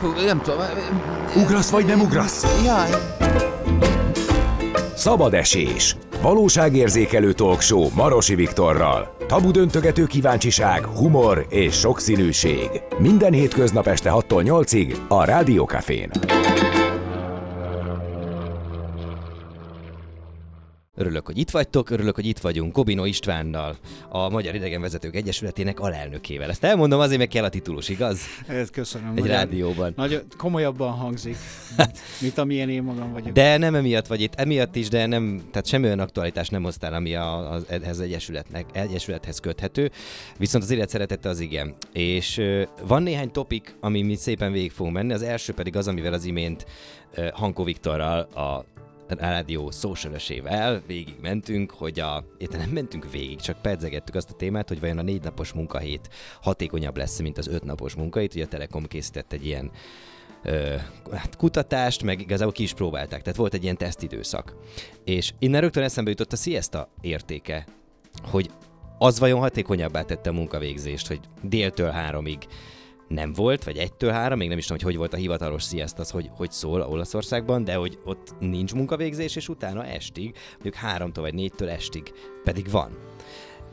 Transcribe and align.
Hú, 0.00 0.08
nem 0.26 0.40
tudom. 0.40 0.60
Ugrasz 1.36 1.70
vagy 1.70 1.86
nem 1.86 2.00
ugrasz? 2.00 2.62
Jaj. 2.64 2.88
Szabad 4.94 5.34
esés. 5.34 5.96
Valóságérzékelő 6.22 7.32
talkshow 7.32 7.88
Marosi 7.94 8.34
Viktorral. 8.34 9.16
Tabu 9.26 9.50
döntögető 9.50 10.04
kíváncsiság, 10.04 10.84
humor 10.84 11.46
és 11.48 11.78
sokszínűség. 11.78 12.68
Minden 12.98 13.32
hétköznap 13.32 13.86
este 13.86 14.10
6-tól 14.14 14.42
8-ig 14.44 14.96
a 15.08 15.24
Rádiókafén. 15.24 16.10
Örülök, 20.98 21.26
hogy 21.26 21.38
itt 21.38 21.50
vagytok, 21.50 21.90
örülök, 21.90 22.14
hogy 22.14 22.26
itt 22.26 22.38
vagyunk 22.38 22.72
Kobino 22.72 23.04
Istvánnal, 23.04 23.76
a 24.08 24.28
Magyar 24.28 24.54
Idegenvezetők 24.54 25.16
Egyesületének 25.16 25.80
alelnökével. 25.80 26.50
Ezt 26.50 26.64
elmondom, 26.64 27.00
azért 27.00 27.18
meg 27.18 27.28
kell 27.28 27.44
a 27.44 27.48
titulus, 27.48 27.88
igaz? 27.88 28.20
Ez 28.46 28.70
köszönöm. 28.70 29.16
Egy 29.16 29.26
rádióban. 29.26 29.92
Nagyon 29.96 30.22
komolyabban 30.36 30.92
hangzik, 30.92 31.36
mint, 31.76 31.98
mint 32.22 32.38
amilyen 32.38 32.68
én 32.68 32.82
magam 32.82 33.12
vagyok. 33.12 33.32
De 33.32 33.56
nem 33.56 33.74
emiatt 33.74 34.06
vagy 34.06 34.20
itt, 34.20 34.34
emiatt 34.34 34.76
is, 34.76 34.88
de 34.88 35.06
nem, 35.06 35.42
tehát 35.50 35.66
semmi 35.66 35.84
olyan 35.84 36.00
aktualitás 36.00 36.48
nem 36.48 36.62
hoztál, 36.62 36.94
ami 36.94 37.14
a, 37.14 37.50
az, 37.50 37.64
ehhez 37.68 38.00
egyesületnek, 38.00 38.66
egyesülethez 38.72 39.38
köthető, 39.38 39.90
viszont 40.38 40.64
az 40.64 40.70
élet 40.70 40.88
szeretete 40.88 41.28
az 41.28 41.40
igen. 41.40 41.74
És 41.92 42.42
van 42.86 43.02
néhány 43.02 43.30
topik, 43.30 43.76
ami 43.80 44.02
mi 44.02 44.14
szépen 44.14 44.52
végig 44.52 44.70
fogunk 44.70 44.94
menni, 44.94 45.12
az 45.12 45.22
első 45.22 45.52
pedig 45.52 45.76
az, 45.76 45.88
amivel 45.88 46.12
az 46.12 46.24
imént 46.24 46.66
Hankó 47.32 47.64
Viktorral, 47.64 48.20
a 48.20 48.64
rádió 49.08 49.70
szósörösével 49.70 50.82
végig 50.86 51.16
mentünk, 51.20 51.70
hogy 51.70 52.00
a, 52.00 52.24
érte 52.38 52.56
nem 52.56 52.70
mentünk 52.70 53.10
végig, 53.10 53.40
csak 53.40 53.62
pedzegettük 53.62 54.14
azt 54.14 54.30
a 54.30 54.34
témát, 54.34 54.68
hogy 54.68 54.80
vajon 54.80 54.98
a 54.98 55.02
négy 55.02 55.22
napos 55.22 55.52
munkahét 55.52 56.08
hatékonyabb 56.42 56.96
lesz, 56.96 57.20
mint 57.20 57.38
az 57.38 57.46
öt 57.46 57.64
napos 57.64 57.94
munkahét. 57.94 58.34
Ugye 58.34 58.44
a 58.44 58.48
Telekom 58.48 58.86
készített 58.86 59.32
egy 59.32 59.46
ilyen 59.46 59.70
ö, 60.42 60.74
hát 61.12 61.36
kutatást, 61.36 62.02
meg 62.02 62.20
igazából 62.20 62.52
ki 62.52 62.62
is 62.62 62.74
próbálták, 62.74 63.22
tehát 63.22 63.38
volt 63.38 63.54
egy 63.54 63.62
ilyen 63.62 63.76
tesztidőszak. 63.76 64.54
És 65.04 65.32
innen 65.38 65.60
rögtön 65.60 65.82
eszembe 65.82 66.10
jutott 66.10 66.32
a 66.32 66.36
siesta 66.36 66.88
értéke, 67.00 67.66
hogy 68.22 68.50
az 68.98 69.18
vajon 69.18 69.40
hatékonyabbá 69.40 70.02
tette 70.02 70.30
a 70.30 70.32
munkavégzést, 70.32 71.06
hogy 71.06 71.20
déltől 71.42 71.90
háromig 71.90 72.38
nem 73.08 73.32
volt, 73.32 73.64
vagy 73.64 73.76
egytől 73.76 74.10
három, 74.10 74.38
még 74.38 74.48
nem 74.48 74.58
is 74.58 74.66
tudom, 74.66 74.82
hogy 74.82 74.90
hogy 74.90 74.98
volt 74.98 75.12
a 75.12 75.16
hivatalos 75.16 75.64
siesta, 75.64 76.00
az 76.02 76.10
hogy, 76.10 76.30
hogy 76.36 76.50
szól 76.50 76.82
Olaszországban, 76.82 77.64
de 77.64 77.74
hogy 77.74 77.98
ott 78.04 78.34
nincs 78.40 78.74
munkavégzés, 78.74 79.36
és 79.36 79.48
utána 79.48 79.84
estig, 79.84 80.34
mondjuk 80.52 80.74
háromtól 80.74 81.24
vagy 81.24 81.34
négytől 81.34 81.68
estig 81.68 82.12
pedig 82.44 82.70
van. 82.70 82.90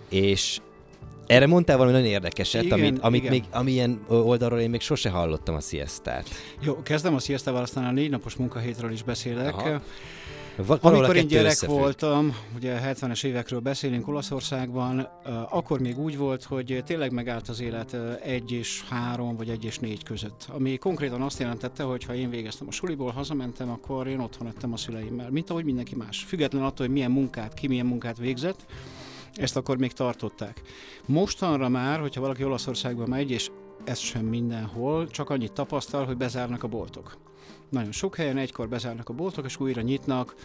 És 0.09 0.59
erre 1.27 1.47
mondtál 1.47 1.77
valami 1.77 1.95
nagyon 1.95 2.11
érdekeset, 2.11 2.63
Igen, 2.63 2.79
amit, 2.79 2.99
amit 2.99 3.19
igen. 3.19 3.31
még, 3.31 3.43
amilyen 3.51 4.05
oldalról 4.07 4.59
én 4.59 4.69
még 4.69 4.81
sose 4.81 5.09
hallottam 5.09 5.55
a 5.55 5.59
siestát. 5.59 6.29
Jó, 6.61 6.81
kezdem 6.81 7.15
a 7.15 7.19
sziasztával, 7.19 7.61
aztán 7.61 7.85
a 7.85 7.91
négy 7.91 8.09
napos 8.09 8.35
munkahétről 8.35 8.91
is 8.91 9.03
beszélek. 9.03 9.53
Aha. 9.53 9.81
Va- 10.57 10.81
valahol 10.81 11.03
a 11.03 11.07
Amikor 11.07 11.15
én 11.15 11.27
gyerek 11.27 11.51
összefügg. 11.51 11.77
voltam, 11.77 12.35
ugye 12.55 12.79
70-es 12.83 13.23
évekről 13.23 13.59
beszélünk 13.59 14.07
Olaszországban, 14.07 14.99
akkor 15.49 15.79
még 15.79 15.99
úgy 15.99 16.17
volt, 16.17 16.43
hogy 16.43 16.83
tényleg 16.85 17.11
megállt 17.11 17.49
az 17.49 17.59
élet 17.59 17.97
egy 18.23 18.51
és 18.51 18.83
három, 18.89 19.35
vagy 19.37 19.49
egy 19.49 19.65
és 19.65 19.79
négy 19.79 20.03
között. 20.03 20.47
Ami 20.49 20.77
konkrétan 20.77 21.21
azt 21.21 21.39
jelentette, 21.39 21.83
hogy 21.83 22.03
ha 22.03 22.15
én 22.15 22.29
végeztem 22.29 22.67
a 22.67 22.71
suliból, 22.71 23.11
hazamentem, 23.11 23.69
akkor 23.69 24.07
én 24.07 24.19
otthon 24.19 24.47
ettem 24.47 24.73
a 24.73 24.77
szüleimmel, 24.77 25.29
mint 25.29 25.49
ahogy 25.49 25.65
mindenki 25.65 25.95
más. 25.95 26.23
Független 26.23 26.63
attól, 26.63 26.85
hogy 26.85 26.95
milyen 26.95 27.11
munkát, 27.11 27.53
ki 27.53 27.67
milyen 27.67 27.85
munkát 27.85 28.17
végzett, 28.17 28.65
ezt 29.33 29.55
akkor 29.55 29.77
még 29.77 29.91
tartották. 29.91 30.61
Mostanra 31.05 31.69
már, 31.69 31.99
hogyha 31.99 32.21
valaki 32.21 32.43
Olaszországba 32.43 33.07
megy, 33.07 33.31
és 33.31 33.49
ez 33.83 33.99
sem 33.99 34.25
mindenhol, 34.25 35.07
csak 35.07 35.29
annyit 35.29 35.51
tapasztal, 35.51 36.05
hogy 36.05 36.17
bezárnak 36.17 36.63
a 36.63 36.67
boltok. 36.67 37.17
Nagyon 37.69 37.91
sok 37.91 38.15
helyen 38.15 38.37
egykor 38.37 38.69
bezárnak 38.69 39.09
a 39.09 39.13
boltok, 39.13 39.45
és 39.45 39.59
újra 39.59 39.81
nyitnak. 39.81 40.35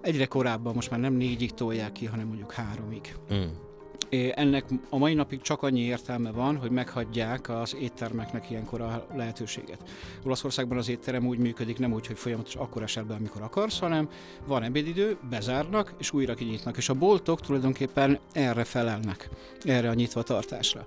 Egyre 0.00 0.26
korábban, 0.26 0.74
most 0.74 0.90
már 0.90 1.00
nem 1.00 1.12
négyig 1.12 1.52
tolják 1.52 1.92
ki, 1.92 2.06
hanem 2.06 2.26
mondjuk 2.26 2.52
háromig. 2.52 3.14
Mm. 3.34 3.44
Ennek 4.10 4.64
a 4.88 4.98
mai 4.98 5.14
napig 5.14 5.40
csak 5.40 5.62
annyi 5.62 5.80
értelme 5.80 6.30
van, 6.30 6.56
hogy 6.56 6.70
meghagyják 6.70 7.48
az 7.48 7.76
éttermeknek 7.80 8.50
ilyenkor 8.50 8.80
a 8.80 9.06
lehetőséget. 9.14 9.78
Olaszországban 10.24 10.78
az 10.78 10.88
étterem 10.88 11.26
úgy 11.26 11.38
működik, 11.38 11.78
nem 11.78 11.92
úgy, 11.92 12.06
hogy 12.06 12.18
folyamatosan 12.18 12.62
akkor 12.62 12.82
esel 12.82 13.04
be, 13.04 13.14
amikor 13.14 13.42
akarsz, 13.42 13.78
hanem 13.78 14.08
van 14.46 14.62
ebédidő, 14.62 15.16
bezárnak, 15.30 15.94
és 15.98 16.12
újra 16.12 16.34
kinyitnak. 16.34 16.76
És 16.76 16.88
a 16.88 16.94
boltok 16.94 17.40
tulajdonképpen 17.40 18.18
erre 18.32 18.64
felelnek, 18.64 19.28
erre 19.62 19.88
a 19.88 19.94
nyitvatartásra. 19.94 20.84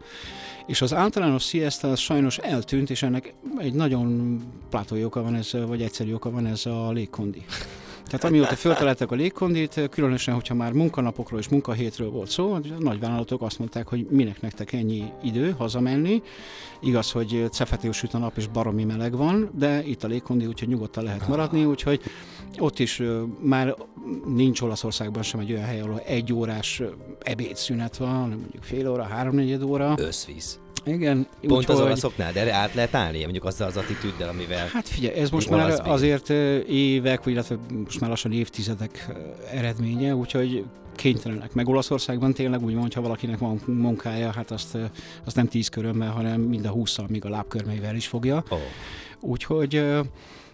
És 0.68 0.82
az 0.82 0.94
általános 0.94 1.48
siesta 1.48 1.92
az 1.92 2.00
sajnos 2.00 2.38
eltűnt, 2.38 2.90
és 2.90 3.04
ennek 3.04 3.34
egy 3.58 3.74
nagyon 3.74 4.38
plátói 4.70 5.04
oka 5.04 5.22
van 5.22 5.36
ez, 5.36 5.52
vagy 5.68 5.82
egyszerű 5.82 6.14
oka 6.14 6.32
van 6.32 6.46
ez 6.46 6.66
a 6.66 6.92
légkondi. 6.92 7.46
Tehát 8.06 8.24
amióta 8.24 8.56
föltaláltak 8.56 9.12
a 9.12 9.16
légkondit, 9.16 9.90
különösen, 9.90 10.34
hogyha 10.34 10.54
már 10.54 10.72
munkanapokról 10.72 11.40
és 11.40 11.48
munkahétről 11.48 12.10
volt 12.10 12.30
szó, 12.30 12.54
a 12.54 12.62
nagyvállalatok 12.80 13.42
azt 13.42 13.60
mondták, 13.60 13.88
hogy 13.88 14.08
minek 14.10 14.42
nektek 14.42 14.74
ennyi 14.74 15.04
idő 15.24 15.56
hazamenni. 15.58 16.22
Igaz, 16.82 17.12
hogy 17.12 17.48
cefetéül 17.52 17.94
süt 17.94 18.14
a 18.14 18.18
nap 18.18 18.38
és 18.38 18.48
baromi 18.48 18.84
meleg 18.84 19.16
van, 19.16 19.50
de 19.56 19.84
itt 19.84 20.04
a 20.04 20.08
légkondi, 20.08 20.46
úgyhogy 20.46 20.68
nyugodtan 20.68 21.04
lehet 21.04 21.28
maradni, 21.28 21.66
úgyhogy 21.66 22.02
ott 22.58 22.80
is 22.80 23.02
már 23.40 23.76
nincs 24.26 24.62
Olaszországban 24.62 25.24
sem 25.24 25.40
egy 25.40 25.52
olyan 25.52 25.66
hely, 25.66 25.80
ahol 25.82 26.00
egy 26.00 26.34
órás 26.34 26.82
ebédszünet 27.20 27.98
van, 27.98 28.30
mondjuk 28.30 28.64
fél 28.64 28.90
óra, 28.90 29.04
háromnegyed 29.04 29.64
óra. 29.64 29.94
Összvisz. 29.98 30.60
Igen, 30.86 31.28
Pont 31.42 31.70
az 31.70 31.76
úgyhogy- 31.76 31.86
olaszoknál, 31.86 32.32
de 32.34 32.54
át 32.54 32.74
lehet 32.74 32.96
állni, 32.96 33.22
mondjuk 33.22 33.46
azzal 33.46 33.68
az 33.68 33.78
attitűddel, 33.78 34.30
amivel... 34.30 34.68
Hát 34.74 34.88
figyelj, 34.88 35.16
ez 35.20 35.30
most 35.30 35.50
már 35.50 35.82
azért 35.86 36.30
ö, 36.30 36.60
évek, 36.68 37.24
vagy 37.24 37.34
illetve 37.34 37.58
most 37.84 38.00
már 38.00 38.10
lassan 38.10 38.32
évtizedek 38.32 39.06
ö, 39.10 39.14
eredménye, 39.58 40.16
úgyhogy 40.16 40.66
kénytelenek. 40.96 41.54
Meg 41.54 41.68
Olaszországban 41.68 42.34
tényleg 42.34 42.64
úgy 42.64 42.74
van, 42.74 42.82
hogy 42.82 42.94
ha 42.94 43.02
valakinek 43.02 43.38
van 43.38 43.62
munkája, 43.66 44.32
hát 44.32 44.52
azt, 44.52 44.76
ö, 44.76 44.84
azt 45.24 45.36
nem 45.36 45.48
tíz 45.48 45.68
körömmel, 45.68 46.12
hanem 46.12 46.42
mind 46.42 46.66
a 46.66 46.70
húszal, 46.70 47.06
még 47.10 47.26
a 47.26 47.30
lábkörmeivel 47.30 47.96
is 47.96 48.08
fogja. 48.08 48.44
Oh. 48.50 48.60
Úgyhogy 49.20 49.86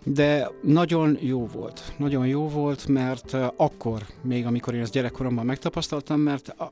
de 0.04 0.50
nagyon 0.62 1.18
jó 1.22 1.48
volt. 1.48 1.94
Nagyon 1.98 2.28
jó 2.28 2.48
volt, 2.50 2.88
mert 2.88 3.36
akkor, 3.56 4.02
még 4.22 4.46
amikor 4.46 4.74
én 4.74 4.82
ezt 4.82 4.92
gyerekkoromban 4.92 5.46
megtapasztaltam, 5.46 6.20
mert 6.20 6.50
a, 6.50 6.72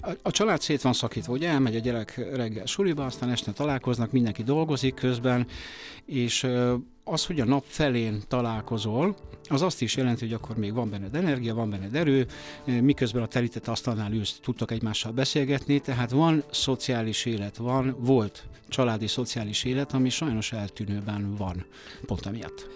a, 0.00 0.10
a 0.22 0.30
család 0.30 0.60
szét 0.60 0.82
van 0.82 0.92
szakítva, 0.92 1.32
ugye? 1.32 1.48
Elmegy 1.48 1.76
a 1.76 1.78
gyerek 1.78 2.34
reggel 2.34 2.66
suliba, 2.66 3.04
aztán 3.04 3.30
este 3.30 3.52
találkoznak, 3.52 4.12
mindenki 4.12 4.42
dolgozik 4.42 4.94
közben, 4.94 5.46
és 6.04 6.46
az, 7.04 7.26
hogy 7.26 7.40
a 7.40 7.44
nap 7.44 7.64
felén 7.66 8.22
találkozol, 8.28 9.16
az 9.48 9.62
azt 9.62 9.82
is 9.82 9.96
jelenti, 9.96 10.24
hogy 10.24 10.34
akkor 10.34 10.56
még 10.56 10.74
van 10.74 10.90
benned 10.90 11.14
energia, 11.14 11.54
van 11.54 11.70
benned 11.70 11.94
erő, 11.94 12.26
miközben 12.64 13.22
a 13.22 13.26
terített 13.26 13.68
asztalnál 13.68 14.12
ülsz, 14.12 14.38
tudtok 14.42 14.70
egymással 14.70 15.12
beszélgetni, 15.12 15.78
tehát 15.80 16.10
van 16.10 16.44
szociális 16.50 17.24
élet, 17.24 17.56
van, 17.56 17.96
volt 17.98 18.44
családi 18.68 19.06
szociális 19.06 19.64
élet, 19.64 19.92
ami 19.92 20.08
sajnos 20.08 20.52
eltűnőben 20.52 21.34
van, 21.36 21.64
pont 22.06 22.26
emiatt. 22.26 22.68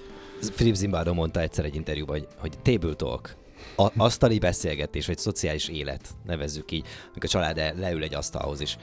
Philip 0.54 0.74
Zimbardo 0.74 1.14
mondta 1.14 1.40
egyszer 1.40 1.64
egy 1.64 1.74
interjúban, 1.74 2.18
hogy, 2.18 2.28
hogy 2.36 2.58
table 2.58 2.94
talk, 2.94 3.34
a, 3.76 3.90
asztali 3.96 4.38
beszélgetés, 4.38 5.06
vagy 5.06 5.18
szociális 5.18 5.68
élet, 5.68 6.08
nevezzük 6.26 6.70
így, 6.70 6.86
amikor 7.04 7.24
a 7.24 7.28
család 7.28 7.78
leül 7.78 8.02
egy 8.02 8.14
asztalhoz, 8.14 8.60
és 8.60 8.76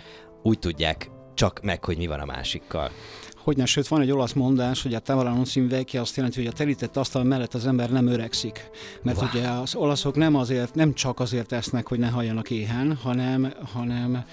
úgy 0.44 0.60
tudják 0.60 1.10
csak 1.34 1.62
meg, 1.62 1.84
hogy 1.84 1.98
mi 1.98 2.08
van 2.08 2.20
a 2.20 2.26
másikkal. 2.26 2.92
Hogyne, 3.36 3.66
sőt, 3.66 3.88
van 3.88 4.02
egy 4.02 4.12
olasz 4.12 4.34
mondás, 4.34 4.82
hogy 4.82 4.94
a 4.94 5.00
tavola 5.00 5.34
non 5.34 5.46
si 5.46 5.68
azt 5.98 6.16
jelenti, 6.16 6.38
hogy 6.38 6.48
a 6.48 6.52
terített 6.52 6.98
asztal 6.98 7.24
mellett 7.24 7.54
az 7.54 7.68
ember 7.68 7.92
nem 7.92 8.08
öregszik. 8.08 8.70
Mert 9.02 9.18
wow. 9.18 9.28
ugye 9.30 9.48
az 9.48 9.76
olaszok 9.76 10.16
nem 10.16 10.36
azért, 10.36 10.76
nem 10.76 10.94
csak 10.94 11.20
azért 11.20 11.52
esznek, 11.52 11.88
hogy 11.88 12.00
ne 12.00 12.08
halljanak 12.08 12.50
éhen, 12.50 12.96
hanem, 12.96 13.54
hanem 13.74 14.26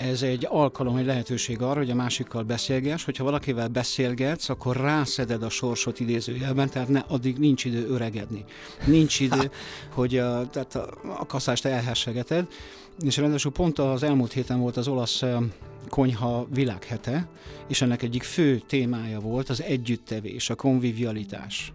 ez 0.00 0.22
egy 0.22 0.46
alkalom, 0.48 0.96
egy 0.96 1.04
lehetőség 1.04 1.62
arra, 1.62 1.78
hogy 1.78 1.90
a 1.90 1.94
másikkal 1.94 2.42
beszélgess, 2.42 3.04
hogyha 3.04 3.24
valakivel 3.24 3.68
beszélgetsz, 3.68 4.48
akkor 4.48 4.76
rászeded 4.76 5.42
a 5.42 5.48
sorsot 5.48 6.00
idézőjelben, 6.00 6.70
tehát 6.70 6.88
ne, 6.88 6.98
addig 6.98 7.38
nincs 7.38 7.64
idő 7.64 7.88
öregedni. 7.88 8.44
Nincs 8.84 9.20
idő, 9.20 9.50
hogy 9.94 10.18
a, 10.18 10.46
tehát 10.46 10.74
a, 10.74 10.88
a 11.18 11.26
kaszást 11.26 11.64
elhessegeted, 11.64 12.46
és 13.00 13.16
ráadásul 13.16 13.52
pont 13.52 13.78
az 13.78 14.02
elmúlt 14.02 14.32
héten 14.32 14.60
volt 14.60 14.76
az 14.76 14.88
olasz 14.88 15.22
konyha 15.88 16.46
világhete, 16.50 17.28
és 17.68 17.82
ennek 17.82 18.02
egyik 18.02 18.22
fő 18.22 18.62
témája 18.66 19.20
volt 19.20 19.48
az 19.48 19.62
együttevés, 19.62 20.50
a 20.50 20.54
konvivialitás. 20.54 21.72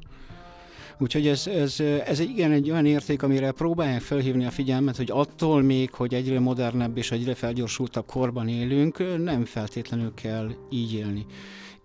Úgyhogy 1.00 1.28
ez, 1.28 1.48
ez, 1.48 1.80
ez 2.06 2.20
igen 2.20 2.52
egy 2.52 2.72
olyan 2.72 2.86
érték, 2.86 3.24
amire 3.24 3.52
próbálják 3.52 4.02
felhívni 4.02 4.46
a 4.46 4.52
figyelmet, 4.52 4.98
hogy 4.98 5.12
attól 5.12 5.62
még, 5.62 5.94
hogy 5.94 6.14
egyre 6.14 6.40
modernebb 6.40 6.98
és 6.98 7.12
egyre 7.12 7.36
felgyorsultabb 7.36 8.06
korban 8.06 8.48
élünk, 8.48 9.24
nem 9.24 9.46
feltétlenül 9.46 10.14
kell 10.14 10.50
így 10.70 10.94
élni. 10.94 11.26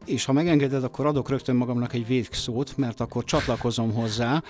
És 0.04 0.24
ha 0.24 0.32
megengeded, 0.32 0.84
akkor 0.84 1.06
adok 1.06 1.28
rögtön 1.28 1.56
magamnak 1.56 1.92
egy 1.94 2.06
végszót, 2.06 2.76
mert 2.76 3.00
akkor 3.00 3.24
csatlakozom 3.24 3.92
hozzá 3.92 4.42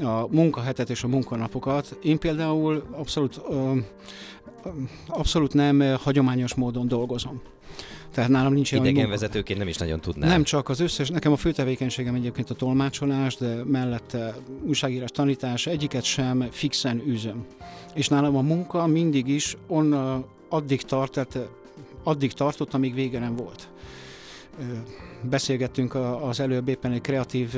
a 0.00 0.26
munkahetet 0.30 0.90
és 0.90 1.02
a 1.02 1.08
munkanapokat. 1.08 1.98
Én 2.02 2.18
például 2.18 2.86
abszolút, 2.90 3.40
abszolút 5.08 5.54
nem 5.54 5.96
hagyományos 6.02 6.54
módon 6.54 6.88
dolgozom. 6.88 7.40
Tehát 8.18 8.32
nálam 8.32 8.52
nincs 8.52 8.72
olyan 8.72 8.84
Idegenvezetőként 8.84 9.58
nem 9.58 9.68
is 9.68 9.76
nagyon 9.76 10.00
tudnám. 10.00 10.28
Nem 10.28 10.42
csak 10.42 10.68
az 10.68 10.80
összes, 10.80 11.08
nekem 11.08 11.32
a 11.32 11.36
fő 11.36 11.52
tevékenységem 11.52 12.14
egyébként 12.14 12.50
a 12.50 12.54
tolmácsolás, 12.54 13.36
de 13.36 13.64
mellette 13.64 14.34
újságírás, 14.62 15.10
tanítás, 15.10 15.66
egyiket 15.66 16.04
sem 16.04 16.48
fixen 16.50 17.02
üzöm. 17.06 17.46
És 17.94 18.08
nálam 18.08 18.36
a 18.36 18.40
munka 18.40 18.86
mindig 18.86 19.28
is 19.28 19.56
on, 19.66 19.92
addig 20.48 20.82
tart, 20.82 21.12
tehát 21.12 21.48
addig 22.02 22.32
tartott, 22.32 22.74
amíg 22.74 22.94
vége 22.94 23.18
nem 23.18 23.36
volt 23.36 23.68
beszélgettünk 25.22 25.94
az 26.20 26.40
előbb 26.40 26.68
éppen 26.68 26.92
egy 26.92 27.00
kreatív 27.00 27.56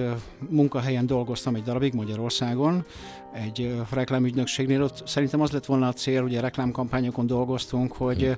munkahelyen 0.49 1.07
dolgoztam 1.07 1.55
egy 1.55 1.63
darabig 1.63 1.95
Magyarországon, 1.95 2.85
egy 3.33 3.75
reklámügynökségnél, 3.91 4.83
ott 4.83 5.03
szerintem 5.07 5.41
az 5.41 5.51
lett 5.51 5.67
volna 5.67 5.89
a 5.89 5.93
cél, 5.93 6.23
ugye 6.23 6.41
reklámkampányokon 6.41 7.27
dolgoztunk, 7.27 7.93
hogy, 7.93 8.23
hmm. 8.23 8.35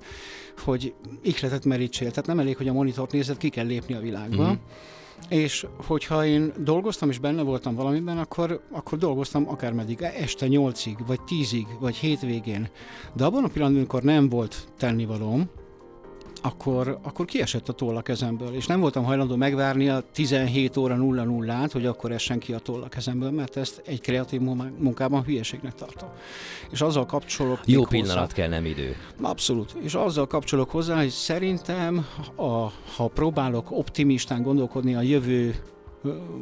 hogy 0.65 0.95
ihletet 1.23 1.65
merítsél. 1.65 2.11
Tehát 2.11 2.27
nem 2.27 2.39
elég, 2.39 2.57
hogy 2.57 2.69
a 2.69 2.73
monitort 2.73 3.13
nézed, 3.13 3.37
ki 3.37 3.49
kell 3.49 3.67
lépni 3.67 3.95
a 3.95 4.01
világba. 4.01 4.47
Hmm. 4.47 4.61
És 5.29 5.67
hogyha 5.87 6.27
én 6.27 6.53
dolgoztam 6.59 7.09
és 7.09 7.19
benne 7.19 7.43
voltam 7.43 7.75
valamiben, 7.75 8.19
akkor, 8.19 8.61
akkor 8.71 8.99
dolgoztam 8.99 9.49
akármeddig, 9.49 10.03
este 10.03 10.49
nyolcig, 10.49 10.97
vagy 11.07 11.21
tízig, 11.21 11.67
vagy 11.81 11.97
hétvégén. 11.97 12.69
De 13.15 13.25
abban 13.25 13.45
a 13.45 13.49
pillanatban, 13.49 13.83
amikor 13.83 14.03
nem 14.03 14.29
volt 14.29 14.69
tennivalóm, 14.79 15.51
akkor, 16.43 16.99
akkor 17.03 17.25
kiesett 17.25 17.69
a 17.69 17.73
toll 17.73 17.97
a 17.97 18.03
kezemből, 18.03 18.55
és 18.55 18.67
nem 18.67 18.81
voltam 18.81 19.05
hajlandó 19.05 19.37
megvárni 19.37 19.89
a 19.89 20.03
17 20.13 20.77
óra 20.77 20.97
0 20.97 21.25
0 21.25 21.53
át, 21.53 21.73
hogy 21.73 21.87
akkor 21.87 22.13
essen 22.13 22.39
ki 22.39 22.53
a 22.53 22.59
toll 22.59 22.83
a 22.83 22.89
kezemből, 22.89 23.31
mert 23.31 23.57
ezt 23.57 23.83
egy 23.87 24.01
kreatív 24.01 24.41
munkában 24.79 25.23
hülyeségnek 25.25 25.75
tartom. 25.75 26.09
És 26.71 26.81
azzal 26.81 27.07
kapcsolok 27.07 27.59
Jó 27.65 27.85
pillanat 27.85 28.19
hozzá, 28.19 28.35
kell, 28.35 28.49
nem 28.49 28.65
idő. 28.65 28.97
Abszolút. 29.21 29.75
És 29.83 29.95
azzal 29.95 30.27
kapcsolok 30.27 30.71
hozzá, 30.71 30.97
hogy 30.97 31.09
szerintem, 31.09 32.07
a, 32.37 32.69
ha 32.97 33.09
próbálok 33.15 33.71
optimistán 33.71 34.43
gondolkodni 34.43 34.95
a 34.95 35.01
jövő 35.01 35.55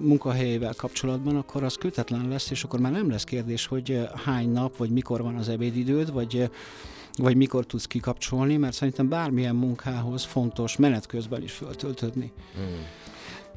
munkahelyével 0.02 0.75
kapcsolatban, 0.76 1.37
akkor 1.37 1.62
az 1.62 1.75
kötetlen 1.75 2.29
lesz, 2.29 2.50
és 2.50 2.64
akkor 2.64 2.81
már 2.81 2.93
nem 2.93 3.11
lesz 3.11 3.25
kérdés, 3.25 3.67
hogy 3.67 4.08
hány 4.25 4.49
nap, 4.49 4.76
vagy 4.76 4.91
mikor 4.91 5.23
van 5.23 5.37
az 5.37 5.49
ebédidőd, 5.49 6.12
vagy 6.12 6.50
vagy 7.19 7.37
mikor 7.37 7.67
tudsz 7.67 7.87
kikapcsolni, 7.87 8.57
mert 8.57 8.75
szerintem 8.75 9.09
bármilyen 9.09 9.55
munkához 9.55 10.25
fontos 10.25 10.77
menet 10.77 11.07
közben 11.07 11.43
is 11.43 11.53
föltöltödni. 11.53 12.33
Hmm. 12.55 12.85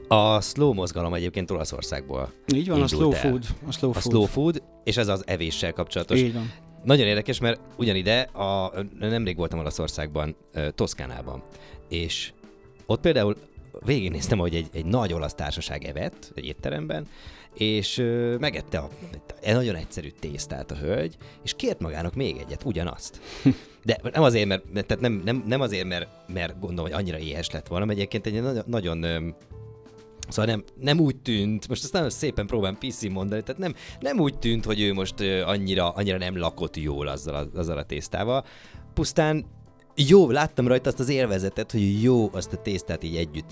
A 0.08 0.42
slow 0.42 0.74
mozgalom 0.74 1.14
egyébként 1.14 1.52
Olaszországból 1.52 2.32
Így 2.56 2.68
van, 2.70 2.82
a 2.82 2.88
slow 2.88 3.12
el. 3.12 3.20
food. 3.20 3.46
A 3.68 3.72
slow 3.72 3.90
a 3.90 3.94
food. 3.94 4.14
slow 4.14 4.26
food, 4.26 4.64
és 4.84 4.98
ez 4.98 5.08
az 5.08 5.24
evéssel 5.28 5.74
kapcsolatos. 5.74 6.20
Így 6.20 6.34
van. 6.34 6.52
Nagyon 6.84 7.08
érdekes, 7.08 7.40
mert 7.40 7.60
ugyanide, 7.78 8.22
a, 8.22 8.72
nemrég 9.00 9.38
voltam 9.38 9.60
Olaszországban, 9.60 10.36
Toszkánában, 10.76 11.44
és 11.90 12.34
ott 12.86 13.02
például 13.02 13.36
végignéztem, 13.86 14.38
hogy 14.38 14.56
egy, 14.56 14.68
egy 14.74 14.86
nagy 14.86 15.14
olasz 15.14 15.34
társaság 15.34 15.84
evett 15.84 16.32
egy 16.36 16.46
étteremben, 16.46 17.08
és 17.54 17.98
ö, 17.98 18.36
megette 18.38 18.78
a, 18.78 18.90
a 19.44 19.52
nagyon 19.52 19.76
egyszerű 19.76 20.10
tésztát 20.20 20.72
a 20.72 20.76
hölgy, 20.76 21.18
és 21.44 21.54
kért 21.54 21.80
magának 21.80 22.16
még 22.16 22.38
egyet, 22.38 22.64
ugyanazt. 22.66 23.20
De 23.86 24.00
nem 24.14 24.24
azért, 24.24 24.48
mert, 24.48 24.64
tehát 24.72 25.00
nem, 25.00 25.22
nem, 25.26 25.44
nem 25.48 25.62
azért, 25.62 25.88
mert, 25.88 26.08
mert 26.28 26.60
gondolom, 26.60 26.92
hogy 26.92 27.02
annyira 27.02 27.18
éhes 27.18 27.50
lett 27.50 27.68
volna, 27.68 27.86
mert 27.86 27.98
egyébként 27.98 28.26
egy 28.26 28.42
nagyon, 28.42 28.64
nagyon 28.68 29.06
Szóval 30.30 30.46
nem, 30.46 30.64
nem 30.80 31.00
úgy 31.00 31.16
tűnt, 31.16 31.68
most 31.68 31.84
azt 31.84 31.94
nagyon 31.94 32.10
szépen 32.10 32.48
próbálom 32.48 32.78
PC 32.78 33.04
mondani, 33.10 33.42
tehát 33.44 33.62
nem, 33.62 33.76
nem 34.00 34.20
úgy 34.20 34.40
tűnt, 34.40 34.66
hogy 34.66 34.82
ő 34.82 34.94
most 34.94 35.22
annyira, 35.46 35.90
annyira 35.90 36.18
nem 36.18 36.38
lakott 36.38 36.78
jól 36.78 37.08
azzal 37.08 37.36
a, 37.36 37.58
azzal 37.60 37.78
a 37.78 37.84
tésztával. 37.84 38.46
Pusztán 38.94 39.46
jó, 39.96 40.32
láttam 40.32 40.68
rajta 40.68 40.90
azt 40.90 41.00
az 41.00 41.10
élvezetet, 41.10 41.72
hogy 41.72 42.02
jó 42.02 42.30
azt 42.34 42.54
a 42.54 42.58
tésztát 42.58 43.04
így 43.04 43.16
együtt 43.16 43.52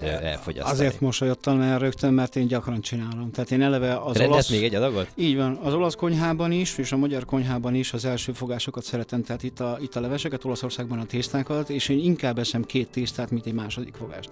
elfogyasztani. 0.00 0.78
Azért 0.78 1.00
mosolyodtam 1.00 1.60
el 1.60 1.78
rögtön, 1.78 2.14
mert 2.14 2.36
én 2.36 2.46
gyakran 2.46 2.80
csinálom. 2.80 3.30
Tehát 3.30 3.50
én 3.50 3.62
eleve 3.62 3.96
az 3.96 4.16
Rendez 4.16 4.32
olasz... 4.32 4.50
még 4.50 4.62
egy 4.62 4.74
adagot? 4.74 5.08
Így 5.14 5.36
van. 5.36 5.58
Az 5.62 5.74
olasz 5.74 5.94
konyhában 5.94 6.52
is, 6.52 6.78
és 6.78 6.92
a 6.92 6.96
magyar 6.96 7.24
konyhában 7.24 7.74
is 7.74 7.92
az 7.92 8.04
első 8.04 8.32
fogásokat 8.32 8.84
szeretem, 8.84 9.22
tehát 9.22 9.42
itt 9.42 9.60
a, 9.60 9.78
itt 9.80 9.96
a 9.96 10.00
leveseket, 10.00 10.44
Olaszországban 10.44 10.98
a 10.98 11.04
tésztákat, 11.04 11.70
és 11.70 11.88
én 11.88 11.98
inkább 11.98 12.38
eszem 12.38 12.64
két 12.64 12.88
tésztát, 12.88 13.30
mint 13.30 13.46
egy 13.46 13.54
második 13.54 13.94
fogást. 13.94 14.28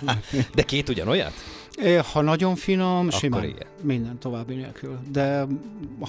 De 0.54 0.62
két 0.62 0.88
ugyanolyat? 0.88 1.32
Ha 2.12 2.20
nagyon 2.20 2.56
finom, 2.56 3.06
akkor 3.06 3.12
simán. 3.12 3.44
Igen. 3.44 3.66
Minden 3.82 4.18
további 4.18 4.54
nélkül. 4.54 4.98
De 5.12 5.46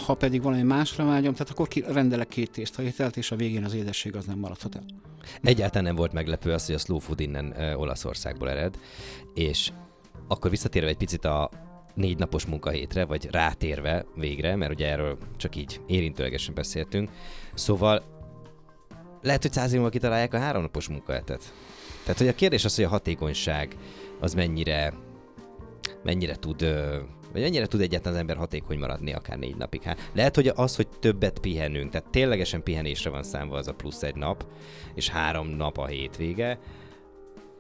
ha 0.05 0.13
pedig 0.13 0.41
valami 0.41 0.61
másra 0.61 1.05
vágyom, 1.05 1.33
tehát 1.33 1.49
akkor 1.49 1.67
rendelek 1.87 2.27
két 2.27 2.51
tésztaételt, 2.51 3.17
és 3.17 3.31
a 3.31 3.35
végén 3.35 3.63
az 3.63 3.73
édesség 3.73 4.15
az 4.15 4.25
nem 4.25 4.37
maradhat 4.37 4.75
el. 4.75 4.83
Egyáltalán 5.41 5.83
nem 5.83 5.95
volt 5.95 6.13
meglepő 6.13 6.51
az, 6.51 6.65
hogy 6.65 6.75
a 6.75 6.77
slow 6.77 6.99
food 6.99 7.19
innen 7.19 7.75
Olaszországból 7.75 8.49
ered, 8.49 8.77
és 9.33 9.71
akkor 10.27 10.49
visszatérve 10.49 10.87
egy 10.87 10.97
picit 10.97 11.25
a 11.25 11.49
négy 11.93 12.17
napos 12.17 12.45
munkahétre, 12.45 13.05
vagy 13.05 13.27
rátérve 13.31 14.05
végre, 14.15 14.55
mert 14.55 14.71
ugye 14.71 14.87
erről 14.87 15.17
csak 15.37 15.55
így 15.55 15.81
érintőlegesen 15.87 16.53
beszéltünk. 16.53 17.09
Szóval 17.53 18.03
lehet, 19.21 19.41
hogy 19.41 19.53
száz 19.53 19.77
kitalálják 19.89 20.33
a 20.33 20.39
háromnapos 20.39 20.87
munkahetet. 20.87 21.53
Tehát, 22.03 22.17
hogy 22.17 22.27
a 22.27 22.35
kérdés 22.35 22.65
az, 22.65 22.75
hogy 22.75 22.83
a 22.85 22.89
hatékonyság 22.89 23.75
az 24.19 24.33
mennyire 24.33 24.93
mennyire 26.03 26.35
tud 26.35 26.65
vagy 27.31 27.41
mennyire 27.41 27.65
tud 27.65 27.81
egyáltalán 27.81 28.13
az 28.13 28.19
ember 28.19 28.37
hatékony 28.37 28.79
maradni 28.79 29.13
akár 29.13 29.37
négy 29.37 29.55
napig. 29.55 29.81
Hát 29.81 30.09
lehet, 30.13 30.35
hogy 30.35 30.51
az, 30.55 30.75
hogy 30.75 30.87
többet 30.87 31.39
pihenünk, 31.39 31.91
tehát 31.91 32.09
ténylegesen 32.09 32.63
pihenésre 32.63 33.09
van 33.09 33.23
számva 33.23 33.57
az 33.57 33.67
a 33.67 33.73
plusz 33.73 34.03
egy 34.03 34.15
nap, 34.15 34.45
és 34.95 35.09
három 35.09 35.47
nap 35.47 35.77
a 35.77 35.85
hétvége, 35.85 36.59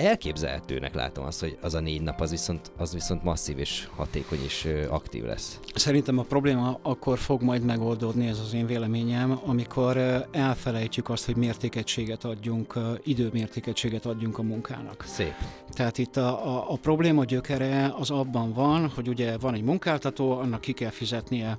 elképzelhetőnek 0.01 0.93
látom 0.93 1.25
azt, 1.25 1.39
hogy 1.39 1.57
az 1.61 1.73
a 1.73 1.79
négy 1.79 2.01
nap 2.01 2.21
az 2.21 2.29
viszont, 2.29 2.71
az 2.77 2.93
viszont 2.93 3.23
masszív 3.23 3.59
és 3.59 3.87
hatékony 3.95 4.39
és 4.43 4.67
aktív 4.89 5.23
lesz. 5.23 5.59
Szerintem 5.75 6.17
a 6.17 6.23
probléma 6.23 6.79
akkor 6.81 7.17
fog 7.17 7.41
majd 7.41 7.63
megoldódni, 7.63 8.27
ez 8.27 8.39
az 8.39 8.53
én 8.53 8.65
véleményem, 8.65 9.39
amikor 9.45 9.97
elfelejtjük 10.31 11.09
azt, 11.09 11.25
hogy 11.25 11.35
mértékegységet 11.35 12.23
adjunk, 12.23 12.79
időmértékegységet 13.03 14.05
adjunk 14.05 14.37
a 14.37 14.41
munkának. 14.41 15.03
Szép. 15.07 15.33
Tehát 15.69 15.97
itt 15.97 16.17
a, 16.17 16.57
a, 16.57 16.71
a 16.71 16.75
probléma 16.75 17.23
gyökere 17.23 17.93
az 17.97 18.09
abban 18.09 18.53
van, 18.53 18.89
hogy 18.95 19.07
ugye 19.07 19.37
van 19.37 19.53
egy 19.53 19.63
munkáltató, 19.63 20.31
annak 20.31 20.61
ki 20.61 20.71
kell 20.71 20.89
fizetnie 20.89 21.57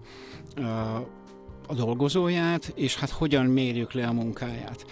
a 1.67 1.75
dolgozóját, 1.75 2.73
és 2.75 2.97
hát 2.97 3.11
hogyan 3.11 3.47
mérjük 3.47 3.93
le 3.93 4.07
a 4.07 4.13
munkáját 4.13 4.85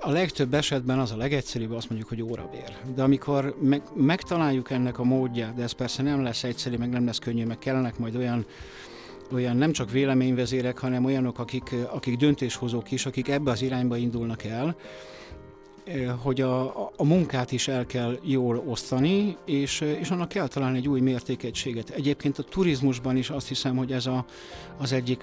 a 0.00 0.10
legtöbb 0.10 0.54
esetben 0.54 0.98
az 0.98 1.10
a 1.10 1.16
legegyszerűbb, 1.16 1.72
azt 1.72 1.88
mondjuk, 1.88 2.08
hogy 2.08 2.22
órabér. 2.22 2.76
De 2.94 3.02
amikor 3.02 3.56
meg, 3.60 3.82
megtaláljuk 3.94 4.70
ennek 4.70 4.98
a 4.98 5.04
módját, 5.04 5.54
de 5.54 5.62
ez 5.62 5.72
persze 5.72 6.02
nem 6.02 6.22
lesz 6.22 6.44
egyszerű, 6.44 6.76
meg 6.76 6.88
nem 6.88 7.04
lesz 7.04 7.18
könnyű, 7.18 7.44
meg 7.44 7.58
kellenek 7.58 7.98
majd 7.98 8.16
olyan 8.16 8.46
olyan 9.32 9.56
nem 9.56 9.72
csak 9.72 9.90
véleményvezérek, 9.90 10.78
hanem 10.78 11.04
olyanok, 11.04 11.38
akik, 11.38 11.74
akik 11.90 12.16
döntéshozók 12.16 12.90
is, 12.90 13.06
akik 13.06 13.28
ebbe 13.28 13.50
az 13.50 13.62
irányba 13.62 13.96
indulnak 13.96 14.44
el, 14.44 14.76
hogy 16.18 16.40
a, 16.40 16.86
a 16.96 17.04
munkát 17.04 17.52
is 17.52 17.68
el 17.68 17.86
kell 17.86 18.18
jól 18.22 18.62
osztani, 18.66 19.36
és, 19.44 19.80
és 19.80 20.10
annak 20.10 20.28
kell 20.28 20.48
találni 20.48 20.78
egy 20.78 20.88
új 20.88 21.00
mértékegységet. 21.00 21.90
Egyébként 21.90 22.38
a 22.38 22.42
turizmusban 22.42 23.16
is 23.16 23.30
azt 23.30 23.48
hiszem, 23.48 23.76
hogy 23.76 23.92
ez 23.92 24.06
a, 24.06 24.24
az 24.78 24.92
egyik 24.92 25.22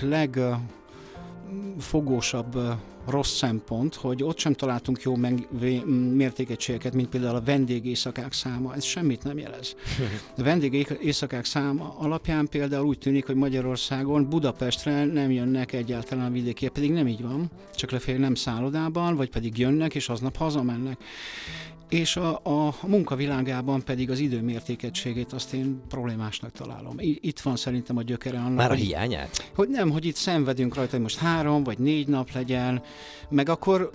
legfogósabb 1.79 2.57
rossz 3.07 3.35
szempont, 3.35 3.95
hogy 3.95 4.23
ott 4.23 4.37
sem 4.37 4.53
találtunk 4.53 5.01
jó 5.01 5.15
meg, 5.15 5.47
mértékegységeket, 6.13 6.93
mint 6.93 7.09
például 7.09 7.35
a 7.35 7.41
vendégészakák 7.41 8.33
száma. 8.33 8.75
Ez 8.75 8.83
semmit 8.83 9.23
nem 9.23 9.37
jelez. 9.37 9.75
A 10.37 10.43
vendégészakák 10.43 11.45
száma 11.45 11.95
alapján 11.97 12.47
például 12.47 12.85
úgy 12.85 12.97
tűnik, 12.97 13.25
hogy 13.25 13.35
Magyarországon 13.35 14.29
Budapestre 14.29 15.05
nem 15.05 15.31
jönnek 15.31 15.73
egyáltalán 15.73 16.25
a 16.25 16.31
vidékiek, 16.31 16.71
pedig 16.71 16.91
nem 16.91 17.07
így 17.07 17.21
van, 17.21 17.51
csak 17.75 17.91
lefél 17.91 18.17
nem 18.17 18.35
szállodában, 18.35 19.15
vagy 19.15 19.29
pedig 19.29 19.57
jönnek, 19.57 19.95
és 19.95 20.09
aznap 20.09 20.35
hazamennek 20.35 20.97
és 21.89 22.15
a, 22.15 22.39
a, 22.43 22.75
munkavilágában 22.87 23.83
pedig 23.83 24.09
az 24.09 24.19
időmértékegységét 24.19 25.33
azt 25.33 25.53
én 25.53 25.81
problémásnak 25.87 26.51
találom. 26.51 26.95
Itt 26.99 27.39
van 27.39 27.55
szerintem 27.55 27.97
a 27.97 28.01
gyökere 28.01 28.37
annak. 28.37 28.55
Már 28.55 28.71
a 28.71 28.73
hiányát? 28.73 29.51
Hogy 29.55 29.69
nem, 29.69 29.89
hogy 29.89 30.05
itt 30.05 30.15
szenvedünk 30.15 30.75
rajta, 30.75 30.91
hogy 30.91 31.01
most 31.01 31.17
három 31.17 31.63
vagy 31.63 31.77
négy 31.77 32.07
nap 32.07 32.31
legyen, 32.33 32.81
meg 33.29 33.49
akkor... 33.49 33.91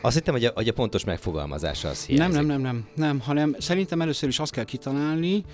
Azt 0.00 0.14
hittem, 0.14 0.34
hogy 0.34 0.44
a, 0.44 0.50
hogy 0.54 0.68
a 0.68 0.72
pontos 0.72 1.04
megfogalmazása 1.04 1.88
az 1.88 2.04
hiányzik. 2.04 2.36
Nem, 2.36 2.46
nem, 2.46 2.60
nem, 2.60 2.74
nem, 2.74 2.88
nem, 2.94 3.20
hanem 3.20 3.56
szerintem 3.58 4.00
először 4.00 4.28
is 4.28 4.38
azt 4.38 4.52
kell 4.52 4.64
kitalálni, 4.64 5.44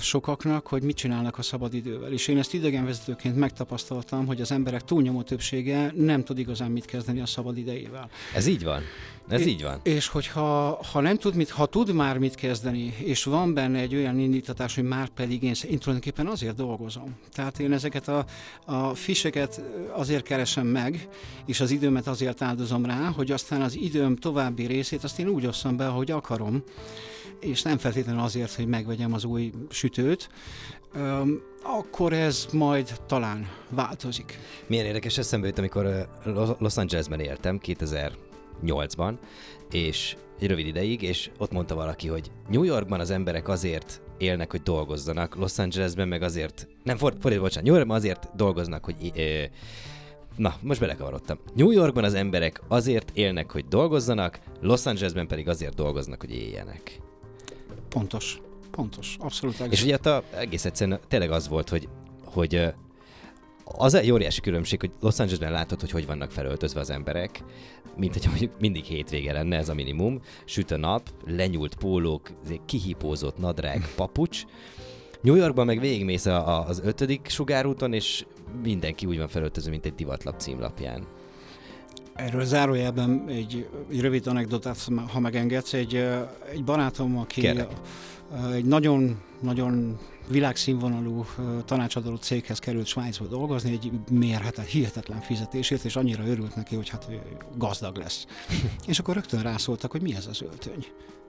sokaknak, 0.00 0.66
hogy 0.66 0.82
mit 0.82 0.96
csinálnak 0.96 1.38
a 1.38 1.42
szabadidővel. 1.42 2.12
És 2.12 2.28
én 2.28 2.38
ezt 2.38 2.54
idegenvezetőként 2.54 3.36
megtapasztaltam, 3.36 4.26
hogy 4.26 4.40
az 4.40 4.52
emberek 4.52 4.84
túlnyomó 4.84 5.22
többsége 5.22 5.92
nem 5.96 6.24
tud 6.24 6.38
igazán 6.38 6.70
mit 6.70 6.84
kezdeni 6.84 7.20
a 7.20 7.26
szabadidejével. 7.26 8.08
Ez 8.34 8.46
így 8.46 8.64
van? 8.64 8.82
Ez 9.28 9.40
É- 9.40 9.46
így 9.46 9.62
van. 9.62 9.80
És 9.82 10.08
hogyha 10.08 10.78
ha 10.92 11.00
nem 11.00 11.16
tud 11.16 11.34
mit, 11.34 11.50
ha 11.50 11.66
tud 11.66 11.92
már 11.92 12.18
mit 12.18 12.34
kezdeni, 12.34 12.94
és 12.98 13.24
van 13.24 13.54
benne 13.54 13.78
egy 13.78 13.94
olyan 13.94 14.18
indítatás, 14.18 14.74
hogy 14.74 14.84
már 14.84 15.08
pedig 15.08 15.42
én, 15.42 15.54
én 15.70 15.78
tulajdonképpen 15.78 16.26
azért 16.26 16.56
dolgozom. 16.56 17.16
Tehát 17.32 17.58
én 17.58 17.72
ezeket 17.72 18.08
a, 18.08 18.24
a 18.64 18.94
fiseket 18.94 19.62
azért 19.92 20.24
keresem 20.24 20.66
meg, 20.66 21.08
és 21.46 21.60
az 21.60 21.70
időmet 21.70 22.06
azért 22.06 22.42
áldozom 22.42 22.84
rá, 22.86 23.08
hogy 23.08 23.30
aztán 23.30 23.62
az 23.62 23.76
időm 23.76 24.16
további 24.16 24.66
részét 24.66 25.04
azt 25.04 25.18
én 25.18 25.28
úgy 25.28 25.46
osszam 25.46 25.76
be, 25.76 25.86
ahogy 25.86 26.10
akarom, 26.10 26.62
és 27.40 27.62
nem 27.62 27.78
feltétlenül 27.78 28.20
azért, 28.20 28.54
hogy 28.54 28.66
megvegyem 28.66 29.12
az 29.12 29.24
új 29.24 29.52
sütőt, 29.70 30.28
akkor 31.62 32.12
ez 32.12 32.46
majd 32.52 33.00
talán 33.06 33.48
változik. 33.68 34.38
Milyen 34.66 34.86
érdekes 34.86 35.18
eszembe 35.18 35.46
jut, 35.46 35.58
amikor 35.58 36.08
Los 36.58 36.76
Angelesben 36.76 37.20
éltem 37.20 37.60
2008-ban, 37.62 39.14
és 39.70 40.16
egy 40.40 40.48
rövid 40.48 40.66
ideig, 40.66 41.02
és 41.02 41.30
ott 41.38 41.52
mondta 41.52 41.74
valaki, 41.74 42.08
hogy 42.08 42.30
New 42.48 42.62
Yorkban 42.62 43.00
az 43.00 43.10
emberek 43.10 43.48
azért 43.48 44.00
élnek, 44.18 44.50
hogy 44.50 44.62
dolgozzanak, 44.62 45.34
Los 45.36 45.58
Angelesben 45.58 46.08
meg 46.08 46.22
azért, 46.22 46.68
nem, 46.82 46.96
ford, 46.96 47.16
fordítva, 47.20 47.44
bocsánat, 47.44 47.64
New 47.64 47.74
Yorkban 47.74 47.96
azért 47.96 48.36
dolgoznak, 48.36 48.84
hogy 48.84 49.12
ö, 49.16 49.42
Na, 50.36 50.54
most 50.60 50.80
belekavarodtam. 50.80 51.38
New 51.54 51.70
Yorkban 51.70 52.04
az 52.04 52.14
emberek 52.14 52.60
azért 52.68 53.10
élnek, 53.14 53.50
hogy 53.50 53.64
dolgozzanak, 53.64 54.40
Los 54.60 54.86
Angelesben 54.86 55.26
pedig 55.26 55.48
azért 55.48 55.74
dolgoznak, 55.74 56.20
hogy 56.20 56.34
éljenek. 56.34 57.00
Pontos. 57.94 58.40
Pontos. 58.70 59.16
Abszolút. 59.20 59.60
És 59.60 59.82
ugye 59.82 59.94
ott 59.94 60.06
a, 60.06 60.22
egész 60.36 60.64
egyszerűen 60.64 61.00
tényleg 61.08 61.30
az 61.30 61.48
volt, 61.48 61.68
hogy, 61.68 61.88
hogy 62.24 62.74
az 63.64 63.94
egy 63.94 64.10
óriási 64.10 64.40
különbség, 64.40 64.80
hogy 64.80 64.90
Los 65.00 65.18
Angelesben 65.18 65.52
látod, 65.52 65.80
hogy 65.80 65.90
hogy 65.90 66.06
vannak 66.06 66.30
felöltözve 66.30 66.80
az 66.80 66.90
emberek, 66.90 67.44
mint 67.96 68.12
hogy 68.12 68.26
mondjuk 68.26 68.60
mindig 68.60 68.84
hétvége 68.84 69.32
lenne, 69.32 69.56
ez 69.56 69.68
a 69.68 69.74
minimum. 69.74 70.20
Süt 70.44 70.70
a 70.70 70.76
nap, 70.76 71.10
lenyúlt 71.26 71.74
pólók, 71.74 72.30
kihípózott 72.66 73.38
nadrág, 73.38 73.88
papucs. 73.96 74.44
New 75.20 75.34
Yorkban 75.34 75.66
meg 75.66 75.80
végigmész 75.80 76.26
a, 76.26 76.48
a, 76.48 76.66
az 76.66 76.80
ötödik 76.84 77.28
sugárúton, 77.28 77.92
és 77.92 78.26
mindenki 78.62 79.06
úgy 79.06 79.18
van 79.18 79.28
felöltözve, 79.28 79.70
mint 79.70 79.86
egy 79.86 79.94
divatlap 79.94 80.40
címlapján. 80.40 81.06
Erről 82.14 82.44
zárójelben 82.44 83.24
egy, 83.28 83.68
egy 83.90 84.00
rövid 84.00 84.26
anekdotát, 84.26 84.88
ha 85.12 85.20
megengedsz. 85.20 85.72
Egy, 85.72 85.94
egy 86.52 86.64
barátom, 86.64 87.18
aki 87.18 87.40
Kérlek. 87.40 87.68
egy 88.52 88.64
nagyon, 88.64 89.20
nagyon 89.40 89.98
világszínvonalú 90.28 91.24
tanácsadó 91.64 92.16
céghez 92.16 92.58
került 92.58 92.86
Svájcba 92.86 93.26
dolgozni, 93.26 93.72
egy 93.72 93.90
mérhetet, 94.10 94.66
hihetetlen 94.66 95.20
fizetésért, 95.20 95.84
és 95.84 95.96
annyira 95.96 96.26
örült 96.26 96.56
neki, 96.56 96.74
hogy 96.74 96.88
hát 96.88 97.08
gazdag 97.56 97.96
lesz. 97.96 98.26
és 98.86 98.98
akkor 98.98 99.14
rögtön 99.14 99.42
rászóltak, 99.42 99.90
hogy 99.90 100.02
mi 100.02 100.14
ez 100.14 100.26
az 100.26 100.42
öltöny. 100.42 100.86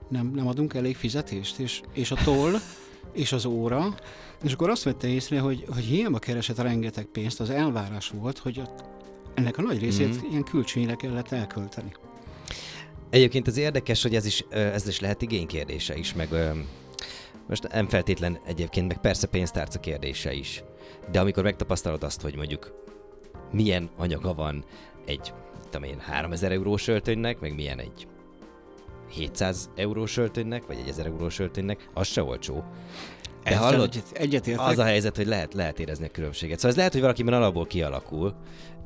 Nem, 0.08 0.32
nem 0.34 0.46
adunk 0.46 0.74
elég 0.74 0.96
fizetést, 0.96 1.58
és, 1.58 1.80
és 1.92 2.10
a 2.10 2.16
toll, 2.24 2.54
és 3.12 3.32
az 3.32 3.44
óra, 3.44 3.94
és 4.42 4.52
akkor 4.52 4.70
azt 4.70 4.82
vette 4.82 5.08
észre, 5.08 5.40
hogy, 5.40 5.64
hogy 5.74 5.84
hiába 5.84 6.18
keresett 6.18 6.58
rengeteg 6.58 7.04
pénzt, 7.04 7.40
az 7.40 7.50
elvárás 7.50 8.08
volt, 8.08 8.38
hogy 8.38 8.60
ott 8.60 8.95
ennek 9.36 9.58
a 9.58 9.62
nagy 9.62 9.78
részét 9.80 10.08
Mhm. 10.16 10.26
mm. 10.26 10.30
ilyen 10.30 10.42
külcsényre 10.44 10.94
kellett 10.94 11.32
elkölteni. 11.32 11.92
Egyébként 13.10 13.46
az 13.46 13.56
érdekes, 13.56 14.02
hogy 14.02 14.14
ez 14.14 14.26
is, 14.26 14.44
ez 14.50 14.88
is 14.88 15.00
lehet 15.00 15.22
igénykérdése 15.22 15.96
is, 15.96 16.14
meg 16.14 16.28
most 17.48 17.68
nem 17.72 17.88
feltétlen 17.88 18.38
egyébként, 18.46 18.88
meg 18.88 18.98
persze 19.00 19.26
pénztárca 19.26 19.80
kérdése 19.80 20.32
is. 20.32 20.62
De 21.10 21.20
amikor 21.20 21.42
megtapasztalod 21.42 22.02
azt, 22.02 22.20
hogy 22.20 22.36
mondjuk 22.36 22.84
milyen 23.52 23.90
anyaga 23.96 24.34
van 24.34 24.64
egy, 25.06 25.32
tudom 25.70 25.88
én, 25.88 25.98
3000 26.00 26.52
eurós 26.52 26.88
öltönynek, 26.88 27.40
meg 27.40 27.54
milyen 27.54 27.78
egy 27.78 28.06
700 29.10 29.70
eurós 29.76 30.16
öltönynek, 30.16 30.66
vagy 30.66 30.78
egy 30.78 30.88
1000 30.88 31.06
eurós 31.06 31.38
öltönynek, 31.38 31.88
az 31.94 32.06
se 32.06 32.22
olcsó. 32.22 32.64
De 33.44 33.50
Ezzel 33.52 33.62
hallod, 33.62 33.88
egyet, 33.88 34.10
egyetértek. 34.12 34.66
az 34.66 34.78
a 34.78 34.84
helyzet, 34.84 35.16
hogy 35.16 35.26
lehet, 35.26 35.54
lehet 35.54 35.80
érezni 35.80 36.06
a 36.06 36.10
különbséget. 36.10 36.56
Szóval 36.56 36.70
ez 36.70 36.76
lehet, 36.76 36.92
hogy 36.92 37.00
valakiben 37.00 37.34
alapból 37.34 37.66
kialakul, 37.66 38.34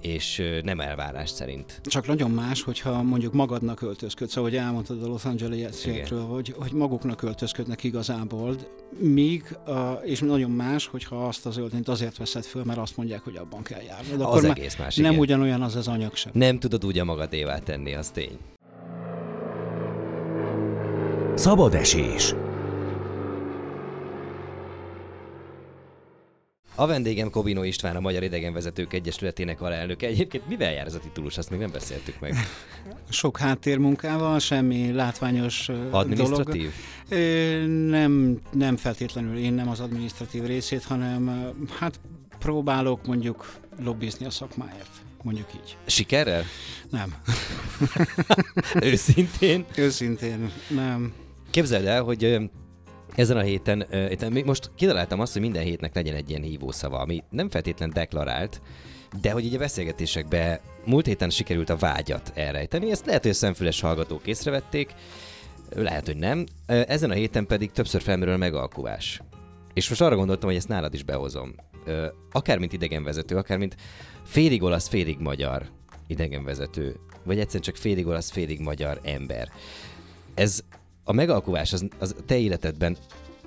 és 0.01 0.43
nem 0.63 0.81
elvárás 0.81 1.31
szerint. 1.31 1.81
Csak 1.85 2.07
nagyon 2.07 2.31
más, 2.31 2.63
hogyha 2.63 3.03
mondjuk 3.03 3.33
magadnak 3.33 3.83
öltözködsz, 3.83 4.37
ahogy 4.37 4.57
elmondtad 4.57 5.03
a 5.03 5.07
Los 5.07 5.25
Angeles-ekről, 5.25 6.25
hogy, 6.25 6.55
hogy 6.59 6.73
maguknak 6.73 7.23
öltözködnek 7.23 7.85
igazából, 7.85 8.57
míg, 8.99 9.57
és 10.05 10.21
nagyon 10.21 10.51
más, 10.51 10.87
hogyha 10.87 11.27
azt 11.27 11.47
az 11.47 11.57
öltönyt 11.57 11.89
azért 11.89 12.17
veszed 12.17 12.45
föl, 12.45 12.65
mert 12.65 12.79
azt 12.79 12.97
mondják, 12.97 13.21
hogy 13.21 13.37
abban 13.37 13.63
kell 13.63 13.83
járni. 13.83 14.17
De 14.17 14.25
az 14.25 14.43
már 14.43 14.59
egész 14.59 14.77
más, 14.77 14.97
nem 14.97 15.07
igen. 15.07 15.21
ugyanolyan 15.21 15.63
az 15.63 15.77
az 15.77 15.89
anyag 15.89 16.15
sem. 16.15 16.33
Nem 16.35 16.59
tudod 16.59 16.85
úgy 16.85 16.99
a 16.99 17.05
magadévá 17.05 17.59
tenni, 17.59 17.95
az 17.95 18.11
tény. 18.11 18.39
Szabad 21.35 21.75
esés. 21.75 22.35
A 26.81 26.87
vendégem 26.87 27.31
Kobino 27.31 27.63
István, 27.63 27.97
a 27.97 28.01
Magyar 28.01 28.23
Idegenvezetők 28.23 28.93
Egyesületének 28.93 29.61
alelnöke. 29.61 30.07
Egyébként 30.07 30.49
mivel 30.49 30.73
jár 30.73 30.87
ez 30.87 30.95
a 30.95 30.99
titulus, 30.99 31.39
azt 31.39 31.51
még 31.51 31.59
nem 31.61 31.71
beszéltük 31.71 32.21
meg. 32.21 32.35
Sok 33.09 33.39
háttérmunkával, 33.39 34.39
semmi 34.39 34.93
látványos 34.93 35.67
dolog. 35.67 35.95
Administratív? 35.95 36.71
Ö, 37.09 37.67
Nem, 37.67 38.39
nem 38.53 38.77
feltétlenül 38.77 39.39
én 39.39 39.53
nem 39.53 39.69
az 39.69 39.81
administratív 39.81 40.45
részét, 40.45 40.85
hanem 40.85 41.49
hát 41.79 42.01
próbálok 42.39 43.07
mondjuk 43.07 43.53
lobbizni 43.83 44.27
a 44.27 44.31
szakmáért, 44.31 44.91
mondjuk 45.23 45.49
így. 45.55 45.77
Sikerrel? 45.87 46.45
Nem, 46.91 47.15
Őszintén? 48.91 49.65
őszintén 49.77 50.51
nem. 50.69 51.13
Képzeld 51.51 51.87
el, 51.87 52.03
hogy 52.03 52.51
ezen 53.15 53.37
a 53.37 53.41
héten, 53.41 53.87
még 54.31 54.45
most 54.45 54.71
kitaláltam 54.75 55.21
azt, 55.21 55.33
hogy 55.33 55.43
minden 55.43 55.63
hétnek 55.63 55.95
legyen 55.95 56.15
egy 56.15 56.31
ilyen 56.31 56.43
hívószava, 56.43 56.99
ami 56.99 57.23
nem 57.31 57.51
feltétlen 57.51 57.91
deklarált, 57.91 58.61
de 59.21 59.31
hogy 59.31 59.45
így 59.45 59.55
a 59.55 59.59
beszélgetésekbe 59.59 60.61
múlt 60.85 61.07
héten 61.07 61.31
sikerült 61.31 61.71
a 61.71 61.77
vágyat 61.77 62.33
elrejteni, 62.35 62.91
ezt 62.91 63.07
lehet, 63.07 63.23
hogy 63.23 63.31
a 63.31 63.35
szemfüles 63.35 63.81
hallgatók 63.81 64.27
észrevették, 64.27 64.95
lehet, 65.75 66.07
hogy 66.07 66.17
nem. 66.17 66.47
Ezen 66.67 67.11
a 67.11 67.15
héten 67.15 67.47
pedig 67.47 67.71
többször 67.71 68.03
felmerül 68.03 68.35
a 68.35 68.37
megalkuvás. 68.37 69.23
És 69.75 69.89
most 69.89 70.01
arra 70.01 70.17
gondoltam, 70.17 70.49
hogy 70.49 70.59
ezt 70.59 70.69
nálad 70.69 70.95
is 70.95 71.03
behozom. 71.03 71.55
Akár 72.33 72.59
mint 72.59 72.73
idegenvezető, 72.73 73.37
akár 73.37 73.59
mint 73.59 73.77
félig 74.25 74.63
olasz, 74.63 74.89
félig 74.89 75.19
magyar 75.19 75.67
idegenvezető, 76.07 76.97
vagy 77.25 77.39
egyszerűen 77.39 77.63
csak 77.63 77.77
félig 77.77 78.07
olasz, 78.07 78.31
félig 78.31 78.61
magyar 78.61 79.01
ember. 79.03 79.49
Ez 80.35 80.61
a 81.11 81.13
megalkuvás 81.13 81.73
az, 81.73 81.85
az 81.99 82.15
te 82.27 82.39
életedben 82.39 82.97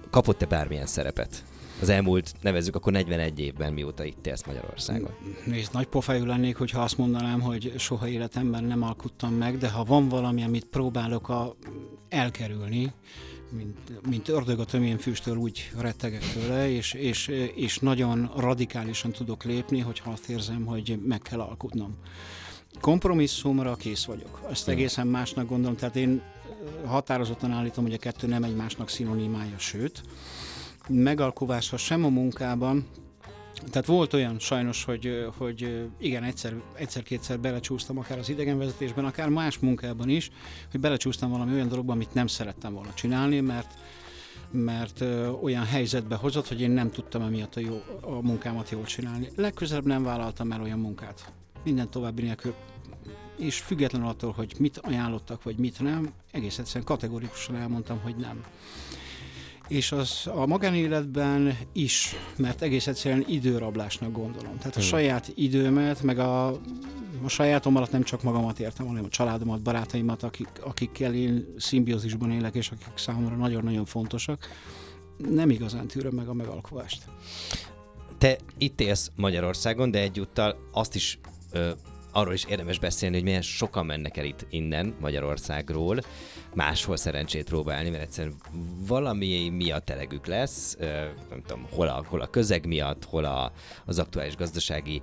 kapott-e 0.10 0.46
bármilyen 0.46 0.86
szerepet? 0.86 1.44
Az 1.82 1.90
elmúlt, 1.90 2.34
nevezzük 2.42 2.76
akkor 2.76 2.92
41 2.92 3.40
évben, 3.40 3.74
mióta 3.74 4.04
itt 4.04 4.28
élsz 4.28 4.46
Magyarországon. 4.46 5.12
Nézd, 5.46 5.74
nagy 5.74 5.86
pofájú 5.86 6.26
lennék, 6.26 6.56
hogyha 6.56 6.82
azt 6.82 6.98
mondanám, 6.98 7.42
hogy 7.42 7.74
soha 7.78 8.08
életemben 8.08 8.64
nem 8.64 8.84
alkuttam 8.84 9.34
meg, 9.34 9.58
de 9.58 9.70
ha 9.70 9.84
van 9.84 10.10
valami, 10.10 10.44
amit 10.44 10.66
próbálok 10.66 11.30
a, 11.30 11.56
elkerülni, 12.10 12.94
mint, 13.50 14.08
mint 14.10 14.28
ördög 14.28 14.60
a 14.60 14.66
tömén 14.66 14.98
füsttől, 14.98 15.36
úgy 15.36 15.72
rettegek 15.78 16.24
tőle, 16.34 16.70
és, 16.70 16.94
és, 16.94 17.28
és 17.56 17.80
nagyon 17.80 18.32
radikálisan 18.38 19.12
tudok 19.12 19.44
lépni, 19.44 19.80
hogyha 19.80 20.12
azt 20.12 20.30
érzem, 20.30 20.66
hogy 20.66 21.00
meg 21.06 21.22
kell 21.22 21.40
alkutnom. 21.40 21.96
Kompromisszumra 22.82 23.76
kész 23.76 24.04
vagyok. 24.04 24.42
Ezt 24.52 24.68
egészen 24.68 25.08
másnak 25.08 25.48
gondolom, 25.48 25.76
tehát 25.76 25.96
én 25.96 26.22
határozottan 26.86 27.52
állítom, 27.52 27.84
hogy 27.84 27.94
a 27.94 27.98
kettő 27.98 28.28
nem 28.28 28.44
egymásnak 28.44 28.90
szinonimája, 28.90 29.58
sőt, 29.58 30.04
megalkuvásra 30.90 31.78
sem 31.78 32.06
a 32.06 32.10
munkában, 32.10 32.88
tehát 33.70 33.88
volt 33.88 34.14
olyan 34.14 34.40
sajnos, 34.40 34.84
hogy, 34.84 35.28
hogy 35.38 35.90
igen, 35.98 36.24
egyszer, 36.24 36.54
egyszer-kétszer 36.76 37.40
belecsúsztam 37.40 37.98
akár 37.98 38.18
az 38.18 38.30
idegenvezetésben, 38.30 39.06
akár 39.06 39.30
más 39.30 39.60
munkában 39.60 40.10
is, 40.10 40.32
hogy 40.72 40.80
belecsúsztam 40.80 41.30
valami 41.32 41.54
olyan 41.54 41.68
dologba, 41.68 41.94
amit 41.94 42.14
nem 42.14 42.28
szerettem 42.28 42.74
volna 42.74 42.94
csinálni, 42.94 43.40
mert 43.40 43.78
mert 44.52 45.04
olyan 45.42 45.66
helyzetbe 45.66 46.16
hozott, 46.16 46.48
hogy 46.48 46.62
én 46.62 46.72
nem 46.72 46.92
tudtam 46.92 47.22
emiatt 47.22 47.56
a, 47.56 47.60
jó, 47.60 47.82
a 48.02 48.22
munkámat 48.22 48.70
jól 48.70 48.84
csinálni. 48.84 49.30
Legközelebb 49.36 49.86
nem 49.86 50.04
vállaltam 50.04 50.52
el 50.52 50.62
olyan 50.62 50.80
munkát. 50.80 51.34
Minden 51.64 51.90
további 51.90 52.22
nélkül. 52.22 52.54
És 53.38 53.60
függetlenül 53.60 54.08
attól, 54.08 54.32
hogy 54.32 54.54
mit 54.60 54.78
ajánlottak, 54.78 55.44
vagy 55.44 55.58
mit 55.58 55.80
nem, 55.80 56.14
egész 56.32 56.58
egyszerűen 56.58 56.86
kategorikusan 56.86 57.56
elmondtam, 57.56 58.00
hogy 58.00 58.16
nem. 58.16 58.44
És 59.68 59.92
az 59.92 60.28
a 60.36 60.46
magánéletben 60.46 61.58
is, 61.72 62.16
mert 62.38 62.62
egész 62.62 62.88
egyszerűen 62.88 63.26
időrablásnak 63.28 64.12
gondolom. 64.12 64.58
Tehát 64.58 64.76
a 64.76 64.80
Hmm. 64.80 64.88
saját 64.88 65.32
időmet, 65.36 66.02
meg 66.02 66.20
a, 66.20 66.48
a 67.24 67.28
sajátom 67.28 67.76
alatt 67.76 67.92
nem 67.92 68.04
csak 68.04 68.24
magamat 68.24 68.60
értem, 68.60 68.88
hanem 68.88 69.04
a 69.04 69.10
családomat, 69.10 69.62
barátaimat, 69.62 70.24
akik, 70.24 70.50
akikkel 70.62 71.14
én 71.14 71.54
szimbiózisban 71.58 72.32
élek, 72.32 72.56
és 72.56 72.70
akik 72.70 72.98
számomra 72.98 73.36
nagyon-nagyon 73.36 73.86
fontosak, 73.86 74.48
nem 75.18 75.50
igazán 75.50 75.88
tűröm 75.88 76.14
meg 76.14 76.28
a 76.28 76.34
megalkovást. 76.34 77.04
Te 78.18 78.38
itt 78.58 78.80
élsz 78.80 79.12
Magyarországon, 79.16 79.92
de 79.92 80.00
egyúttal 80.00 80.56
azt 80.72 80.96
is 80.96 81.20
ö, 81.52 81.72
arról 82.14 82.34
is 82.34 82.46
érdemes 82.46 82.80
beszélni, 82.80 83.16
hogy 83.16 83.24
milyen 83.24 83.42
sokan 83.42 83.86
mennek 83.86 84.18
el 84.18 84.26
itt 84.26 84.46
innen 84.50 84.96
Magyarországról, 85.00 86.00
máshol 86.54 86.98
szerencsét 86.98 87.44
próbálni, 87.44 87.90
mert 87.90 88.04
egyszerűen 88.04 88.36
valami 88.88 89.50
miatt 89.50 89.90
elegük 89.90 90.26
lesz, 90.26 90.78
nem 91.30 91.42
tudom, 91.48 91.68
hol 91.72 91.88
a, 91.88 92.04
hol 92.08 92.22
a 92.22 92.28
közeg 92.30 92.66
miatt, 92.66 93.06
hol 93.06 93.26
a, 93.26 93.52
az 93.86 94.00
aktuális 94.00 94.36
gazdasági 94.36 95.02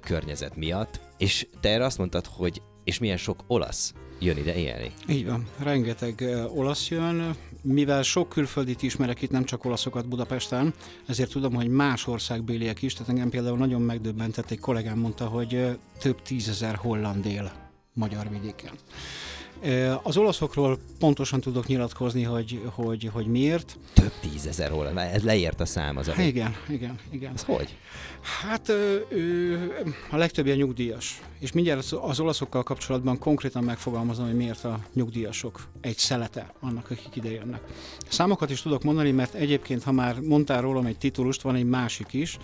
környezet 0.00 0.56
miatt. 0.56 1.00
És 1.18 1.46
te 1.60 1.68
erre 1.68 1.84
azt 1.84 1.98
mondtad, 1.98 2.26
hogy 2.26 2.62
és 2.84 2.98
milyen 2.98 3.16
sok 3.16 3.44
olasz 3.46 3.94
jön 4.18 4.36
ide 4.36 4.54
élni. 4.54 4.92
Így 5.08 5.26
van, 5.26 5.46
rengeteg 5.58 6.24
olasz 6.54 6.88
jön, 6.88 7.36
mivel 7.62 8.02
sok 8.02 8.28
külföldit 8.28 8.82
ismerek 8.82 9.22
itt, 9.22 9.30
nem 9.30 9.44
csak 9.44 9.64
olaszokat 9.64 10.08
Budapesten, 10.08 10.74
ezért 11.06 11.30
tudom, 11.30 11.54
hogy 11.54 11.68
más 11.68 12.06
országbéliek 12.06 12.82
is, 12.82 12.92
tehát 12.92 13.08
engem 13.08 13.30
például 13.30 13.58
nagyon 13.58 13.82
megdöbbentett, 13.82 14.50
egy 14.50 14.60
kollégám 14.60 14.98
mondta, 14.98 15.26
hogy 15.26 15.78
több 15.98 16.22
tízezer 16.22 16.74
holland 16.74 17.26
él 17.26 17.52
magyar 17.92 18.28
vidéken. 18.30 18.72
Az 20.02 20.16
olaszokról 20.16 20.78
pontosan 20.98 21.40
tudok 21.40 21.66
nyilatkozni, 21.66 22.22
hogy, 22.22 22.62
hogy, 22.74 23.10
hogy 23.12 23.26
miért. 23.26 23.78
Több 23.94 24.12
tízezer 24.20 24.70
holland, 24.70 24.98
ez 24.98 25.22
leért 25.22 25.60
a 25.60 25.64
szám 25.64 25.96
az. 25.96 26.08
Ami... 26.08 26.24
Igen, 26.24 26.56
igen, 26.68 26.98
igen. 27.10 27.32
Ez 27.34 27.42
hogy? 27.42 27.76
Hát 28.42 28.68
ő, 29.08 29.72
a 30.10 30.16
legtöbbje 30.16 30.54
nyugdíjas. 30.54 31.20
És 31.38 31.52
mindjárt 31.52 31.92
az 31.92 32.20
olaszokkal 32.20 32.62
kapcsolatban 32.62 33.18
konkrétan 33.18 33.64
megfogalmazom, 33.64 34.26
hogy 34.26 34.36
miért 34.36 34.64
a 34.64 34.78
nyugdíjasok 34.92 35.60
egy 35.80 35.96
szelete 35.96 36.52
annak, 36.60 36.90
akik 36.90 37.16
ide 37.16 37.30
jönnek. 37.30 37.60
Számokat 38.08 38.50
is 38.50 38.62
tudok 38.62 38.82
mondani, 38.82 39.10
mert 39.10 39.34
egyébként, 39.34 39.82
ha 39.82 39.92
már 39.92 40.20
mondtál 40.20 40.60
rólam 40.60 40.86
egy 40.86 40.98
titulust, 40.98 41.42
van 41.42 41.54
egy 41.54 41.64
másik 41.64 42.12
is, 42.12 42.38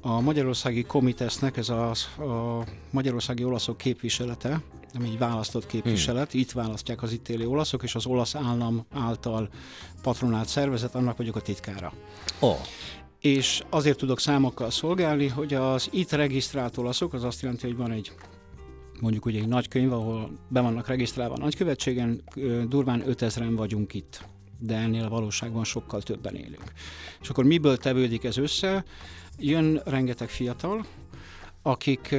a 0.00 0.20
Magyarországi 0.20 0.82
Komitesznek, 0.82 1.56
ez 1.56 1.68
a, 1.68 1.90
a 1.90 2.64
Magyarországi 2.90 3.44
Olaszok 3.44 3.76
képviselete, 3.76 4.60
ami 4.94 5.08
egy 5.08 5.18
választott 5.18 5.66
képviselet, 5.66 6.30
hmm. 6.30 6.40
itt 6.40 6.52
választják 6.52 7.02
az 7.02 7.12
itt 7.12 7.28
élő 7.28 7.46
olaszok, 7.46 7.82
és 7.82 7.94
az 7.94 8.06
olasz 8.06 8.34
állam 8.34 8.86
által 8.90 9.48
patronált 10.02 10.48
szervezet, 10.48 10.94
annak 10.94 11.16
vagyok 11.16 11.36
a 11.36 11.40
titkára. 11.40 11.92
Oh. 12.38 12.56
És 13.20 13.62
azért 13.68 13.98
tudok 13.98 14.20
számokkal 14.20 14.70
szolgálni, 14.70 15.28
hogy 15.28 15.54
az 15.54 15.88
itt 15.92 16.10
regisztrált 16.10 16.76
olaszok, 16.76 17.12
az 17.12 17.24
azt 17.24 17.42
jelenti, 17.42 17.66
hogy 17.66 17.76
van 17.76 17.90
egy 17.90 18.12
mondjuk 19.00 19.24
ugye 19.24 19.40
egy 19.40 19.48
nagy 19.48 19.68
könyv, 19.68 19.92
ahol 19.92 20.30
be 20.48 20.60
vannak 20.60 20.86
regisztrálva 20.86 21.34
a 21.34 21.38
nagykövetségen, 21.38 22.22
durván 22.68 23.04
5000-en 23.06 23.52
vagyunk 23.56 23.94
itt 23.94 24.24
de 24.60 24.76
ennél 24.76 25.04
a 25.04 25.08
valóságban 25.08 25.64
sokkal 25.64 26.02
többen 26.02 26.34
élünk. 26.34 26.72
És 27.20 27.28
akkor 27.28 27.44
miből 27.44 27.76
tevődik 27.76 28.24
ez 28.24 28.36
össze? 28.36 28.84
Jön 29.38 29.80
rengeteg 29.84 30.28
fiatal, 30.28 30.86
akik 31.62 32.16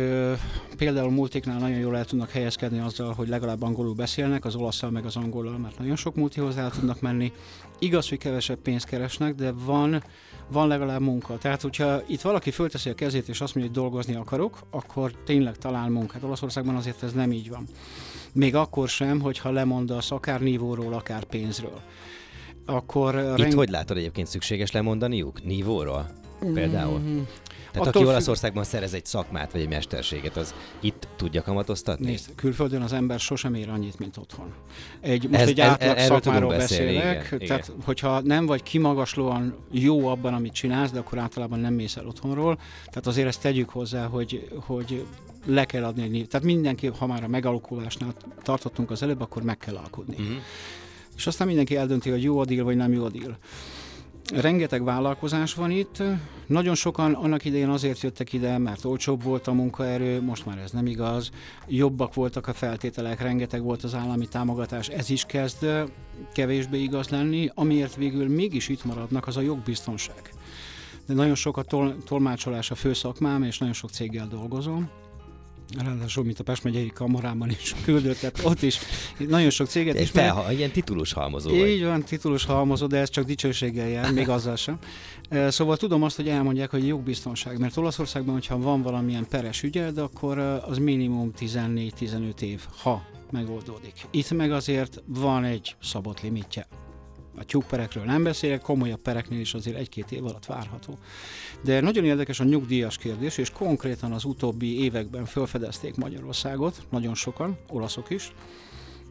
például 0.78 1.12
multiknál 1.12 1.60
nagyon 1.60 1.78
jól 1.78 1.98
el 1.98 2.06
tudnak 2.06 2.30
helyezkedni 2.30 2.80
azzal, 2.80 3.14
hogy 3.14 3.28
legalább 3.28 3.62
angolul 3.62 3.94
beszélnek, 3.94 4.46
az 4.46 4.56
olaszsal 4.56 4.90
meg 4.90 5.06
az 5.06 5.16
angolul, 5.16 5.58
mert 5.58 5.78
nagyon 5.80 5.96
sok 5.96 6.16
multihoz 6.16 6.58
el 6.58 6.72
tudnak 6.72 7.02
menni. 7.02 7.32
Igaz, 7.80 8.10
hogy 8.10 8.18
kevesebb 8.18 8.60
pénzt 8.60 8.86
keresnek, 8.86 9.36
de 9.36 9.52
van, 9.52 10.04
van 10.52 10.68
legalább 10.68 11.02
munka. 11.02 11.38
Tehát, 11.38 11.62
hogyha 11.62 12.02
itt 12.08 12.22
valaki 12.22 12.52
fölteszi 12.52 12.90
a 12.90 12.96
kezét 12.96 13.30
és 13.30 13.42
azt 13.42 13.56
mondja, 13.56 13.74
hogy 13.74 13.82
dolgozni 13.82 14.16
akarok, 14.16 14.60
akkor 14.70 15.12
tényleg 15.26 15.58
talál 15.58 15.90
munkát. 15.90 16.24
Olaszországban 16.24 16.76
azért 16.76 17.04
ez 17.04 17.14
nem 17.14 17.32
így 17.32 17.50
van. 17.50 17.66
Még 18.34 18.56
akkor 18.56 18.90
sem, 18.90 19.20
hogyha 19.20 19.52
lemondasz 19.52 20.12
akár 20.12 20.42
nívóról, 20.42 20.94
akár 20.94 21.24
pénzről. 21.24 21.82
Akkor 22.66 23.16
Itt 23.16 23.38
reng... 23.38 23.54
hogy 23.54 23.70
látod 23.70 23.98
egyébként 23.98 24.28
szükséges 24.28 24.72
lemondaniuk? 24.72 25.44
Nívóról? 25.44 26.21
Például? 26.54 27.00
Mm-hmm. 27.00 27.22
Tehát 27.72 27.88
Attól 27.88 28.02
aki 28.02 28.12
Olaszországban 28.12 28.64
szerez 28.64 28.94
egy 28.94 29.06
szakmát 29.06 29.52
vagy 29.52 29.62
egy 29.62 29.70
mesterséget, 29.70 30.38
az 30.38 30.54
itt 30.80 31.08
tudja 31.16 31.42
kamatoztatni? 31.42 32.06
Nézd, 32.06 32.36
külföldön 32.36 32.82
az 32.82 32.94
ember 32.94 33.20
sosem 33.20 33.54
ér 33.54 33.70
annyit, 33.70 34.00
mint 34.00 34.18
otthon. 34.18 34.54
Egy, 35.00 35.30
most 35.30 35.42
ez, 35.42 35.48
egy 35.48 35.60
átlag 35.60 35.98
ez, 35.98 36.06
szakmáról 36.06 36.50
beszélek, 36.50 37.26
igen, 37.32 37.48
tehát 37.48 37.68
igen. 37.68 37.82
hogyha 37.86 38.22
nem 38.22 38.46
vagy 38.46 38.64
kimagaslóan 38.64 39.56
jó 39.72 40.08
abban, 40.08 40.34
amit 40.34 40.54
csinálsz, 40.54 40.92
de 40.92 41.00
akkor 41.00 41.18
általában 41.18 41.60
nem 41.60 41.74
mész 41.74 41.96
el 41.96 42.08
otthonról. 42.08 42.56
Tehát 42.86 43.08
azért 43.08 43.28
ezt 43.28 43.42
tegyük 43.42 43.70
hozzá, 43.70 44.06
hogy, 44.06 44.50
hogy 44.66 45.06
le 45.46 45.66
kell 45.66 45.84
adni 45.84 46.04
egy 46.04 46.28
Tehát 46.28 46.46
mindenki, 46.46 46.88
ha 46.88 47.08
már 47.08 47.24
a 47.24 47.28
megalakulásnál 47.28 48.14
tartottunk 48.42 48.92
az 48.92 49.04
előbb, 49.04 49.22
akkor 49.22 49.44
meg 49.44 49.58
kell 49.58 49.76
alkudni. 49.76 50.16
Uh-huh. 50.20 50.38
És 51.16 51.28
aztán 51.28 51.48
mindenki 51.48 51.76
eldönti, 51.76 52.10
hogy 52.10 52.24
jó 52.24 52.40
a 52.40 52.46
deal, 52.46 52.64
vagy 52.64 52.76
nem 52.76 52.94
jó 52.94 53.04
a 53.04 53.10
deal. 53.10 53.38
Rengeteg 54.30 54.84
vállalkozás 54.84 55.54
van 55.54 55.72
itt, 55.72 56.04
nagyon 56.48 56.76
sokan 56.76 57.14
annak 57.14 57.46
idején 57.46 57.70
azért 57.70 58.02
jöttek 58.02 58.34
ide, 58.34 58.58
mert 58.58 58.86
olcsóbb 58.86 59.24
volt 59.24 59.48
a 59.48 59.54
munkaerő, 59.54 60.22
most 60.22 60.46
már 60.46 60.58
ez 60.58 60.72
nem 60.72 60.86
igaz, 60.86 61.32
jobbak 61.68 62.14
voltak 62.14 62.48
a 62.48 62.54
feltételek, 62.54 63.22
rengeteg 63.22 63.62
volt 63.62 63.84
az 63.84 63.96
állami 63.96 64.28
támogatás, 64.28 64.88
ez 64.88 65.10
is 65.10 65.24
kezd 65.24 65.68
kevésbé 66.34 66.82
igaz 66.82 67.10
lenni, 67.10 67.50
amiért 67.54 67.96
végül 67.96 68.28
mégis 68.28 68.70
itt 68.70 68.86
maradnak, 68.86 69.28
az 69.28 69.38
a 69.38 69.42
jogbiztonság. 69.42 70.34
De 71.06 71.14
nagyon 71.14 71.36
sok 71.36 71.58
a 71.58 71.64
tol- 71.64 72.04
tolmácsolás 72.04 72.72
a 72.72 72.76
főszakmám, 72.76 73.44
és 73.44 73.58
nagyon 73.58 73.74
sok 73.74 73.90
céggel 73.90 74.28
dolgozom, 74.28 74.90
ráadásul, 75.78 76.24
mint 76.24 76.40
a 76.40 76.44
Pest 76.44 76.64
megyei 76.64 76.92
kamarában 76.94 77.50
is 77.50 77.76
küldött, 77.86 78.18
tehát 78.18 78.40
ott 78.44 78.62
is 78.62 78.80
nagyon 79.18 79.50
sok 79.50 79.68
céget 79.68 80.00
is. 80.00 80.10
Felha, 80.10 80.52
ilyen 80.52 80.72
titulus 80.72 81.14
halmozó 81.14 81.50
Így 81.50 81.60
vagy. 81.60 81.84
van, 81.84 82.04
titulus 82.04 82.46
halmozó, 82.46 82.88
de 82.88 82.98
ez 82.98 83.10
csak 83.10 83.26
dicsőséggel 83.26 83.88
jár, 83.88 84.14
még 84.14 84.30
azzal 84.30 84.56
sem. 84.56 84.78
Szóval 85.48 85.78
tudom 85.78 86.04
azt, 86.04 86.16
hogy 86.16 86.28
elmondják, 86.28 86.70
hogy 86.70 86.88
jogbiztonság, 86.88 87.60
mert 87.60 87.78
Olaszországban, 87.78 88.34
hogyha 88.34 88.60
van 88.60 88.82
valamilyen 88.82 89.28
peres 89.30 89.64
ügyed, 89.64 89.98
akkor 89.98 90.38
az 90.38 90.78
minimum 90.78 91.32
14-15 91.40 92.42
év, 92.42 92.62
ha 92.82 93.06
megoldódik. 93.32 93.94
Itt 94.10 94.32
meg 94.32 94.52
azért 94.52 95.02
van 95.06 95.44
egy 95.44 95.76
szabott 95.82 96.22
limitje 96.22 96.68
a 97.38 97.44
tyúkperekről 97.44 98.04
nem 98.04 98.24
beszélek, 98.24 98.62
komolyabb 98.62 99.00
pereknél 99.00 99.40
is 99.40 99.54
azért 99.54 99.78
egy-két 99.78 100.12
év 100.12 100.26
alatt 100.26 100.46
várható. 100.46 100.98
De 101.64 101.82
nagyon 101.82 102.06
érdekes 102.06 102.40
a 102.40 102.44
nyugdíjas 102.44 102.98
kérdés, 102.98 103.38
és 103.38 103.50
konkrétan 103.50 104.12
az 104.12 104.24
utóbbi 104.24 104.84
években 104.84 105.26
felfedezték 105.26 105.96
Magyarországot, 105.96 106.86
nagyon 106.90 107.16
sokan, 107.16 107.58
olaszok 107.70 108.10
is, 108.10 108.32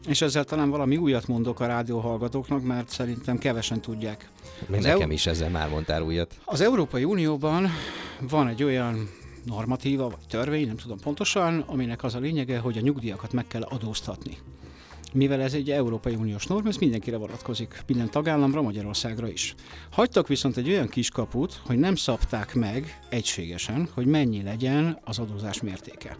és 0.07 0.21
ezzel 0.21 0.43
talán 0.43 0.69
valami 0.69 0.97
újat 0.97 1.27
mondok 1.27 1.59
a 1.59 1.65
rádióhallgatóknak, 1.65 2.63
mert 2.63 2.89
szerintem 2.89 3.37
kevesen 3.37 3.81
tudják. 3.81 4.29
Még 4.67 4.79
az 4.79 4.85
nekem 4.85 5.01
Eu- 5.01 5.11
is 5.11 5.25
ezzel 5.25 5.49
már 5.49 5.69
mondtál 5.69 6.01
újat. 6.01 6.39
Az 6.45 6.61
Európai 6.61 7.03
Unióban 7.03 7.67
van 8.29 8.47
egy 8.47 8.63
olyan 8.63 9.09
normatíva, 9.45 10.09
vagy 10.09 10.27
törvény, 10.27 10.67
nem 10.67 10.75
tudom 10.75 10.99
pontosan, 10.99 11.59
aminek 11.59 12.03
az 12.03 12.15
a 12.15 12.19
lényege, 12.19 12.59
hogy 12.59 12.77
a 12.77 12.81
nyugdíjakat 12.81 13.33
meg 13.33 13.47
kell 13.47 13.61
adóztatni 13.61 14.37
mivel 15.13 15.41
ez 15.41 15.53
egy 15.53 15.71
Európai 15.71 16.15
Uniós 16.15 16.45
norm, 16.45 16.67
ez 16.67 16.77
mindenkire 16.77 17.17
vonatkozik, 17.17 17.83
minden 17.87 18.09
tagállamra, 18.09 18.61
Magyarországra 18.61 19.27
is. 19.27 19.55
Hagytak 19.91 20.27
viszont 20.27 20.57
egy 20.57 20.69
olyan 20.69 20.87
kiskaput, 20.87 21.61
hogy 21.65 21.77
nem 21.77 21.95
szabták 21.95 22.55
meg 22.55 22.99
egységesen, 23.09 23.89
hogy 23.93 24.05
mennyi 24.05 24.43
legyen 24.43 24.99
az 25.03 25.19
adózás 25.19 25.61
mértéke. 25.61 26.17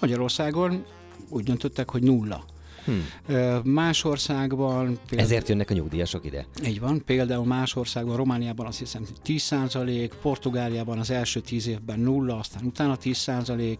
Magyarországon 0.00 0.84
úgy 1.28 1.44
döntöttek, 1.44 1.90
hogy 1.90 2.02
nulla. 2.02 2.44
Hmm. 2.84 3.62
Más 3.64 4.04
országban... 4.04 4.84
Például, 4.86 5.20
Ezért 5.30 5.48
jönnek 5.48 5.70
a 5.70 5.74
nyugdíjasok 5.74 6.24
ide? 6.24 6.46
Így 6.64 6.80
van. 6.80 7.02
Például 7.04 7.44
más 7.44 7.76
országban, 7.76 8.16
Romániában 8.16 8.66
azt 8.66 8.78
hiszem 8.78 9.06
10% 9.24 10.10
Portugáliában 10.22 10.98
az 10.98 11.10
első 11.10 11.40
10 11.40 11.66
évben 11.66 12.00
nulla, 12.00 12.38
aztán 12.38 12.64
utána 12.64 12.96
10 12.96 13.24
De 13.24 13.76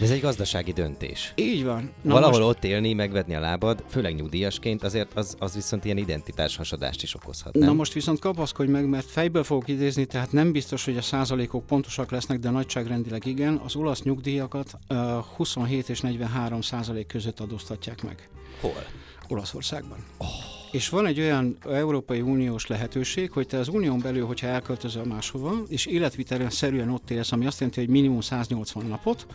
ez 0.00 0.10
egy 0.10 0.20
gazdasági 0.20 0.72
döntés. 0.72 1.32
Így 1.36 1.64
van. 1.64 1.90
Na 2.02 2.12
Valahol 2.12 2.38
most... 2.38 2.56
ott 2.56 2.64
élni, 2.64 2.92
megvetni 2.92 3.34
a 3.34 3.40
lábad, 3.40 3.84
főleg 3.88 4.14
nyugdíjasként, 4.14 4.82
azért 4.82 5.14
az, 5.14 5.36
az 5.38 5.54
viszont 5.54 5.84
ilyen 5.84 5.96
identitás 5.96 6.56
hasadást 6.56 7.02
is 7.02 7.14
okozhat. 7.14 7.54
Nem? 7.54 7.68
Na 7.68 7.72
most 7.72 7.92
viszont 7.92 8.18
kapaszkodj 8.18 8.70
meg, 8.70 8.88
mert 8.88 9.06
fejből 9.06 9.44
fogok 9.44 9.68
idézni, 9.68 10.04
tehát 10.04 10.32
nem 10.32 10.52
biztos, 10.52 10.84
hogy 10.84 10.96
a 10.96 11.02
százalékok 11.02 11.66
pontosak 11.66 12.10
lesznek, 12.10 12.38
de 12.38 12.50
nagyságrendileg 12.50 13.26
igen. 13.26 13.60
Az 13.64 13.76
olasz 13.76 14.02
nyugdíjakat 14.02 14.78
uh, 14.88 14.98
27 15.36 15.88
és 15.88 16.00
43 16.00 16.60
százalék 16.60 17.06
között 17.06 17.40
adóztatják 17.40 18.02
meg. 18.02 18.28
Hol? 18.62 18.84
Olaszországban. 19.28 19.98
Oh. 20.18 20.28
És 20.70 20.88
van 20.88 21.06
egy 21.06 21.20
olyan 21.20 21.56
Európai 21.64 22.20
Uniós 22.20 22.66
lehetőség, 22.66 23.30
hogy 23.30 23.46
te 23.46 23.58
az 23.58 23.68
unión 23.68 23.98
belül, 23.98 24.26
hogyha 24.26 24.46
elköltözöl 24.46 25.04
máshova, 25.04 25.54
és 25.68 25.86
életvitelen 25.86 26.50
szerűen 26.50 26.90
ott 26.90 27.10
élsz, 27.10 27.32
ami 27.32 27.46
azt 27.46 27.58
jelenti, 27.58 27.80
hogy 27.80 27.88
minimum 27.88 28.20
180 28.20 28.86
napot, 28.86 29.26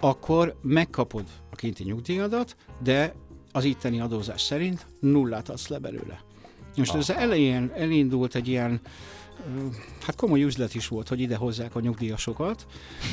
akkor 0.00 0.56
megkapod 0.62 1.24
a 1.50 1.54
kinti 1.54 1.84
nyugdíjadat, 1.84 2.56
de 2.82 3.14
az 3.52 3.64
itteni 3.64 4.00
adózás 4.00 4.42
szerint 4.42 4.86
nullát 5.00 5.48
adsz 5.48 5.68
le 5.68 5.78
belőle. 5.78 6.20
Most 6.76 6.90
Aha. 6.90 6.98
ez 6.98 7.10
elején 7.10 7.72
elindult 7.74 8.34
egy 8.34 8.48
ilyen 8.48 8.80
hát 10.02 10.16
komoly 10.16 10.42
üzlet 10.42 10.74
is 10.74 10.88
volt, 10.88 11.08
hogy 11.08 11.20
ide 11.20 11.36
hozzák 11.36 11.74
a 11.74 11.80
nyugdíjasokat, 11.80 12.66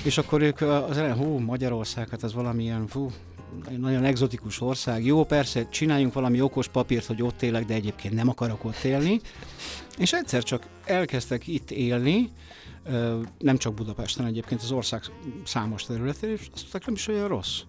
és 0.03 0.17
akkor 0.17 0.41
ők 0.41 0.62
az 0.62 0.97
elején, 0.97 1.15
hú, 1.15 1.38
Magyarország, 1.38 2.10
hát 2.10 2.23
ez 2.23 2.34
valamilyen, 2.34 2.88
hú, 2.91 3.12
nagyon 3.77 4.03
egzotikus 4.03 4.62
ország. 4.62 5.05
Jó, 5.05 5.25
persze, 5.25 5.69
csináljunk 5.69 6.13
valami 6.13 6.41
okos 6.41 6.67
papírt, 6.67 7.05
hogy 7.05 7.21
ott 7.21 7.41
élek, 7.41 7.65
de 7.65 7.73
egyébként 7.73 8.13
nem 8.13 8.29
akarok 8.29 8.65
ott 8.65 8.84
élni. 8.84 9.19
És 9.97 10.13
egyszer 10.13 10.43
csak 10.43 10.67
elkezdtek 10.86 11.47
itt 11.47 11.71
élni, 11.71 12.31
nem 13.39 13.58
csak 13.58 13.73
Budapesten 13.73 14.25
egyébként, 14.25 14.62
az 14.62 14.71
ország 14.71 15.01
számos 15.43 15.84
területén, 15.84 16.29
és 16.29 16.39
azt 16.53 16.62
mondták, 16.62 16.86
nem 16.86 16.95
is 16.95 17.08
olyan 17.08 17.27
rossz. 17.27 17.60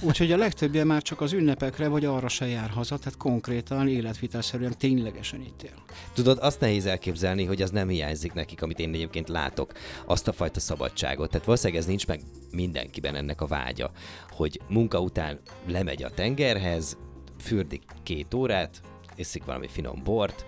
Úgyhogy 0.00 0.32
a 0.32 0.36
legtöbbje 0.36 0.84
már 0.84 1.02
csak 1.02 1.20
az 1.20 1.32
ünnepekre, 1.32 1.88
vagy 1.88 2.04
arra 2.04 2.28
se 2.28 2.46
jár 2.46 2.70
haza, 2.70 2.98
tehát 2.98 3.16
konkrétan, 3.16 3.88
életvitelszerűen 3.88 4.78
ténylegesen 4.78 5.40
itt 5.40 5.62
él. 5.62 5.82
Tudod, 6.14 6.38
azt 6.40 6.60
nehéz 6.60 6.86
elképzelni, 6.86 7.44
hogy 7.44 7.62
az 7.62 7.70
nem 7.70 7.88
hiányzik 7.88 8.32
nekik, 8.32 8.62
amit 8.62 8.78
én 8.78 8.94
egyébként 8.94 9.28
látok, 9.28 9.72
azt 10.06 10.28
a 10.28 10.32
fajta 10.32 10.60
szabadságot. 10.60 11.30
Tehát 11.30 11.46
valószínűleg 11.46 11.82
ez 11.82 11.88
nincs 11.88 12.06
meg 12.06 12.20
mindenkiben 12.50 13.14
ennek 13.14 13.40
a 13.40 13.46
vágya, 13.46 13.90
hogy 14.30 14.60
munka 14.68 15.00
után 15.00 15.38
lemegy 15.66 16.02
a 16.02 16.10
tengerhez, 16.10 16.96
fürdik 17.38 17.82
két 18.02 18.34
órát, 18.34 18.80
iszik 19.16 19.44
valami 19.44 19.68
finom 19.68 20.00
bort, 20.04 20.44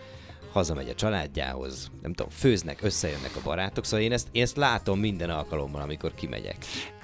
hazamegy 0.53 0.89
a 0.89 0.95
családjához, 0.95 1.91
nem 2.03 2.13
tudom, 2.13 2.31
főznek, 2.31 2.83
összejönnek 2.83 3.37
a 3.37 3.41
barátok, 3.45 3.85
szóval 3.85 4.05
én 4.05 4.13
ezt, 4.13 4.29
én 4.33 4.43
ezt 4.43 4.57
látom 4.57 4.99
minden 4.99 5.31
alkalommal, 5.31 5.83
amikor 5.83 6.15
kimegyek. 6.15 6.57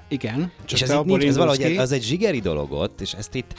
Igen. 0.09 0.53
Csak 0.65 0.81
és 0.81 0.83
ez, 0.83 0.91
itt 0.91 1.05
nincs, 1.05 1.25
ez 1.25 1.37
valahogy 1.37 1.65
ki. 1.65 1.77
az 1.77 1.93
egy 1.93 2.03
zsigeri 2.03 2.41
dolog 2.41 2.73
ott, 2.73 3.01
és 3.01 3.13
ezt 3.13 3.35
itt 3.35 3.55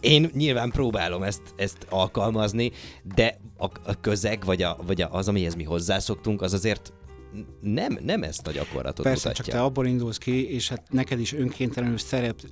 én 0.00 0.30
nyilván 0.34 0.70
próbálom 0.70 1.22
ezt, 1.22 1.42
ezt 1.56 1.86
alkalmazni, 1.88 2.72
de 3.14 3.38
a, 3.58 3.64
a 3.64 4.00
közeg, 4.00 4.44
vagy, 4.44 4.62
a, 4.62 4.76
vagy 4.86 5.02
a, 5.02 5.08
az, 5.12 5.28
amihez 5.28 5.54
mi 5.54 5.62
hozzászoktunk, 5.62 6.42
az 6.42 6.52
azért 6.52 6.92
nem, 7.60 7.98
nem 8.04 8.22
ezt 8.22 8.46
a 8.46 8.50
gyakorlatot 8.50 9.04
Persze, 9.04 9.28
mutatja. 9.28 9.44
csak 9.44 9.60
te 9.60 9.66
abból 9.66 9.86
indulsz 9.86 10.18
ki, 10.18 10.54
és 10.54 10.68
hát 10.68 10.82
neked 10.90 11.20
is 11.20 11.32
önkéntelenül 11.32 11.98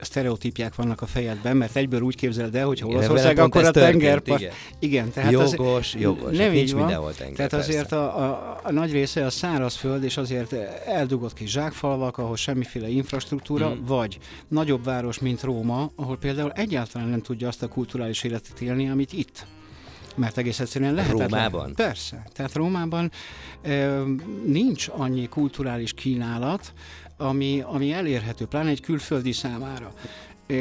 sztereotípiák 0.00 0.74
vannak 0.74 1.02
a 1.02 1.06
fejedben, 1.06 1.56
mert 1.56 1.76
egyből 1.76 2.00
úgy 2.00 2.14
képzeled 2.14 2.54
el, 2.54 2.66
hogy 2.66 2.82
Olaszország, 2.84 3.38
akkor 3.38 3.64
a 3.64 3.70
tengerpart. 3.70 4.40
Igen. 4.40 4.52
igen, 4.78 5.10
tehát 5.10 5.32
jogos, 5.32 5.94
az, 5.94 6.00
jogos. 6.00 6.36
Nem 6.36 6.46
hát 6.46 6.56
így 6.56 6.72
van. 6.72 6.86
Tenger, 6.86 7.14
tehát 7.14 7.50
persze. 7.50 7.56
azért 7.56 7.92
a, 7.92 8.18
a, 8.18 8.60
a, 8.62 8.72
nagy 8.72 8.92
része 8.92 9.24
a 9.24 9.30
szárazföld, 9.30 10.04
és 10.04 10.16
azért 10.16 10.52
eldugott 10.86 11.32
kis 11.32 11.50
zsákfalvak, 11.50 12.18
ahol 12.18 12.36
semmiféle 12.36 12.88
infrastruktúra, 12.88 13.74
mm. 13.74 13.84
vagy 13.86 14.18
nagyobb 14.48 14.84
város, 14.84 15.18
mint 15.18 15.42
Róma, 15.42 15.90
ahol 15.96 16.16
például 16.16 16.50
egyáltalán 16.50 17.08
nem 17.08 17.22
tudja 17.22 17.48
azt 17.48 17.62
a 17.62 17.68
kulturális 17.68 18.22
életet 18.22 18.60
élni, 18.60 18.88
amit 18.88 19.12
itt 19.12 19.46
mert 20.20 20.38
egész 20.38 20.61
egyszerűen 20.61 20.94
lehetetlen. 20.94 21.28
Rómában? 21.28 21.74
Persze. 21.74 22.22
Tehát 22.33 22.54
Rómában 22.54 23.11
e, 23.62 24.00
nincs 24.44 24.88
annyi 24.88 25.28
kulturális 25.28 25.92
kínálat, 25.92 26.72
ami, 27.16 27.62
ami 27.66 27.92
elérhető, 27.92 28.44
pláne 28.46 28.68
egy 28.68 28.80
külföldi 28.80 29.33
számára. 29.33 29.92
E, 30.46 30.54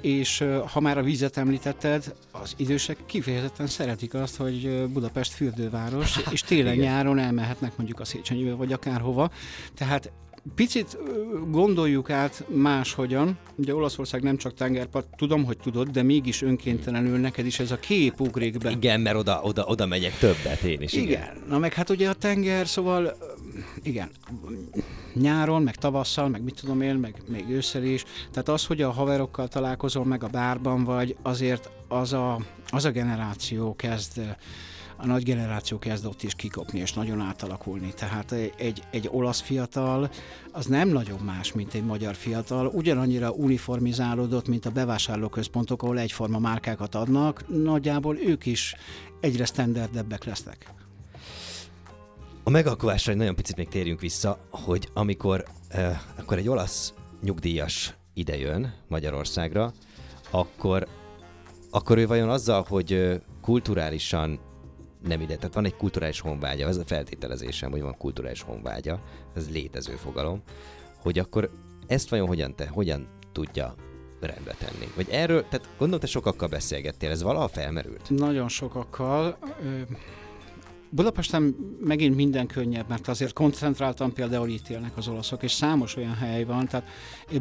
és 0.00 0.44
ha 0.72 0.80
már 0.80 0.98
a 0.98 1.02
vízet 1.02 1.36
említetted, 1.36 2.14
az 2.30 2.54
idősek 2.56 2.96
kifejezetten 3.06 3.66
szeretik 3.66 4.14
azt, 4.14 4.36
hogy 4.36 4.86
Budapest 4.92 5.32
fürdőváros, 5.32 6.20
és 6.30 6.40
télen-nyáron 6.40 7.18
elmehetnek 7.18 7.76
mondjuk 7.76 8.00
a 8.00 8.04
Széchenyibe, 8.04 8.52
vagy 8.52 8.72
akárhova. 8.72 9.30
Tehát 9.74 10.10
Picit 10.54 10.98
gondoljuk 11.50 12.10
át 12.10 12.44
máshogyan, 12.48 13.38
ugye 13.56 13.74
Olaszország 13.74 14.22
nem 14.22 14.36
csak 14.36 14.54
tengerpart, 14.54 15.06
tudom, 15.16 15.44
hogy 15.44 15.58
tudod, 15.58 15.88
de 15.88 16.02
mégis 16.02 16.42
önkéntelenül 16.42 17.18
neked 17.18 17.46
is 17.46 17.58
ez 17.60 17.70
a 17.70 17.78
kép 17.78 18.20
ugrik 18.20 18.58
be. 18.58 18.70
Igen, 18.70 19.00
mert 19.00 19.16
oda, 19.16 19.40
oda, 19.42 19.64
oda 19.64 19.86
megyek 19.86 20.18
többet 20.18 20.62
én 20.62 20.80
is. 20.80 20.92
Igen. 20.92 21.06
igen. 21.06 21.42
Na 21.48 21.58
meg 21.58 21.74
hát 21.74 21.90
ugye 21.90 22.08
a 22.08 22.12
tenger, 22.12 22.66
szóval 22.66 23.16
igen, 23.82 24.10
nyáron, 25.14 25.62
meg 25.62 25.74
tavasszal, 25.74 26.28
meg 26.28 26.42
mit 26.42 26.60
tudom 26.60 26.80
én, 26.80 26.94
meg 26.94 27.14
még 27.26 27.48
ősszel 27.48 27.84
is. 27.84 28.04
Tehát 28.30 28.48
az, 28.48 28.66
hogy 28.66 28.82
a 28.82 28.90
haverokkal 28.90 29.48
találkozol, 29.48 30.04
meg 30.04 30.24
a 30.24 30.28
bárban 30.28 30.84
vagy, 30.84 31.16
azért 31.22 31.70
az 31.88 32.12
a, 32.12 32.40
az 32.70 32.84
a 32.84 32.90
generáció 32.90 33.76
kezd 33.76 34.20
a 35.00 35.06
nagy 35.06 35.22
generáció 35.22 35.78
kezd 35.78 36.06
ott 36.06 36.22
is 36.22 36.34
kikopni 36.34 36.78
és 36.78 36.92
nagyon 36.92 37.20
átalakulni. 37.20 37.92
Tehát 37.94 38.32
egy, 38.56 38.82
egy 38.90 39.08
olasz 39.12 39.40
fiatal 39.40 40.10
az 40.52 40.66
nem 40.66 40.88
nagyon 40.88 41.20
más, 41.20 41.52
mint 41.52 41.74
egy 41.74 41.84
magyar 41.84 42.14
fiatal, 42.14 42.66
ugyanannyira 42.66 43.30
uniformizálódott, 43.30 44.48
mint 44.48 44.66
a 44.66 44.70
bevásárlóközpontok, 44.70 45.82
ahol 45.82 45.98
egyforma 45.98 46.38
márkákat 46.38 46.94
adnak, 46.94 47.44
nagyjából 47.62 48.18
ők 48.18 48.46
is 48.46 48.74
egyre 49.20 49.44
standardebbek 49.44 50.24
lesznek. 50.24 50.72
A 52.44 52.50
megalkovásra 52.50 53.12
egy 53.12 53.18
nagyon 53.18 53.34
picit 53.34 53.56
még 53.56 53.68
térjünk 53.68 54.00
vissza, 54.00 54.38
hogy 54.50 54.88
amikor 54.94 55.44
eh, 55.68 56.00
akkor 56.16 56.38
egy 56.38 56.48
olasz 56.48 56.94
nyugdíjas 57.22 57.94
idejön 58.14 58.74
Magyarországra, 58.88 59.72
akkor, 60.30 60.86
akkor 61.70 61.98
ő 61.98 62.06
vajon 62.06 62.28
azzal, 62.28 62.64
hogy 62.68 63.20
kulturálisan 63.40 64.40
nem 65.08 65.20
ide. 65.20 65.36
Tehát 65.36 65.54
van 65.54 65.64
egy 65.64 65.76
kulturális 65.76 66.20
honvágya, 66.20 66.68
ez 66.68 66.76
a 66.76 66.84
feltételezésem, 66.84 67.70
hogy 67.70 67.82
van 67.82 67.96
kulturális 67.96 68.42
honvágya, 68.42 69.00
ez 69.34 69.50
létező 69.50 69.92
fogalom, 69.92 70.42
hogy 70.96 71.18
akkor 71.18 71.50
ezt 71.86 72.08
vajon 72.08 72.26
hogyan, 72.26 72.56
te, 72.56 72.66
hogyan 72.66 73.08
tudja 73.32 73.74
rendbe 74.20 74.54
tenni? 74.58 74.92
Vagy 74.96 75.08
erről, 75.10 75.42
tehát 75.48 75.68
gondolom, 75.78 76.00
te 76.00 76.06
sokakkal 76.06 76.48
beszélgettél, 76.48 77.10
ez 77.10 77.22
valaha 77.22 77.48
felmerült? 77.48 78.10
Nagyon 78.10 78.48
sokakkal. 78.48 79.38
Budapesten 80.90 81.56
megint 81.80 82.16
minden 82.16 82.46
könnyebb, 82.46 82.88
mert 82.88 83.08
azért 83.08 83.32
koncentráltan 83.32 84.12
például 84.12 84.48
itt 84.48 84.68
élnek 84.68 84.96
az 84.96 85.08
olaszok, 85.08 85.42
és 85.42 85.52
számos 85.52 85.96
olyan 85.96 86.14
hely 86.14 86.44
van, 86.44 86.66
tehát 86.66 86.88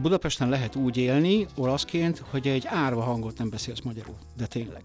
Budapesten 0.02 0.50
lehet 0.50 0.76
úgy 0.76 0.98
élni 0.98 1.48
olaszként, 1.56 2.24
hogy 2.30 2.48
egy 2.48 2.66
árva 2.68 3.02
hangot 3.02 3.38
nem 3.38 3.50
beszélsz 3.50 3.82
magyarul, 3.82 4.16
de 4.38 4.46
tényleg. 4.46 4.84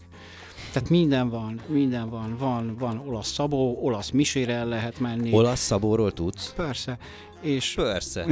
Tehát 0.73 0.89
minden 0.89 1.29
van, 1.29 1.61
minden 1.67 2.09
van, 2.11 2.37
van, 2.39 2.77
van 2.79 2.99
olasz 3.07 3.33
szabó, 3.33 3.79
olasz 3.83 4.11
misére 4.11 4.53
el 4.53 4.67
lehet 4.67 5.01
menni. 5.01 5.33
Olasz 5.33 5.61
szabóról 5.61 6.13
tudsz? 6.13 6.53
Persze. 6.57 6.99
És, 7.41 7.75
Persze. 7.75 8.27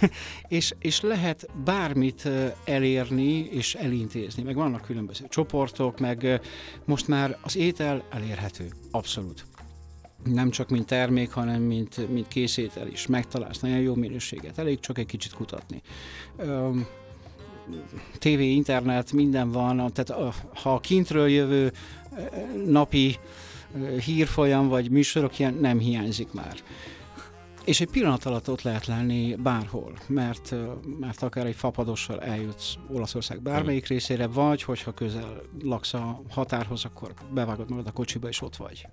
és, 0.48 0.74
és 0.78 1.00
lehet 1.00 1.46
bármit 1.64 2.28
elérni 2.64 3.38
és 3.38 3.74
elintézni, 3.74 4.42
meg 4.42 4.54
vannak 4.54 4.80
különböző 4.80 5.24
csoportok, 5.28 5.98
meg 5.98 6.40
most 6.84 7.08
már 7.08 7.38
az 7.42 7.56
étel 7.56 8.04
elérhető, 8.10 8.72
abszolút. 8.90 9.44
Nem 10.24 10.50
csak 10.50 10.68
mint 10.68 10.86
termék, 10.86 11.30
hanem 11.30 11.62
mint, 11.62 12.08
mint 12.12 12.28
készétel 12.28 12.88
is. 12.88 13.06
Megtalálsz 13.06 13.60
nagyon 13.60 13.78
jó 13.78 13.94
minőséget, 13.94 14.58
elég 14.58 14.80
csak 14.80 14.98
egy 14.98 15.06
kicsit 15.06 15.32
kutatni. 15.32 15.82
Um, 16.38 16.86
TV, 18.18 18.40
internet, 18.40 19.12
minden 19.12 19.50
van, 19.50 19.92
tehát 19.92 20.34
ha 20.54 20.74
a 20.74 20.80
kintről 20.80 21.28
jövő 21.28 21.72
napi 22.66 23.16
hírfolyam 24.04 24.68
vagy 24.68 24.90
műsorok 24.90 25.38
ilyen 25.38 25.54
nem 25.54 25.78
hiányzik 25.78 26.32
már. 26.32 26.54
És 27.64 27.80
egy 27.80 27.90
pillanat 27.90 28.24
alatt 28.24 28.50
ott 28.50 28.62
lehet 28.62 28.86
lenni 28.86 29.34
bárhol, 29.34 29.92
mert, 30.06 30.54
mert 31.00 31.22
akár 31.22 31.46
egy 31.46 31.54
fapadossal 31.54 32.20
eljutsz 32.20 32.74
Olaszország 32.88 33.42
bármelyik 33.42 33.86
részére, 33.86 34.26
vagy 34.26 34.62
hogyha 34.62 34.92
közel 34.92 35.42
laksz 35.62 35.94
a 35.94 36.22
határhoz, 36.30 36.84
akkor 36.84 37.14
bevágod 37.34 37.70
magad 37.70 37.86
a 37.86 37.92
kocsiba, 37.92 38.28
és 38.28 38.42
ott 38.42 38.56
vagy. 38.56 38.86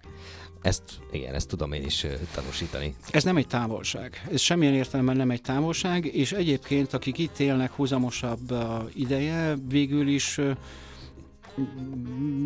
Ezt, 0.62 0.84
igen, 1.12 1.34
ezt 1.34 1.48
tudom 1.48 1.72
én 1.72 1.86
is 1.86 2.06
tanúsítani. 2.34 2.96
Ez 3.12 3.24
nem 3.24 3.38
egy 3.38 3.48
távolság. 3.48 4.28
Ez 4.32 4.42
semmilyen 4.42 4.74
értelemben 4.74 5.18
nem 5.18 5.32
egy 5.32 5.42
távolság, 5.42 6.06
és 6.06 6.32
egyébként, 6.32 6.94
akik 6.94 7.18
itt 7.18 7.40
élnek 7.40 7.72
húzamosabb 7.72 8.54
ideje, 8.94 9.56
végül 9.68 10.08
is 10.08 10.40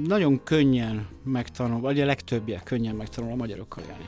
nagyon 0.08 0.43
könnyen 0.43 1.08
megtanul, 1.24 1.80
vagy 1.80 2.02
a 2.02 2.06
legtöbbje 2.06 2.62
könnyen 2.63 2.95
megtanul 2.95 3.32
a 3.32 3.36
magyarokkal 3.36 3.84
élni. 3.84 4.08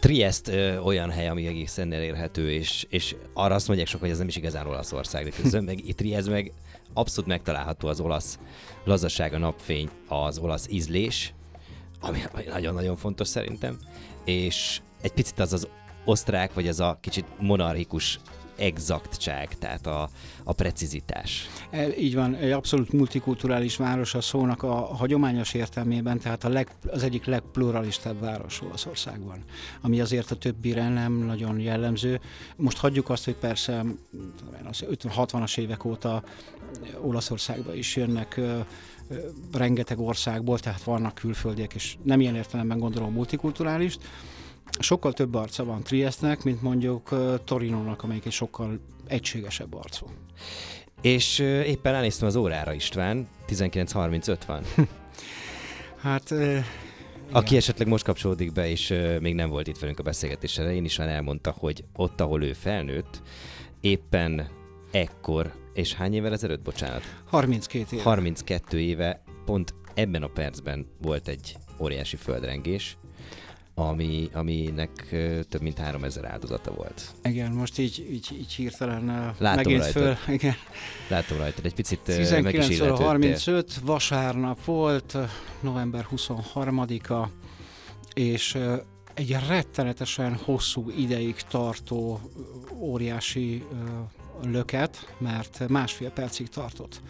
Triest 0.00 0.48
ö, 0.48 0.78
olyan 0.78 1.10
hely, 1.10 1.28
ami 1.28 1.46
egészen 1.46 1.92
elérhető, 1.92 2.50
és, 2.50 2.86
és 2.88 3.16
arra 3.32 3.54
azt 3.54 3.66
mondják 3.66 3.88
sok, 3.88 4.00
hogy 4.00 4.10
ez 4.10 4.18
nem 4.18 4.28
is 4.28 4.36
igazán 4.36 4.66
Olaszország, 4.66 5.24
de 5.24 5.30
közben 5.42 5.64
meg 5.64 5.86
itt 5.88 5.96
Triest 5.96 6.28
meg 6.28 6.52
abszolút 6.92 7.28
megtalálható 7.28 7.88
az 7.88 8.00
olasz 8.00 8.38
lazaság, 8.84 9.32
a 9.32 9.38
napfény, 9.38 9.88
az 10.08 10.38
olasz 10.38 10.66
ízlés, 10.70 11.34
ami 12.00 12.18
nagyon-nagyon 12.48 12.96
fontos 12.96 13.28
szerintem, 13.28 13.78
és 14.24 14.80
egy 15.00 15.12
picit 15.12 15.38
az 15.38 15.52
az 15.52 15.68
osztrák, 16.04 16.54
vagy 16.54 16.68
az 16.68 16.80
a 16.80 16.98
kicsit 17.00 17.24
monarchikus 17.38 18.20
exaktság, 18.60 19.58
tehát 19.58 19.86
a, 19.86 20.08
a 20.44 20.52
precizitás. 20.52 21.48
E, 21.70 21.96
így 21.96 22.14
van, 22.14 22.34
egy 22.34 22.50
abszolút 22.50 22.92
multikulturális 22.92 23.76
város 23.76 24.14
a 24.14 24.20
szónak 24.20 24.62
a 24.62 24.74
hagyományos 24.74 25.54
értelmében, 25.54 26.18
tehát 26.18 26.44
a 26.44 26.48
leg, 26.48 26.68
az 26.86 27.02
egyik 27.02 27.24
legpluralistább 27.24 28.20
város 28.20 28.62
Olaszországban, 28.62 29.44
ami 29.80 30.00
azért 30.00 30.30
a 30.30 30.36
többire 30.36 30.88
nem 30.88 31.12
nagyon 31.12 31.60
jellemző. 31.60 32.20
Most 32.56 32.78
hagyjuk 32.78 33.10
azt, 33.10 33.24
hogy 33.24 33.36
persze 33.36 33.84
az 34.68 34.84
50-60-as 34.90 35.58
évek 35.58 35.84
óta 35.84 36.22
Olaszországba 37.00 37.74
is 37.74 37.96
jönnek 37.96 38.40
rengeteg 39.52 40.00
országból, 40.00 40.58
tehát 40.58 40.82
vannak 40.82 41.14
külföldiek, 41.14 41.74
és 41.74 41.96
nem 42.02 42.20
ilyen 42.20 42.34
értelemben 42.34 42.78
gondolom 42.78 43.12
multikulturálist, 43.12 44.00
sokkal 44.78 45.12
több 45.12 45.34
arca 45.34 45.64
van 45.64 45.82
Triestnek, 45.82 46.42
mint 46.42 46.62
mondjuk 46.62 47.08
Torinónak, 47.44 48.02
amelyik 48.02 48.24
egy 48.26 48.32
sokkal 48.32 48.80
egységesebb 49.06 49.74
arcú. 49.74 50.06
És 51.02 51.38
éppen 51.38 51.94
elnéztem 51.94 52.28
az 52.28 52.36
órára 52.36 52.72
István, 52.72 53.28
19.35 53.48 54.38
van. 54.46 54.62
Hát 56.00 56.34
Aki 57.32 57.56
esetleg 57.56 57.88
most 57.88 58.04
kapcsolódik 58.04 58.52
be, 58.52 58.68
és 58.68 58.94
még 59.20 59.34
nem 59.34 59.50
volt 59.50 59.66
itt 59.66 59.78
velünk 59.78 59.98
a 59.98 60.02
beszélgetés 60.02 60.58
elején, 60.58 60.84
is 60.84 60.98
elmondta, 60.98 61.54
hogy 61.58 61.84
ott, 61.92 62.20
ahol 62.20 62.42
ő 62.42 62.52
felnőtt, 62.52 63.22
éppen 63.80 64.48
ekkor, 64.90 65.52
és 65.74 65.94
hány 65.94 66.14
évvel 66.14 66.32
ezelőtt, 66.32 66.62
bocsánat? 66.62 67.02
32 67.24 67.96
éve. 67.96 68.02
32 68.02 68.80
éve, 68.80 69.22
pont 69.44 69.74
ebben 69.94 70.22
a 70.22 70.28
percben 70.28 70.86
volt 71.02 71.28
egy 71.28 71.56
óriási 71.80 72.16
földrengés, 72.16 72.96
ami, 73.74 74.28
aminek 74.32 75.06
több 75.48 75.60
mint 75.60 75.78
3000 75.78 76.24
áldozata 76.24 76.72
volt. 76.72 77.14
Igen, 77.22 77.52
most 77.52 77.78
így, 77.78 78.06
így, 78.10 78.36
így 78.38 78.52
hirtelen 78.52 79.34
Látom 79.38 79.72
megint 79.72 79.82
rajtad. 79.82 80.02
föl. 80.02 80.16
Igen. 80.34 80.54
Látom 81.08 81.38
rajtad, 81.38 81.64
egy 81.64 81.74
picit 81.74 82.06
meg 82.06 82.18
is 82.20 82.28
19 82.28 82.68
illetődtél. 82.68 83.06
35, 83.06 83.74
vasárnap 83.84 84.64
volt, 84.64 85.16
november 85.60 86.06
23-a, 86.16 87.28
és 88.14 88.58
egy 89.14 89.36
rettenetesen 89.48 90.34
hosszú 90.34 90.90
ideig 90.96 91.34
tartó 91.34 92.20
óriási 92.74 93.64
löket, 94.44 95.14
mert 95.18 95.68
másfél 95.68 96.10
percig 96.10 96.48
tartott. 96.48 97.00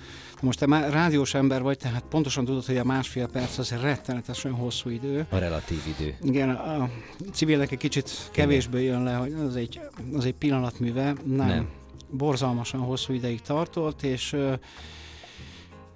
Most 0.40 0.58
te 0.58 0.66
már 0.66 0.92
rádiós 0.92 1.34
ember 1.34 1.62
vagy, 1.62 1.78
tehát 1.78 2.04
pontosan 2.08 2.44
tudod, 2.44 2.64
hogy 2.64 2.76
a 2.76 2.84
másfél 2.84 3.28
perc 3.28 3.58
az 3.58 3.70
rettenetesen 3.70 4.52
hosszú 4.52 4.90
idő. 4.90 5.26
A 5.30 5.36
relatív 5.36 5.82
idő. 5.98 6.16
Igen, 6.22 6.50
a 6.50 6.90
civilnek 7.32 7.70
egy 7.70 7.78
kicsit 7.78 8.10
kevésbé 8.32 8.84
jön 8.84 9.02
le, 9.02 9.14
hogy 9.14 9.32
az 9.32 9.56
egy, 9.56 9.80
az 10.14 10.24
egy 10.24 10.34
pillanatműve. 10.34 11.14
Nem. 11.24 11.46
Nem. 11.46 11.68
Borzalmasan 12.10 12.80
hosszú 12.80 13.12
ideig 13.12 13.40
tartott, 13.40 14.02
és 14.02 14.36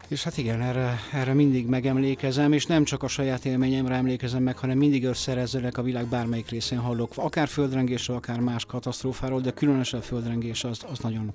és 0.09 0.23
hát 0.23 0.39
igen, 0.39 0.61
erre, 0.61 0.99
erre 1.13 1.35
mindig 1.35 1.67
megemlékezem, 1.67 2.53
és 2.53 2.67
nem 2.67 2.85
csak 2.85 3.03
a 3.03 3.09
saját 3.09 3.45
élményemre 3.45 3.95
emlékezem 3.95 4.43
meg, 4.43 4.59
hanem 4.59 4.79
mindig 4.79 5.05
összerezzelek 5.05 5.79
a 5.79 5.83
világ 5.83 6.07
bármelyik 6.07 6.49
részén 6.49 6.79
hallok, 6.79 7.13
akár 7.17 7.49
földrengésről, 7.49 8.17
akár 8.17 8.41
más 8.41 8.65
katasztrófáról, 8.65 9.41
de 9.41 9.51
különösen 9.51 10.01
a 10.01 10.03
földrengés 10.03 10.65
az, 10.65 10.85
az 10.91 10.99
nagyon, 10.99 11.33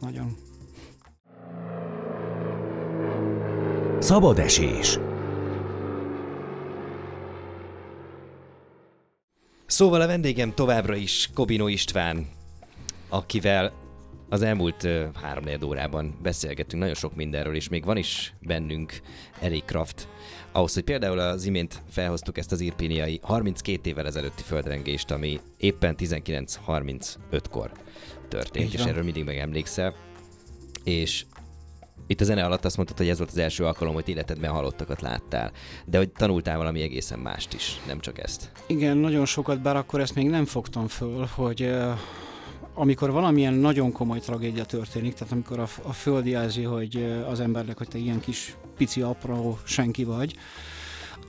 nagyon 0.00 0.36
Szabad 3.98 4.38
esés. 4.38 4.98
Szóval 9.66 10.00
a 10.00 10.06
vendégem 10.06 10.54
továbbra 10.54 10.94
is 10.94 11.30
Kobino 11.34 11.68
István, 11.68 12.26
akivel 13.08 13.72
az 14.28 14.42
elmúlt 14.42 14.82
uh, 14.82 15.04
három 15.14 15.44
órában 15.64 16.18
beszélgettünk 16.22 16.82
nagyon 16.82 16.96
sok 16.96 17.14
mindenről, 17.14 17.54
és 17.54 17.68
még 17.68 17.84
van 17.84 17.96
is 17.96 18.34
bennünk 18.40 19.00
elég 19.40 19.64
kraft 19.64 20.08
ahhoz, 20.52 20.74
hogy 20.74 20.82
például 20.84 21.18
az 21.18 21.44
imént 21.44 21.82
felhoztuk 21.90 22.38
ezt 22.38 22.52
az 22.52 22.60
irpiniai 22.60 23.20
32 23.22 23.90
évvel 23.90 24.06
ezelőtti 24.06 24.42
földrengést, 24.42 25.10
ami 25.10 25.40
éppen 25.56 25.94
1935-kor 25.98 27.72
történt, 28.28 28.74
és 28.74 28.80
erről 28.80 29.02
mindig 29.02 29.24
megemlékszel. 29.24 29.94
És 30.84 31.24
itt 32.06 32.20
a 32.20 32.24
zene 32.24 32.44
alatt 32.44 32.64
azt 32.64 32.76
mondtad, 32.76 32.98
hogy 32.98 33.08
ez 33.08 33.18
volt 33.18 33.30
az 33.30 33.38
első 33.38 33.64
alkalom, 33.64 33.94
hogy 33.94 34.08
életedben 34.08 34.50
halottakat 34.50 35.00
láttál, 35.00 35.52
de 35.84 35.98
hogy 35.98 36.10
tanultál 36.10 36.56
valami 36.56 36.82
egészen 36.82 37.18
mást 37.18 37.54
is, 37.54 37.80
nem 37.86 38.00
csak 38.00 38.18
ezt. 38.18 38.50
Igen, 38.66 38.96
nagyon 38.96 39.26
sokat, 39.26 39.62
bár 39.62 39.76
akkor 39.76 40.00
ezt 40.00 40.14
még 40.14 40.28
nem 40.28 40.44
fogtam 40.44 40.86
föl, 40.86 41.28
hogy 41.34 41.70
amikor 42.78 43.10
valamilyen 43.10 43.54
nagyon 43.54 43.92
komoly 43.92 44.18
tragédia 44.18 44.64
történik, 44.64 45.14
tehát 45.14 45.32
amikor 45.32 45.58
a, 45.58 45.68
a 45.82 45.92
föld 45.92 46.26
jelzi, 46.26 46.62
hogy 46.62 47.14
az 47.28 47.40
embernek, 47.40 47.78
hogy 47.78 47.88
te 47.88 47.98
ilyen 47.98 48.20
kis 48.20 48.56
pici, 48.76 49.00
apró 49.00 49.58
senki 49.64 50.04
vagy, 50.04 50.34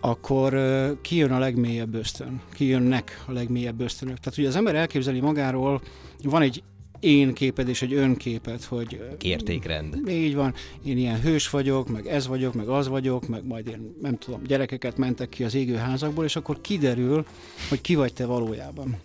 akkor 0.01 0.53
kijön 1.01 1.31
a 1.31 1.39
legmélyebb 1.39 1.93
ösztön, 1.93 2.41
kijönnek 2.53 3.23
a 3.27 3.31
legmélyebb 3.31 3.81
ösztönök. 3.81 4.17
Tehát 4.17 4.39
ugye 4.39 4.47
az 4.47 4.55
ember 4.55 4.75
elképzeli 4.75 5.19
magáról, 5.19 5.81
van 6.23 6.41
egy 6.41 6.63
én 6.99 7.33
képed 7.33 7.67
és 7.67 7.81
egy 7.81 7.93
önképet, 7.93 8.63
hogy 8.63 9.01
Értékrend. 9.21 10.09
így 10.09 10.35
van, 10.35 10.53
én 10.85 10.97
ilyen 10.97 11.21
hős 11.21 11.49
vagyok, 11.49 11.89
meg 11.89 12.07
ez 12.07 12.27
vagyok, 12.27 12.53
meg 12.53 12.67
az 12.67 12.87
vagyok, 12.87 13.27
meg 13.27 13.45
majd 13.45 13.67
én 13.67 13.95
nem 14.01 14.17
tudom, 14.17 14.43
gyerekeket 14.43 14.97
mentek 14.97 15.29
ki 15.29 15.43
az 15.43 15.55
égő 15.55 15.75
házakból, 15.75 16.23
és 16.23 16.35
akkor 16.35 16.61
kiderül, 16.61 17.25
hogy 17.69 17.81
ki 17.81 17.95
vagy 17.95 18.13
te 18.13 18.25
valójában. 18.25 18.97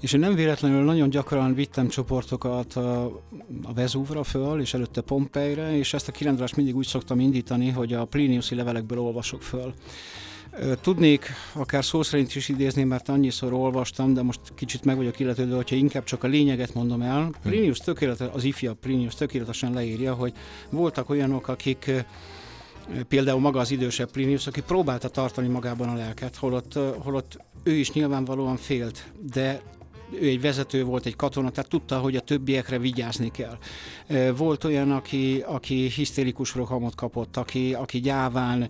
És 0.00 0.12
én 0.12 0.20
nem 0.20 0.34
véletlenül 0.34 0.84
nagyon 0.84 1.10
gyakran 1.10 1.54
vittem 1.54 1.88
csoportokat 1.88 2.74
a, 2.74 3.04
a 3.62 3.72
Vezúvra 3.74 4.24
föl, 4.24 4.60
és 4.60 4.74
előtte 4.74 5.00
Pompejre, 5.00 5.76
és 5.76 5.94
ezt 5.94 6.08
a 6.08 6.12
kirándulást 6.12 6.56
mindig 6.56 6.76
úgy 6.76 6.86
szoktam 6.86 7.20
indítani, 7.20 7.70
hogy 7.70 7.92
a 7.92 8.04
Pliniuszi 8.04 8.54
levelekből 8.54 8.98
olvasok 8.98 9.42
föl. 9.42 9.74
Tudnék 10.80 11.30
akár 11.52 11.84
szó 11.84 12.02
szerint 12.02 12.34
is 12.34 12.48
idézni, 12.48 12.84
mert 12.84 13.08
annyiszor 13.08 13.52
olvastam, 13.52 14.14
de 14.14 14.22
most 14.22 14.40
kicsit 14.54 14.84
meg 14.84 14.96
vagyok 14.96 15.18
illetődve, 15.20 15.56
hogyha 15.56 15.76
inkább 15.76 16.04
csak 16.04 16.24
a 16.24 16.26
lényeget 16.26 16.74
mondom 16.74 17.02
el. 17.02 17.30
Plinius 17.42 17.78
tökéletes, 17.78 18.28
az 18.32 18.44
ifjabb 18.44 18.78
Plinius 18.78 19.14
tökéletesen 19.14 19.72
leírja, 19.72 20.14
hogy 20.14 20.32
voltak 20.70 21.10
olyanok, 21.10 21.48
akik 21.48 21.90
például 23.08 23.40
maga 23.40 23.60
az 23.60 23.70
idősebb 23.70 24.10
Plinius, 24.10 24.46
aki 24.46 24.62
próbálta 24.62 25.08
tartani 25.08 25.48
magában 25.48 25.88
a 25.88 25.94
lelket, 25.94 26.36
holott, 26.36 26.78
holott 26.98 27.38
ő 27.62 27.72
is 27.72 27.92
nyilvánvalóan 27.92 28.56
félt, 28.56 29.12
de 29.32 29.62
ő 30.12 30.26
egy 30.26 30.40
vezető 30.40 30.84
volt, 30.84 31.06
egy 31.06 31.16
katona, 31.16 31.50
tehát 31.50 31.70
tudta, 31.70 31.98
hogy 31.98 32.16
a 32.16 32.20
többiekre 32.20 32.78
vigyázni 32.78 33.30
kell. 33.30 33.58
Volt 34.36 34.64
olyan, 34.64 34.90
aki, 34.90 35.42
aki 35.46 35.88
hisztérikus 35.88 36.54
rohamot 36.54 36.94
kapott, 36.94 37.36
aki, 37.36 37.74
aki 37.74 38.00
gyáván 38.00 38.68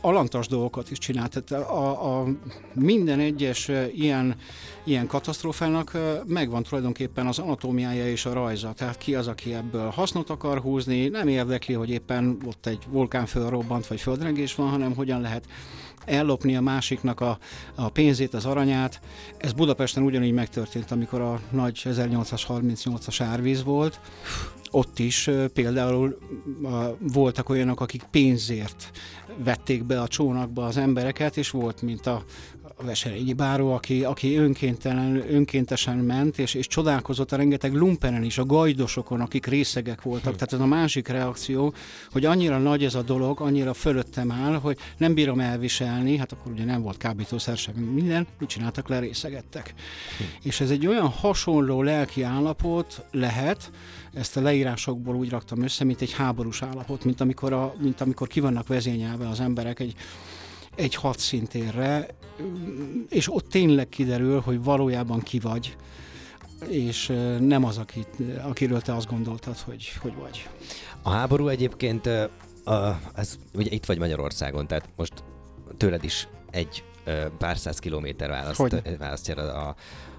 alantas 0.00 0.46
dolgokat 0.46 0.90
is 0.90 0.98
csinált. 0.98 1.42
Tehát 1.42 1.68
a, 1.68 2.18
a 2.18 2.26
minden 2.72 3.18
egyes 3.18 3.70
ilyen, 3.94 4.36
ilyen 4.84 5.06
katasztrófának 5.06 5.98
megvan 6.26 6.62
tulajdonképpen 6.62 7.26
az 7.26 7.38
anatómiája 7.38 8.08
és 8.08 8.26
a 8.26 8.32
rajza. 8.32 8.72
Tehát 8.72 8.98
ki 8.98 9.14
az, 9.14 9.26
aki 9.26 9.54
ebből 9.54 9.88
hasznot 9.88 10.30
akar 10.30 10.58
húzni, 10.58 11.08
nem 11.08 11.28
érdekli, 11.28 11.74
hogy 11.74 11.90
éppen 11.90 12.38
ott 12.46 12.66
egy 12.66 12.82
vulkán 12.88 13.26
fölrobbant, 13.26 13.86
vagy 13.86 14.00
földrengés 14.00 14.54
van, 14.54 14.68
hanem 14.68 14.94
hogyan 14.94 15.20
lehet 15.20 15.44
ellopni 16.04 16.56
a 16.56 16.60
másiknak 16.60 17.20
a, 17.20 17.38
a 17.74 17.88
pénzét, 17.88 18.34
az 18.34 18.44
aranyát. 18.44 19.00
Ez 19.38 19.52
Budapesten 19.52 20.02
ugyanígy 20.02 20.32
megtörtént, 20.32 20.90
amikor 20.90 21.20
a 21.20 21.40
nagy 21.50 21.82
1838-as 21.84 23.16
árvíz 23.18 23.64
volt. 23.64 24.00
Ott 24.70 24.98
is 24.98 25.30
például 25.52 26.18
voltak 26.98 27.48
olyanok, 27.48 27.80
akik 27.80 28.02
pénzért 28.10 28.90
vették 29.44 29.84
be 29.84 30.00
a 30.00 30.08
csónakba 30.08 30.64
az 30.64 30.76
embereket, 30.76 31.36
és 31.36 31.50
volt, 31.50 31.82
mint 31.82 32.06
a, 32.06 32.24
a 32.76 32.84
Veserényi 32.84 33.32
Báró, 33.32 33.72
aki, 33.72 34.04
aki 34.04 34.36
önkéntelen, 34.36 35.24
önkéntesen 35.34 35.96
ment, 35.96 36.38
és, 36.38 36.54
és 36.54 36.66
csodálkozott 36.66 37.32
a 37.32 37.36
rengeteg 37.36 37.74
lumpenen 37.74 38.22
is, 38.22 38.38
a 38.38 38.44
gajdosokon, 38.44 39.20
akik 39.20 39.46
részegek 39.46 40.02
voltak. 40.02 40.32
Tehát 40.32 40.52
ez 40.52 40.60
a 40.60 40.66
másik 40.66 41.08
reakció, 41.08 41.74
hogy 42.10 42.24
annyira 42.24 42.58
nagy 42.58 42.84
ez 42.84 42.94
a 42.94 43.02
dolog, 43.02 43.40
annyira 43.40 43.74
fölöttem 43.74 44.32
áll, 44.32 44.54
hogy 44.54 44.78
nem 44.96 45.14
bírom 45.14 45.40
elviselni, 45.40 46.16
hát 46.16 46.32
akkor 46.32 46.52
ugye 46.52 46.64
nem 46.64 46.82
volt 46.82 46.96
kábítószer 46.96 47.56
sem, 47.56 47.74
minden, 47.74 48.26
mit 48.38 48.48
csináltak 48.48 48.88
le, 48.88 48.98
részegettek. 48.98 49.74
És 50.42 50.60
ez 50.60 50.70
egy 50.70 50.86
olyan 50.86 51.08
hasonló 51.08 51.82
lelki 51.82 52.22
állapot 52.22 53.04
lehet, 53.10 53.70
ezt 54.14 54.36
a 54.36 54.40
leírásokból 54.40 55.14
úgy 55.14 55.30
raktam 55.30 55.62
össze, 55.62 55.84
mint 55.84 56.00
egy 56.00 56.12
háborús 56.12 56.62
állapot, 56.62 57.04
mint 57.04 57.20
amikor, 57.20 57.52
a, 57.52 57.74
mint 57.78 58.00
amikor 58.00 58.28
ki 58.28 58.40
vannak 58.40 58.66
vezényelve 58.66 59.28
az 59.28 59.40
emberek 59.40 59.80
egy, 59.80 59.94
egy 60.74 60.94
hadszintérre, 60.94 62.06
és 63.08 63.34
ott 63.34 63.48
tényleg 63.48 63.88
kiderül, 63.88 64.40
hogy 64.40 64.62
valójában 64.62 65.20
ki 65.20 65.38
vagy, 65.38 65.76
és 66.68 67.06
nem 67.40 67.64
az, 67.64 67.78
akit, 67.78 68.08
akiről 68.42 68.80
te 68.80 68.94
azt 68.94 69.10
gondoltad, 69.10 69.58
hogy, 69.58 69.92
hogy 70.00 70.14
vagy. 70.14 70.48
A 71.02 71.10
háború 71.10 71.48
egyébként, 71.48 72.06
a, 72.64 73.00
ez, 73.14 73.38
ugye 73.54 73.70
itt 73.70 73.86
vagy 73.86 73.98
Magyarországon, 73.98 74.66
tehát 74.66 74.88
most 74.96 75.12
tőled 75.76 76.04
is 76.04 76.28
egy 76.50 76.84
ö, 77.04 77.26
pár 77.38 77.58
száz 77.58 77.78
kilométer 77.78 78.28
választ, 78.28 78.82
választja 78.98 79.34
a, 79.34 79.74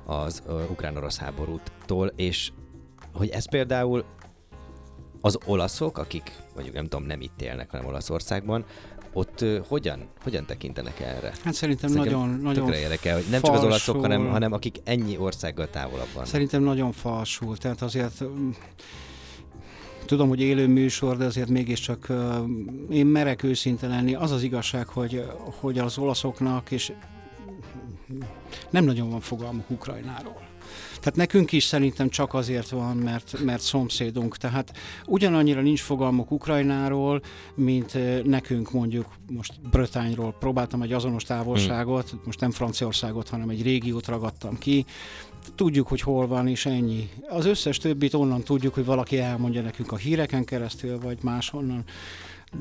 az 0.05 0.43
ö, 0.47 0.63
ukrán-orosz 0.63 1.17
háborútól, 1.17 2.11
és 2.15 2.51
hogy 3.13 3.29
ez 3.29 3.49
például 3.49 4.05
az 5.21 5.37
olaszok, 5.45 5.97
akik 5.97 6.31
mondjuk 6.53 6.75
nem 6.75 6.87
tudom, 6.87 7.05
nem 7.05 7.21
itt 7.21 7.41
élnek, 7.41 7.69
hanem 7.71 7.85
Olaszországban, 7.85 8.65
ott 9.15 9.45
hogyan, 9.67 10.07
hogyan 10.23 10.45
tekintenek 10.45 10.99
erre? 10.99 11.33
Hát 11.43 11.53
szerintem 11.53 11.89
Ez 11.89 11.95
engem 11.95 12.19
nagyon, 12.19 12.39
nagyon 12.41 12.73
érdekel, 12.73 13.15
hogy 13.15 13.25
nem 13.29 13.41
csak 13.41 13.53
az 13.53 13.63
olaszok, 13.63 13.95
hanem, 13.95 14.11
falsul. 14.11 14.31
hanem 14.31 14.53
akik 14.53 14.77
ennyi 14.83 15.17
országgal 15.17 15.69
távolabb 15.69 16.07
vannak. 16.13 16.27
Szerintem 16.27 16.63
nagyon 16.63 16.91
falsul, 16.91 17.57
tehát 17.57 17.81
azért 17.81 18.23
tudom, 20.05 20.27
hogy 20.27 20.41
élő 20.41 20.67
műsor, 20.67 21.17
de 21.17 21.25
azért 21.25 21.49
mégiscsak 21.49 22.09
ö, 22.09 22.43
én 22.89 23.05
merek 23.05 23.43
őszinte 23.43 23.87
lenni. 23.87 24.13
Az 24.13 24.31
az 24.31 24.43
igazság, 24.43 24.87
hogy, 24.87 25.25
hogy 25.59 25.79
az 25.79 25.97
olaszoknak 25.97 26.71
és 26.71 26.91
nem 28.69 28.85
nagyon 28.85 29.09
van 29.09 29.19
fogalmuk 29.19 29.69
Ukrajnáról. 29.69 30.44
Tehát 31.05 31.19
nekünk 31.19 31.51
is 31.51 31.63
szerintem 31.63 32.09
csak 32.09 32.33
azért 32.33 32.69
van, 32.69 32.97
mert, 32.97 33.39
mert 33.43 33.61
szomszédunk. 33.61 34.37
Tehát 34.37 34.77
ugyanannyira 35.05 35.61
nincs 35.61 35.81
fogalmuk 35.81 36.31
Ukrajnáról, 36.31 37.21
mint 37.55 37.97
nekünk 38.23 38.71
mondjuk 38.71 39.05
most 39.31 39.69
Brötányról. 39.69 40.35
Próbáltam 40.39 40.81
egy 40.81 40.93
azonos 40.93 41.23
távolságot, 41.23 42.09
hmm. 42.09 42.21
most 42.25 42.39
nem 42.39 42.51
Franciaországot, 42.51 43.29
hanem 43.29 43.49
egy 43.49 43.61
régiót 43.63 44.07
ragadtam 44.07 44.57
ki. 44.57 44.85
Tudjuk, 45.55 45.87
hogy 45.87 46.01
hol 46.01 46.27
van, 46.27 46.47
és 46.47 46.65
ennyi. 46.65 47.09
Az 47.29 47.45
összes 47.45 47.77
többit 47.77 48.13
onnan 48.13 48.43
tudjuk, 48.43 48.73
hogy 48.73 48.85
valaki 48.85 49.19
elmondja 49.19 49.61
nekünk 49.61 49.91
a 49.91 49.97
híreken 49.97 50.43
keresztül, 50.43 50.99
vagy 50.99 51.17
máshonnan. 51.21 51.83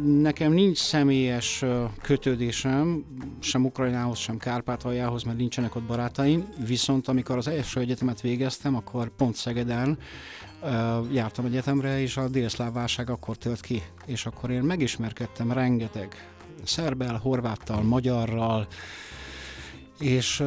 Nekem 0.03 0.53
nincs 0.53 0.79
személyes 0.79 1.65
kötődésem 2.03 3.05
sem 3.41 3.65
Ukrajnához, 3.65 4.19
sem 4.19 4.39
Kárpátaljához, 4.39 5.23
mert 5.23 5.39
nincsenek 5.39 5.75
ott 5.75 5.83
barátaim, 5.83 6.49
viszont 6.67 7.09
amikor 7.09 7.37
az 7.37 7.49
első 7.49 7.81
egyetemet 7.81 8.21
végeztem, 8.21 8.75
akkor 8.75 9.11
pont 9.17 9.35
Szegeden 9.35 9.99
jártam 11.13 11.45
egyetemre, 11.45 12.01
és 12.01 12.17
a 12.17 12.29
délszláv 12.29 12.73
válság 12.73 13.11
akkor 13.11 13.37
tört 13.37 13.61
ki, 13.61 13.83
és 14.07 14.27
akkor 14.27 14.51
én 14.51 14.63
megismerkedtem 14.63 15.53
rengeteg 15.53 16.29
szerbel, 16.65 17.17
horváttal, 17.23 17.83
magyarral, 17.83 18.67
és 19.99 20.43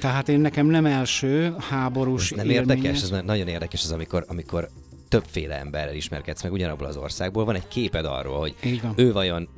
tehát 0.00 0.28
én 0.28 0.40
nekem 0.40 0.66
nem 0.66 0.86
első 0.86 1.54
háborús 1.58 2.30
Ez 2.30 2.36
nem 2.36 2.50
élménye. 2.50 2.74
érdekes, 2.74 3.02
ez 3.02 3.10
nagyon 3.24 3.48
érdekes 3.48 3.82
az, 3.82 3.92
amikor, 3.92 4.24
amikor 4.28 4.68
többféle 5.14 5.58
emberrel 5.58 5.94
ismerkedsz 5.94 6.42
meg 6.42 6.52
ugyanabból 6.52 6.86
az 6.86 6.96
országból, 6.96 7.44
van 7.44 7.54
egy 7.54 7.68
képed 7.68 8.04
arról, 8.04 8.38
hogy 8.38 8.54
ő 8.96 9.12
vajon 9.12 9.48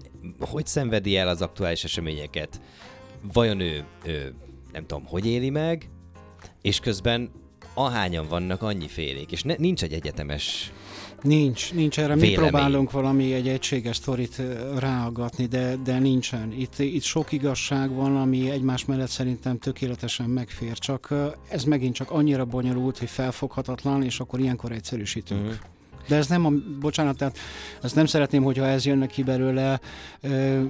hogy 0.40 0.66
szenvedi 0.66 1.16
el 1.16 1.28
az 1.28 1.42
aktuális 1.42 1.84
eseményeket, 1.84 2.60
vajon 3.32 3.60
ő, 3.60 3.84
ő 4.04 4.34
nem 4.72 4.86
tudom, 4.86 5.06
hogy 5.06 5.26
éli 5.26 5.50
meg, 5.50 5.90
és 6.62 6.80
közben 6.80 7.30
ahányan 7.74 8.28
vannak, 8.28 8.62
annyi 8.62 8.88
félék, 8.88 9.32
és 9.32 9.42
ne, 9.42 9.54
nincs 9.58 9.82
egy 9.82 9.92
egyetemes 9.92 10.72
Nincs, 11.22 11.72
nincs 11.72 11.98
erre. 11.98 12.14
Vélemény. 12.14 12.31
Mi 12.31 12.37
próbálunk 12.37 12.90
valami 12.90 13.33
egy 13.33 13.48
egységes 13.48 13.96
sztorit 13.96 14.42
ráagatni, 14.79 15.46
de, 15.46 15.76
de 15.85 15.98
nincsen. 15.98 16.52
Itt, 16.52 16.79
itt 16.79 17.02
sok 17.02 17.33
igazság 17.33 17.94
van, 17.94 18.16
ami 18.16 18.50
egymás 18.50 18.85
mellett 18.85 19.09
szerintem 19.09 19.59
tökéletesen 19.59 20.31
megfér, 20.31 20.79
csak 20.79 21.14
ez 21.48 21.64
megint 21.64 21.94
csak 21.94 22.11
annyira 22.11 22.44
bonyolult, 22.44 22.98
hogy 22.98 23.11
felfoghatatlan, 23.11 24.02
és 24.02 24.20
akkor 24.20 24.40
ilyenkor 24.40 24.72
egyszerűsítünk. 24.72 25.40
Mm. 25.40 25.50
De 26.09 26.16
ez 26.16 26.26
nem 26.26 26.46
a, 26.46 26.52
bocsánat, 26.81 27.16
tehát 27.16 27.38
ezt 27.83 27.94
nem 27.94 28.07
szeretném, 28.07 28.42
hogyha 28.42 28.66
ez 28.66 28.87
jönne 28.87 29.07
ki 29.07 29.22
belőle, 29.22 29.81
ö, 30.20 30.62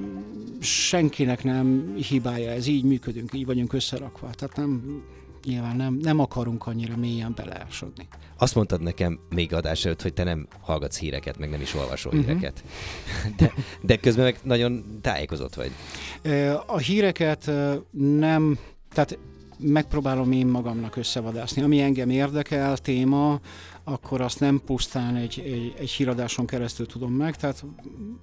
senkinek 0.60 1.44
nem 1.44 1.94
hibája, 2.08 2.50
ez 2.50 2.66
így 2.66 2.84
működünk, 2.84 3.32
így 3.34 3.46
vagyunk 3.46 3.72
összerakva. 3.72 4.30
Tehát 4.30 4.56
nem, 4.56 5.02
nyilván 5.46 5.76
nem, 5.76 5.98
nem 6.02 6.18
akarunk 6.18 6.66
annyira 6.66 6.96
mélyen 6.96 7.32
beleásodni. 7.36 8.08
Azt 8.38 8.54
mondtad 8.54 8.80
nekem 8.80 9.18
még 9.34 9.54
adás 9.54 9.84
előtt, 9.84 10.02
hogy 10.02 10.12
te 10.12 10.24
nem 10.24 10.46
hallgatsz 10.60 10.98
híreket, 10.98 11.38
meg 11.38 11.50
nem 11.50 11.60
is 11.60 11.74
olvasol 11.74 12.12
uh-huh. 12.12 12.28
híreket. 12.28 12.64
De, 13.38 13.52
de 13.80 13.96
közben 13.96 14.24
meg 14.24 14.38
nagyon 14.42 14.98
tájékozott 15.00 15.54
vagy. 15.54 15.70
A 16.66 16.78
híreket 16.78 17.50
nem, 18.18 18.58
tehát 18.92 19.18
megpróbálom 19.58 20.32
én 20.32 20.46
magamnak 20.46 20.96
összevadászni. 20.96 21.62
Ami 21.62 21.80
engem 21.80 22.10
érdekel, 22.10 22.76
téma, 22.76 23.40
akkor 23.88 24.20
azt 24.20 24.40
nem 24.40 24.62
pusztán 24.64 25.16
egy, 25.16 25.42
egy, 25.44 25.74
egy 25.78 25.90
híradáson 25.90 26.46
keresztül 26.46 26.86
tudom 26.86 27.12
meg, 27.12 27.36
tehát 27.36 27.64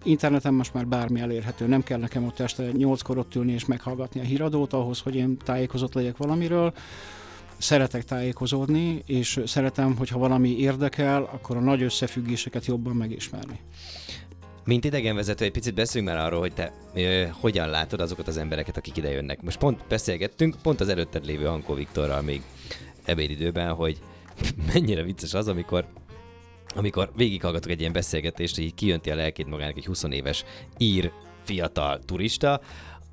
interneten 0.03 0.53
most 0.53 0.73
már 0.73 0.87
bármi 0.87 1.19
elérhető. 1.19 1.67
Nem 1.67 1.83
kell 1.83 1.99
nekem 1.99 2.25
ott 2.25 2.39
este 2.39 2.71
nyolckor 2.71 3.17
ott 3.17 3.35
ülni 3.35 3.51
és 3.51 3.65
meghallgatni 3.65 4.19
a 4.19 4.23
híradót 4.23 4.73
ahhoz, 4.73 4.99
hogy 4.99 5.15
én 5.15 5.37
tájékozott 5.37 5.93
legyek 5.93 6.17
valamiről. 6.17 6.73
Szeretek 7.57 8.03
tájékozódni, 8.03 9.03
és 9.05 9.41
szeretem, 9.45 9.95
hogyha 9.95 10.19
valami 10.19 10.59
érdekel, 10.59 11.29
akkor 11.33 11.57
a 11.57 11.59
nagy 11.59 11.81
összefüggéseket 11.81 12.65
jobban 12.65 12.95
megismerni. 12.95 13.59
Mint 14.65 14.85
idegenvezető, 14.85 15.45
egy 15.45 15.51
picit 15.51 15.73
beszéljünk 15.73 16.15
már 16.15 16.25
arról, 16.25 16.39
hogy 16.39 16.53
te 16.53 16.73
ö, 16.93 17.23
hogyan 17.31 17.69
látod 17.69 17.99
azokat 17.99 18.27
az 18.27 18.37
embereket, 18.37 18.77
akik 18.77 18.97
ide 18.97 19.11
jönnek. 19.11 19.41
Most 19.41 19.57
pont 19.57 19.83
beszélgettünk, 19.87 20.55
pont 20.61 20.81
az 20.81 20.89
előtted 20.89 21.25
lévő 21.25 21.47
Ankó 21.47 21.73
Viktorral 21.73 22.21
még 22.21 22.41
ebédidőben, 23.03 23.73
hogy 23.73 23.99
mennyire 24.73 25.03
vicces 25.03 25.33
az, 25.33 25.47
amikor 25.47 25.85
amikor 26.75 27.11
végighallgatok 27.15 27.71
egy 27.71 27.79
ilyen 27.79 27.91
beszélgetést, 27.91 28.55
hogy 28.55 28.73
kijönti 28.73 29.09
a 29.09 29.15
lelkét 29.15 29.47
magának 29.47 29.77
egy 29.77 29.85
20 29.85 30.03
éves 30.03 30.43
ír 30.77 31.11
fiatal 31.43 31.99
turista, 32.05 32.61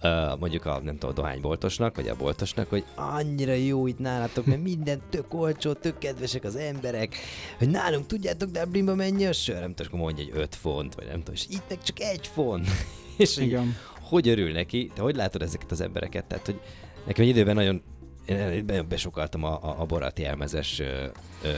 Uh, 0.02 0.38
mondjuk 0.38 0.64
a, 0.66 0.80
nem 0.84 0.94
tudom, 0.98 1.10
a 1.10 1.12
dohányboltosnak, 1.12 1.96
vagy 1.96 2.08
a 2.08 2.16
boltosnak, 2.16 2.68
hogy 2.68 2.84
annyira 2.94 3.52
jó 3.52 3.86
itt 3.86 3.98
nálatok, 3.98 4.46
mert 4.46 4.62
minden 4.62 5.00
tök 5.10 5.34
olcsó, 5.34 5.72
tök 5.72 5.98
kedvesek 5.98 6.44
az 6.44 6.56
emberek, 6.56 7.16
hogy 7.58 7.68
nálunk 7.68 8.06
tudjátok 8.06 8.50
Dublinba 8.50 8.94
mennyi 8.94 9.26
a 9.26 9.32
sör, 9.32 9.60
nem 9.60 9.74
tudom, 9.74 9.86
akkor 9.86 9.98
mondja, 9.98 10.24
hogy 10.24 10.42
5 10.42 10.54
font, 10.54 10.94
vagy 10.94 11.06
nem 11.06 11.18
tudom, 11.18 11.34
és 11.34 11.46
itt 11.48 11.62
meg 11.68 11.82
csak 11.82 12.00
egy 12.00 12.26
font. 12.26 12.66
és 13.16 13.36
Igen. 13.36 13.64
Így, 13.64 13.74
hogy 14.00 14.28
örül 14.28 14.52
neki, 14.52 14.90
te 14.94 15.02
hogy 15.02 15.16
látod 15.16 15.42
ezeket 15.42 15.70
az 15.70 15.80
embereket? 15.80 16.24
Tehát, 16.24 16.46
hogy 16.46 16.60
nekem 17.06 17.24
egy 17.24 17.30
időben 17.30 17.54
nagyon 17.54 17.82
én 18.26 18.86
besokaltam 18.88 19.44
a, 19.44 19.58
a, 19.62 19.80
a 19.80 19.84
Borati 19.84 20.24
elmezes 20.24 20.78
ö, 20.78 21.06
ö, 21.42 21.48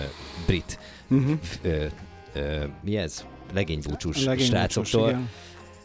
brit 0.46 0.78
uh-huh. 1.08 1.38
ö, 1.62 1.84
ö, 2.34 2.64
mi 2.82 2.96
ez? 2.96 3.24
Legénybúcsús 3.52 4.24
Legény 4.24 4.46
srácoktól. 4.46 5.08
Igen. 5.08 5.28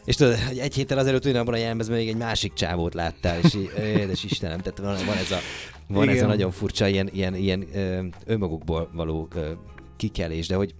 És 0.04 0.16
tudod, 0.16 0.38
hogy 0.38 0.58
egy 0.58 0.74
héttel 0.74 0.98
azelőtt 0.98 1.24
ugyanabban 1.24 1.54
a 1.54 1.56
jelmezben 1.56 1.96
még 1.96 2.08
egy 2.08 2.16
másik 2.16 2.52
csávót 2.52 2.94
láttál, 2.94 3.38
és 3.42 3.54
így, 3.54 3.70
édes 3.78 4.24
Istenem, 4.24 4.60
tehát 4.60 4.78
van, 4.78 5.06
van 5.06 5.16
ez 5.16 5.30
a, 5.30 5.38
van 5.86 6.08
ez 6.08 6.22
a 6.22 6.26
nagyon 6.26 6.50
furcsa 6.50 6.86
ilyen, 6.86 7.08
ilyen, 7.12 7.34
ilyen 7.34 7.66
ö, 7.74 8.04
önmagukból 8.26 8.90
való 8.92 9.28
ö, 9.34 9.50
kikelés, 9.96 10.46
de 10.46 10.54
hogy 10.54 10.74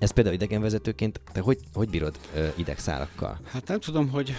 ez 0.00 0.10
például 0.10 0.34
idegenvezetőként, 0.34 1.20
te 1.32 1.40
hogy, 1.40 1.58
hogy 1.72 1.88
bírod 1.88 2.18
ö, 2.36 2.46
idegszálakkal? 2.56 3.40
Hát 3.44 3.68
nem 3.68 3.80
tudom, 3.80 4.08
hogy 4.08 4.32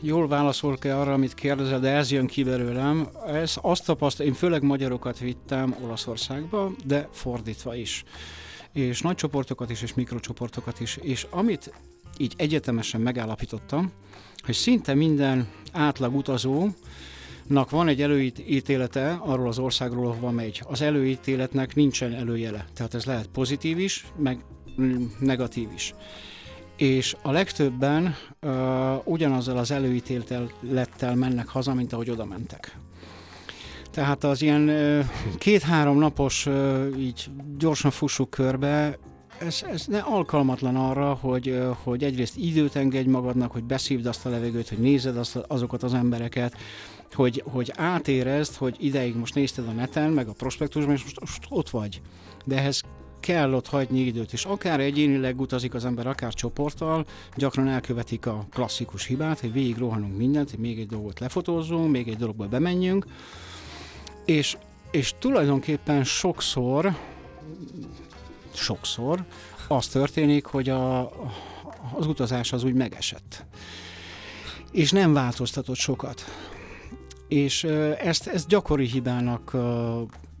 jól 0.00 0.28
válaszolok-e 0.28 0.98
arra, 0.98 1.12
amit 1.12 1.34
kérdezel, 1.34 1.80
de 1.80 1.90
ez 1.90 2.10
jön 2.10 2.26
ki 2.26 2.42
belőlem. 2.42 3.08
Ez 3.26 3.56
azt 3.60 3.84
tapasztalom, 3.84 4.32
én 4.32 4.38
főleg 4.38 4.62
magyarokat 4.62 5.18
vittem 5.18 5.76
Olaszországba, 5.84 6.70
de 6.86 7.08
fordítva 7.12 7.74
is. 7.74 8.04
És 8.72 9.00
nagy 9.00 9.14
csoportokat 9.14 9.70
is, 9.70 9.82
és 9.82 9.94
mikrocsoportokat 9.94 10.80
is. 10.80 10.96
És 10.96 11.26
amit 11.30 11.72
így 12.16 12.34
egyetemesen 12.36 13.00
megállapítottam, 13.00 13.92
hogy 14.44 14.54
szinte 14.54 14.94
minden 14.94 15.48
átlag 15.72 16.14
utazó 16.14 16.68
van 17.70 17.88
egy 17.88 18.02
előítélete 18.02 19.18
arról 19.20 19.48
az 19.48 19.58
országról, 19.58 20.06
ahova 20.06 20.30
megy. 20.30 20.62
Az 20.66 20.80
előítéletnek 20.80 21.74
nincsen 21.74 22.14
előjele. 22.14 22.66
Tehát 22.74 22.94
ez 22.94 23.04
lehet 23.04 23.26
pozitív 23.26 23.78
is, 23.78 24.06
meg 24.16 24.44
negatív 25.18 25.68
is 25.74 25.94
és 26.78 27.16
a 27.22 27.30
legtöbben 27.30 28.14
uh, 28.42 29.06
ugyanazzal 29.06 29.58
az 29.58 29.70
előítélettel 29.70 31.14
mennek 31.14 31.48
haza, 31.48 31.74
mint 31.74 31.92
ahogy 31.92 32.10
oda 32.10 32.24
mentek. 32.24 32.76
Tehát 33.90 34.24
az 34.24 34.42
ilyen 34.42 34.70
két-három 35.38 35.98
napos 35.98 36.46
uh, 36.46 36.86
így 36.98 37.30
gyorsan 37.58 37.90
fussuk 37.90 38.30
körbe, 38.30 38.98
ez, 39.38 39.62
ez 39.70 39.86
ne 39.86 39.98
alkalmatlan 39.98 40.76
arra, 40.76 41.14
hogy, 41.14 41.60
hogy 41.82 42.04
egyrészt 42.04 42.36
időt 42.36 42.76
engedj 42.76 43.08
magadnak, 43.08 43.52
hogy 43.52 43.64
beszívd 43.64 44.06
azt 44.06 44.26
a 44.26 44.30
levegőt, 44.30 44.68
hogy 44.68 44.78
nézed 44.78 45.16
azt, 45.16 45.36
azokat 45.36 45.82
az 45.82 45.94
embereket, 45.94 46.56
hogy, 47.12 47.42
hogy 47.46 47.72
átérezd, 47.76 48.54
hogy 48.54 48.76
ideig 48.78 49.16
most 49.16 49.34
nézted 49.34 49.68
a 49.68 49.72
neten, 49.72 50.10
meg 50.10 50.28
a 50.28 50.32
prospektusban, 50.32 50.94
és 50.94 51.02
most, 51.02 51.20
most 51.20 51.46
ott 51.48 51.70
vagy. 51.70 52.00
De 52.44 52.56
ehhez 52.56 52.82
kell 53.20 53.52
ott 53.52 53.66
hagyni 53.66 54.00
időt, 54.00 54.32
és 54.32 54.44
akár 54.44 54.80
egyénileg 54.80 55.40
utazik 55.40 55.74
az 55.74 55.84
ember, 55.84 56.06
akár 56.06 56.34
csoporttal, 56.34 57.06
gyakran 57.36 57.68
elkövetik 57.68 58.26
a 58.26 58.46
klasszikus 58.50 59.04
hibát, 59.04 59.40
hogy 59.40 59.52
végig 59.52 59.76
rohanunk 59.76 60.16
mindent, 60.16 60.50
hogy 60.50 60.58
még 60.58 60.78
egy 60.78 60.86
dolgot 60.86 61.20
lefotózzunk, 61.20 61.90
még 61.90 62.08
egy 62.08 62.16
dologba 62.16 62.48
bemenjünk, 62.48 63.06
és, 64.24 64.56
és 64.90 65.14
tulajdonképpen 65.18 66.04
sokszor, 66.04 66.96
sokszor 68.54 69.24
az 69.68 69.86
történik, 69.86 70.44
hogy 70.44 70.68
a, 70.68 71.00
az 71.94 72.06
utazás 72.06 72.52
az 72.52 72.64
úgy 72.64 72.74
megesett. 72.74 73.44
És 74.72 74.90
nem 74.90 75.12
változtatott 75.12 75.76
sokat. 75.76 76.24
És 77.28 77.64
ezt, 77.98 78.26
ezt 78.26 78.48
gyakori 78.48 78.86
hibának 78.86 79.56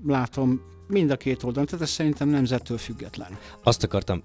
látom 0.06 0.60
mind 0.88 1.10
a 1.10 1.16
két 1.16 1.42
oldalon, 1.42 1.66
tehát 1.66 1.84
ez 1.84 1.90
szerintem 1.90 2.28
nemzettől 2.28 2.78
független. 2.78 3.38
Azt 3.62 3.82
akartam 3.82 4.22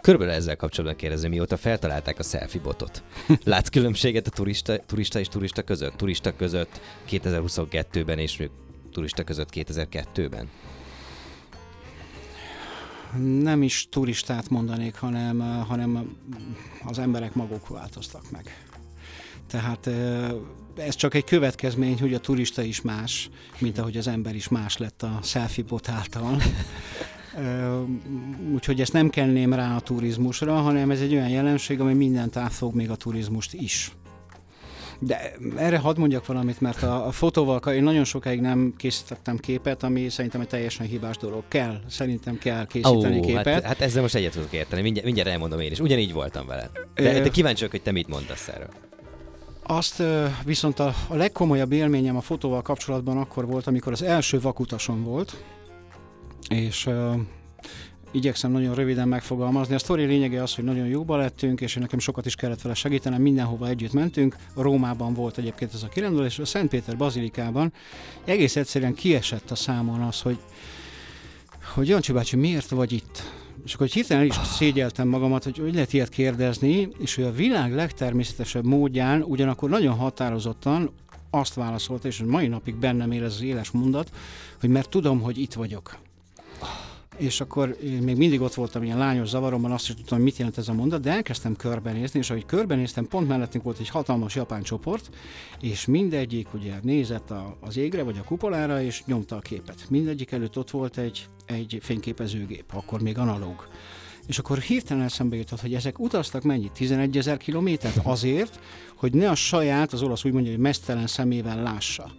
Körülbelül 0.00 0.34
ezzel 0.34 0.56
kapcsolatban 0.56 0.98
kérdezni, 0.98 1.28
mióta 1.28 1.56
feltalálták 1.56 2.18
a 2.18 2.22
selfie 2.22 2.60
botot. 2.60 3.02
Látsz 3.44 3.68
különbséget 3.68 4.26
a 4.26 4.30
turista, 4.30 4.76
turista 4.86 5.18
és 5.18 5.28
turista 5.28 5.62
között? 5.62 5.96
Turista 5.96 6.36
között 6.36 6.80
2022-ben 7.10 8.18
és 8.18 8.48
turista 8.92 9.24
között 9.24 9.48
2002-ben? 9.52 10.48
Nem 13.42 13.62
is 13.62 13.88
turistát 13.90 14.48
mondanék, 14.48 14.94
hanem, 14.94 15.64
hanem 15.68 16.16
az 16.84 16.98
emberek 16.98 17.34
maguk 17.34 17.68
változtak 17.68 18.30
meg. 18.30 18.66
Tehát 19.46 19.90
ez 20.78 20.94
csak 20.94 21.14
egy 21.14 21.24
következmény, 21.24 21.98
hogy 22.00 22.14
a 22.14 22.18
turista 22.18 22.62
is 22.62 22.80
más, 22.80 23.30
mint 23.58 23.78
ahogy 23.78 23.96
az 23.96 24.08
ember 24.08 24.34
is 24.34 24.48
más 24.48 24.76
lett 24.76 25.02
a 25.02 25.18
selfie 25.22 25.64
bot 25.64 25.88
által. 25.88 26.42
Úgyhogy 28.54 28.80
ezt 28.80 28.92
nem 28.92 29.10
kenném 29.10 29.52
rá 29.52 29.76
a 29.76 29.80
turizmusra, 29.80 30.54
hanem 30.54 30.90
ez 30.90 31.00
egy 31.00 31.12
olyan 31.12 31.28
jelenség, 31.28 31.80
ami 31.80 31.94
mindent 31.94 32.36
átfog, 32.36 32.74
még 32.74 32.90
a 32.90 32.96
turizmust 32.96 33.54
is. 33.54 33.92
De 35.00 35.32
erre 35.56 35.78
hadd 35.78 35.98
mondjak 35.98 36.26
valamit, 36.26 36.60
mert 36.60 36.82
a, 36.82 37.06
a 37.06 37.10
fotóval 37.10 37.58
én 37.58 37.82
nagyon 37.82 38.04
sokáig 38.04 38.40
nem 38.40 38.74
készítettem 38.76 39.36
képet, 39.36 39.82
ami 39.82 40.08
szerintem 40.08 40.40
egy 40.40 40.46
teljesen 40.46 40.86
hibás 40.86 41.16
dolog. 41.16 41.42
Kell, 41.48 41.80
szerintem 41.88 42.38
kell 42.38 42.66
készíteni 42.66 43.18
Ó, 43.18 43.20
képet. 43.20 43.46
Hát, 43.46 43.62
hát 43.62 43.80
ezzel 43.80 44.02
most 44.02 44.14
egyet 44.14 44.32
tudok 44.32 44.52
érteni, 44.52 44.82
mindjárt, 44.82 45.06
mindjárt 45.06 45.30
elmondom 45.30 45.60
én 45.60 45.70
is. 45.70 45.80
Ugyanígy 45.80 46.12
voltam 46.12 46.46
vele. 46.46 46.70
De, 46.94 47.20
de 47.20 47.28
kíváncsi 47.28 47.58
vagyok, 47.58 47.70
hogy 47.70 47.82
te 47.82 47.92
mit 47.92 48.08
mondasz 48.08 48.48
erről. 48.48 48.87
Azt 49.70 50.02
viszont 50.44 50.78
a, 50.78 50.94
a 51.08 51.14
legkomolyabb 51.14 51.72
élményem 51.72 52.16
a 52.16 52.20
fotóval 52.20 52.62
kapcsolatban 52.62 53.16
akkor 53.18 53.46
volt, 53.46 53.66
amikor 53.66 53.92
az 53.92 54.02
első 54.02 54.40
vakutason 54.40 55.04
volt, 55.04 55.44
és 56.48 56.86
uh, 56.86 57.14
igyekszem 58.10 58.50
nagyon 58.50 58.74
röviden 58.74 59.08
megfogalmazni. 59.08 59.74
A 59.74 59.78
sztori 59.78 60.04
lényege 60.04 60.42
az, 60.42 60.54
hogy 60.54 60.64
nagyon 60.64 60.86
jóba 60.86 61.16
lettünk, 61.16 61.60
és 61.60 61.74
nekem 61.74 61.98
sokat 61.98 62.26
is 62.26 62.34
kellett 62.34 62.62
vele 62.62 62.74
segítenem, 62.74 63.22
mindenhova 63.22 63.68
együtt 63.68 63.92
mentünk. 63.92 64.36
Rómában 64.56 65.14
volt 65.14 65.38
egyébként 65.38 65.74
ez 65.74 65.82
a 65.82 65.88
kirendelés, 65.88 66.32
és 66.32 66.38
a 66.38 66.44
Szentpéter 66.44 66.96
Bazilikában 66.96 67.72
egész 68.24 68.56
egyszerűen 68.56 68.94
kiesett 68.94 69.50
a 69.50 69.54
számon 69.54 70.00
az, 70.00 70.20
hogy 70.20 70.38
hogy 71.74 71.88
Jancsi 71.88 72.12
bácsi, 72.12 72.36
miért 72.36 72.68
vagy 72.68 72.92
itt? 72.92 73.37
És 73.68 73.74
akkor 73.74 73.86
hirtelen 73.86 74.24
is 74.24 74.34
szégyeltem 74.34 75.08
magamat, 75.08 75.44
hogy 75.44 75.58
hogy 75.58 75.74
lehet 75.74 75.92
ilyet 75.92 76.08
kérdezni, 76.08 76.88
és 76.98 77.14
hogy 77.14 77.24
a 77.24 77.32
világ 77.32 77.74
legtermészetesebb 77.74 78.64
módján, 78.64 79.22
ugyanakkor 79.22 79.70
nagyon 79.70 79.94
határozottan 79.94 80.90
azt 81.30 81.54
válaszolta, 81.54 82.08
és 82.08 82.22
mai 82.26 82.46
napig 82.46 82.74
bennem 82.74 83.12
él 83.12 83.24
ez 83.24 83.34
az 83.34 83.42
éles 83.42 83.70
mondat, 83.70 84.10
hogy 84.60 84.68
mert 84.68 84.88
tudom, 84.88 85.20
hogy 85.20 85.38
itt 85.38 85.52
vagyok 85.52 85.98
és 87.18 87.40
akkor 87.40 87.76
még 87.80 88.16
mindig 88.16 88.40
ott 88.40 88.54
voltam 88.54 88.82
ilyen 88.82 88.98
lányos 88.98 89.28
zavaromban, 89.28 89.72
azt 89.72 89.88
is 89.88 89.94
tudtam, 89.94 90.16
hogy 90.16 90.26
mit 90.26 90.36
jelent 90.36 90.58
ez 90.58 90.68
a 90.68 90.72
mondat, 90.72 91.00
de 91.00 91.10
elkezdtem 91.10 91.56
körbenézni, 91.56 92.18
és 92.18 92.30
ahogy 92.30 92.46
körbenéztem, 92.46 93.08
pont 93.08 93.28
mellettünk 93.28 93.64
volt 93.64 93.78
egy 93.78 93.88
hatalmas 93.88 94.34
japán 94.34 94.62
csoport, 94.62 95.10
és 95.60 95.86
mindegyik 95.86 96.54
ugye 96.54 96.74
nézett 96.82 97.30
a, 97.30 97.56
az 97.60 97.76
égre, 97.76 98.02
vagy 98.02 98.18
a 98.18 98.24
kupolára, 98.24 98.82
és 98.82 99.04
nyomta 99.04 99.36
a 99.36 99.40
képet. 99.40 99.86
Mindegyik 99.88 100.32
előtt 100.32 100.58
ott 100.58 100.70
volt 100.70 100.98
egy, 100.98 101.28
egy 101.46 101.78
fényképezőgép, 101.82 102.64
akkor 102.72 103.00
még 103.00 103.18
analóg. 103.18 103.68
És 104.26 104.38
akkor 104.38 104.58
hirtelen 104.58 105.04
eszembe 105.04 105.36
jutott, 105.36 105.60
hogy 105.60 105.74
ezek 105.74 105.98
utaztak 105.98 106.42
mennyit? 106.42 106.72
11 106.72 107.16
ezer 107.16 107.36
kilométert 107.36 108.00
azért, 108.02 108.60
hogy 108.96 109.12
ne 109.12 109.30
a 109.30 109.34
saját, 109.34 109.92
az 109.92 110.02
olasz 110.02 110.24
úgy 110.24 110.32
mondja, 110.32 110.50
hogy 110.50 110.60
mesztelen 110.60 111.06
szemével 111.06 111.62
lássa 111.62 112.10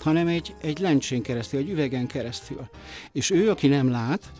hanem 0.00 0.26
egy, 0.26 0.54
egy 0.60 0.78
lencsén 0.78 1.22
keresztül, 1.22 1.60
egy 1.60 1.70
üvegen 1.70 2.06
keresztül. 2.06 2.68
És 3.12 3.30
ő, 3.30 3.50
aki 3.50 3.68
nem 3.68 3.90
lát, 3.90 4.32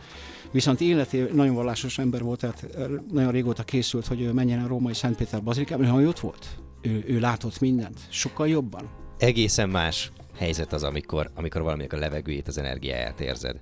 viszont 0.50 0.80
életé 0.80 1.28
nagyon 1.32 1.54
vallásos 1.54 1.98
ember 1.98 2.22
volt, 2.22 2.40
tehát 2.40 2.66
nagyon 3.12 3.32
régóta 3.32 3.62
készült, 3.62 4.06
hogy 4.06 4.32
menjen 4.32 4.64
a 4.64 4.66
római 4.66 4.94
Szentpéter 4.94 5.42
bazilikában, 5.42 5.86
ha 5.86 6.00
ott 6.00 6.18
volt. 6.18 6.46
Ő, 6.82 7.04
ő 7.06 7.18
látott 7.20 7.60
mindent, 7.60 7.98
sokkal 8.08 8.48
jobban. 8.48 8.88
Egészen 9.18 9.68
más 9.68 10.10
helyzet 10.36 10.72
az, 10.72 10.82
amikor, 10.82 11.30
amikor 11.34 11.62
valaminek 11.62 11.92
a 11.92 11.96
levegőjét, 11.96 12.48
az 12.48 12.58
energiáját 12.58 13.20
érzed. 13.20 13.56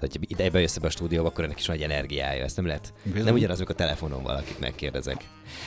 Tehát, 0.00 0.16
hogy 0.16 0.30
ide 0.30 0.50
bejössz 0.50 0.76
be 0.76 0.86
a 0.86 0.90
stúdióba, 0.90 1.28
akkor 1.28 1.44
ennek 1.44 1.58
is 1.58 1.66
van 1.66 1.76
egy 1.76 1.82
energiája, 1.82 2.44
ezt 2.44 2.56
nem 2.56 2.66
lehet. 2.66 2.92
Bizony. 3.04 3.24
Nem 3.24 3.34
ugyanaz, 3.34 3.56
amikor 3.56 3.74
a 3.74 3.78
telefonon 3.78 4.22
valakit 4.22 4.60
megkérdezek. 4.60 5.24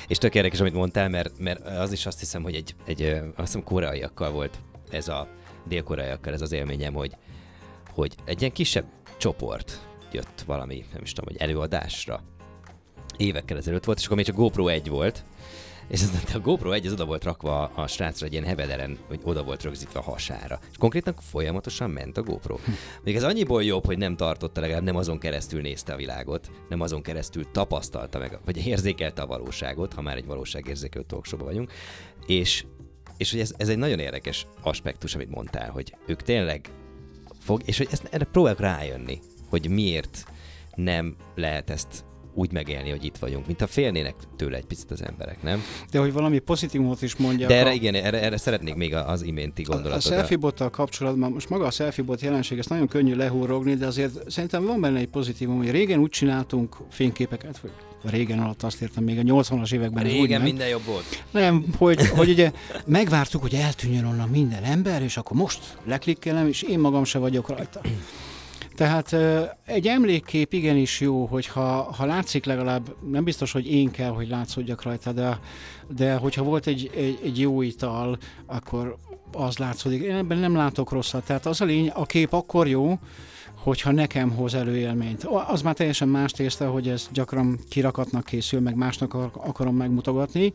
És 0.07 0.17
tök 0.17 0.35
érdekes, 0.35 0.59
amit 0.59 0.73
mondtál, 0.73 1.09
mert, 1.09 1.39
mert 1.39 1.67
az 1.67 1.91
is 1.91 2.05
azt 2.05 2.19
hiszem, 2.19 2.43
hogy 2.43 2.55
egy, 2.55 2.75
egy 2.85 3.01
azt 3.35 3.35
hiszem 3.35 3.63
koreaiakkal 3.63 4.31
volt 4.31 4.59
ez 4.89 5.07
a 5.07 5.27
dél-koreaiakkal 5.67 6.33
ez 6.33 6.41
az 6.41 6.51
élményem, 6.51 6.93
hogy, 6.93 7.15
hogy 7.93 8.15
egy 8.25 8.39
ilyen 8.39 8.53
kisebb 8.53 8.85
csoport 9.17 9.87
jött 10.11 10.43
valami, 10.45 10.85
nem 10.93 11.01
is 11.01 11.13
tudom, 11.13 11.31
hogy 11.31 11.41
előadásra. 11.41 12.23
Évekkel 13.17 13.57
ezelőtt 13.57 13.83
volt, 13.83 13.97
és 13.97 14.05
akkor 14.05 14.17
még 14.17 14.25
csak 14.25 14.35
GoPro 14.35 14.67
1 14.67 14.89
volt, 14.89 15.25
és 15.87 16.01
ez, 16.01 16.11
a 16.33 16.39
GoPro 16.39 16.71
1 16.71 16.85
az 16.85 16.91
oda 16.91 17.05
volt 17.05 17.23
rakva 17.23 17.63
a 17.63 17.87
srácra 17.87 18.25
egy 18.25 18.31
ilyen 18.31 18.43
hevederen, 18.43 18.97
hogy 19.07 19.19
oda 19.23 19.43
volt 19.43 19.63
rögzítve 19.63 19.99
a 19.99 20.03
hasára. 20.03 20.59
És 20.71 20.77
konkrétan 20.77 21.13
folyamatosan 21.19 21.89
ment 21.89 22.17
a 22.17 22.23
GoPro. 22.23 22.57
Még 23.03 23.15
ez 23.15 23.23
annyiból 23.23 23.63
jobb, 23.63 23.85
hogy 23.85 23.97
nem 23.97 24.15
tartotta, 24.15 24.61
legalább 24.61 24.83
nem 24.83 24.95
azon 24.95 25.19
keresztül 25.19 25.61
nézte 25.61 25.93
a 25.93 25.95
világot, 25.95 26.51
nem 26.69 26.81
azon 26.81 27.01
keresztül 27.01 27.51
tapasztalta 27.51 28.19
meg, 28.19 28.39
vagy 28.45 28.67
érzékelte 28.67 29.21
a 29.21 29.27
valóságot, 29.27 29.93
ha 29.93 30.01
már 30.01 30.17
egy 30.17 30.25
valóságérzékelő 30.25 31.05
talkshow 31.07 31.43
vagyunk, 31.43 31.71
és 32.25 32.65
és 33.23 33.31
hogy 33.31 33.39
ez, 33.39 33.53
ez 33.57 33.69
egy 33.69 33.77
nagyon 33.77 33.99
érdekes 33.99 34.47
aspektus, 34.61 35.15
amit 35.15 35.29
mondtál, 35.29 35.69
hogy 35.69 35.95
ők 36.05 36.21
tényleg 36.21 36.69
fog, 37.39 37.61
és 37.65 37.77
hogy 37.77 37.87
ezt, 37.91 38.07
erre 38.11 38.25
próbálok 38.25 38.59
rájönni, 38.59 39.19
hogy 39.49 39.69
miért 39.69 40.25
nem 40.75 41.15
lehet 41.35 41.69
ezt 41.69 42.05
úgy 42.33 42.51
megélni, 42.51 42.89
hogy 42.89 43.05
itt 43.05 43.17
vagyunk, 43.17 43.47
mint 43.47 43.59
ha 43.59 43.67
félnének 43.67 44.15
tőle 44.35 44.57
egy 44.57 44.65
picit 44.65 44.91
az 44.91 45.03
emberek, 45.03 45.43
nem? 45.43 45.61
De 45.91 45.99
hogy 45.99 46.13
valami 46.13 46.39
pozitívumot 46.39 47.01
is 47.01 47.15
mondjak. 47.15 47.49
De 47.49 47.55
erre 47.55 47.69
a... 47.69 47.73
igen, 47.73 47.95
erre, 47.95 48.21
erre 48.21 48.37
szeretnék 48.37 48.75
még 48.75 48.95
az 48.95 49.21
iménti 49.21 49.61
gondolatot. 49.61 50.11
A, 50.11 50.15
a 50.15 50.17
selfie 50.17 50.69
kapcsolatban, 50.69 51.31
most 51.31 51.49
maga 51.49 51.65
a 51.65 51.71
selfie 51.71 52.03
bot 52.03 52.21
jelenség, 52.21 52.57
ezt 52.57 52.69
nagyon 52.69 52.87
könnyű 52.87 53.15
lehúrogni, 53.15 53.75
de 53.75 53.85
azért 53.85 54.31
szerintem 54.31 54.65
van 54.65 54.81
benne 54.81 54.99
egy 54.99 55.07
pozitívum, 55.07 55.57
hogy 55.57 55.71
régen 55.71 55.99
úgy 55.99 56.09
csináltunk 56.09 56.77
fényképeket, 56.89 57.57
hogy 57.57 57.71
régen 58.09 58.39
alatt 58.39 58.63
azt 58.63 58.81
értem, 58.81 59.03
még 59.03 59.17
a 59.17 59.21
80-as 59.21 59.73
években. 59.73 60.03
Régen 60.03 60.39
úgy, 60.39 60.45
minden 60.45 60.67
jobb 60.67 60.85
volt. 60.85 61.23
Nem, 61.31 61.65
hogy, 61.77 62.07
hogy 62.07 62.29
ugye 62.29 62.51
megvártuk, 62.85 63.41
hogy 63.41 63.53
eltűnjön 63.53 64.05
onnan 64.05 64.29
minden 64.29 64.63
ember, 64.63 65.01
és 65.01 65.17
akkor 65.17 65.37
most 65.37 65.77
leklikkelem, 65.85 66.47
és 66.47 66.61
én 66.61 66.79
magam 66.79 67.03
se 67.03 67.19
vagyok 67.19 67.49
rajta. 67.49 67.81
Tehát 68.75 69.15
egy 69.65 69.87
emlékkép 69.87 70.53
igenis 70.53 70.99
jó, 70.99 71.25
hogyha 71.25 71.93
ha 71.97 72.05
látszik 72.05 72.45
legalább, 72.45 72.95
nem 73.11 73.23
biztos, 73.23 73.51
hogy 73.51 73.71
én 73.71 73.91
kell, 73.91 74.09
hogy 74.09 74.27
látszódjak 74.27 74.83
rajta, 74.83 75.11
de, 75.11 75.39
de 75.87 76.15
hogyha 76.15 76.43
volt 76.43 76.67
egy, 76.67 76.91
egy, 76.95 77.19
egy 77.23 77.39
jó 77.39 77.61
ital, 77.61 78.17
akkor 78.45 78.97
az 79.31 79.57
látszódik. 79.57 80.01
Én 80.01 80.15
ebben 80.15 80.37
nem 80.37 80.55
látok 80.55 80.91
rosszat. 80.91 81.25
Tehát 81.25 81.45
az 81.45 81.61
a 81.61 81.65
lény, 81.65 81.89
a 81.89 82.05
kép 82.05 82.33
akkor 82.33 82.67
jó, 82.67 82.99
hogyha 83.63 83.91
nekem 83.91 84.31
hoz 84.31 84.53
előélményt. 84.53 85.23
Az 85.47 85.61
már 85.61 85.73
teljesen 85.73 86.07
más 86.07 86.31
tészta, 86.31 86.69
hogy 86.69 86.87
ez 86.87 87.09
gyakran 87.13 87.59
kirakatnak 87.69 88.25
készül, 88.25 88.59
meg 88.59 88.75
másnak 88.75 89.13
akarom 89.33 89.75
megmutogatni, 89.75 90.53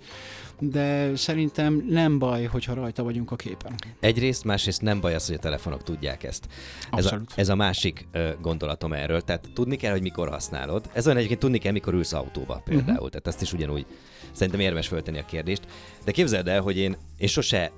de 0.59 1.17
szerintem 1.17 1.85
nem 1.89 2.19
baj, 2.19 2.45
hogyha 2.45 2.75
rajta 2.75 3.03
vagyunk 3.03 3.31
a 3.31 3.37
képen. 3.37 3.75
Egyrészt, 4.01 4.45
másrészt 4.45 4.83
nem 4.83 5.01
baj 5.01 5.15
az, 5.15 5.27
hogy 5.27 5.35
a 5.35 5.39
telefonok 5.39 5.83
tudják 5.83 6.25
ezt. 6.25 6.49
Ez 6.93 7.07
a, 7.07 7.21
ez 7.35 7.49
a 7.49 7.55
másik 7.55 8.09
uh, 8.15 8.31
gondolatom 8.41 8.93
erről. 8.93 9.21
Tehát 9.21 9.49
tudni 9.55 9.77
kell, 9.77 9.93
hogy 9.93 10.03
mikor 10.03 10.29
használod. 10.29 10.91
Ez 10.93 11.05
olyan 11.05 11.17
egyébként 11.17 11.41
tudni 11.41 11.59
kell, 11.59 11.73
mikor 11.73 11.95
ülsz 11.95 12.13
autóba 12.13 12.61
például. 12.65 12.91
Uh-huh. 12.91 13.09
Tehát 13.09 13.27
ezt 13.27 13.43
is 13.43 13.53
ugyanúgy 13.53 13.87
szerintem 14.33 14.61
érdemes 14.61 14.89
föltenni 14.89 15.19
a 15.19 15.25
kérdést. 15.25 15.63
De 16.05 16.13
képzeld 16.13 16.49
el, 16.49 16.61
hogy 16.61 16.77
én, 16.77 16.97
én 17.17 17.29
sose, 17.29 17.73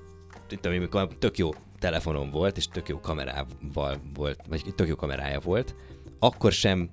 tudom, 0.49 0.77
amikor 0.77 1.09
tök 1.19 1.39
jó 1.39 1.51
telefonom 1.81 2.31
volt, 2.31 2.57
és 2.57 2.69
tök 2.69 2.89
jó 2.89 3.01
kamerával 3.01 3.97
volt, 4.15 4.41
vagy 4.49 4.63
tök 4.75 4.89
jó 4.89 4.95
kamerája 4.95 5.41
volt, 5.41 5.75
akkor 6.19 6.53
sem 6.53 6.91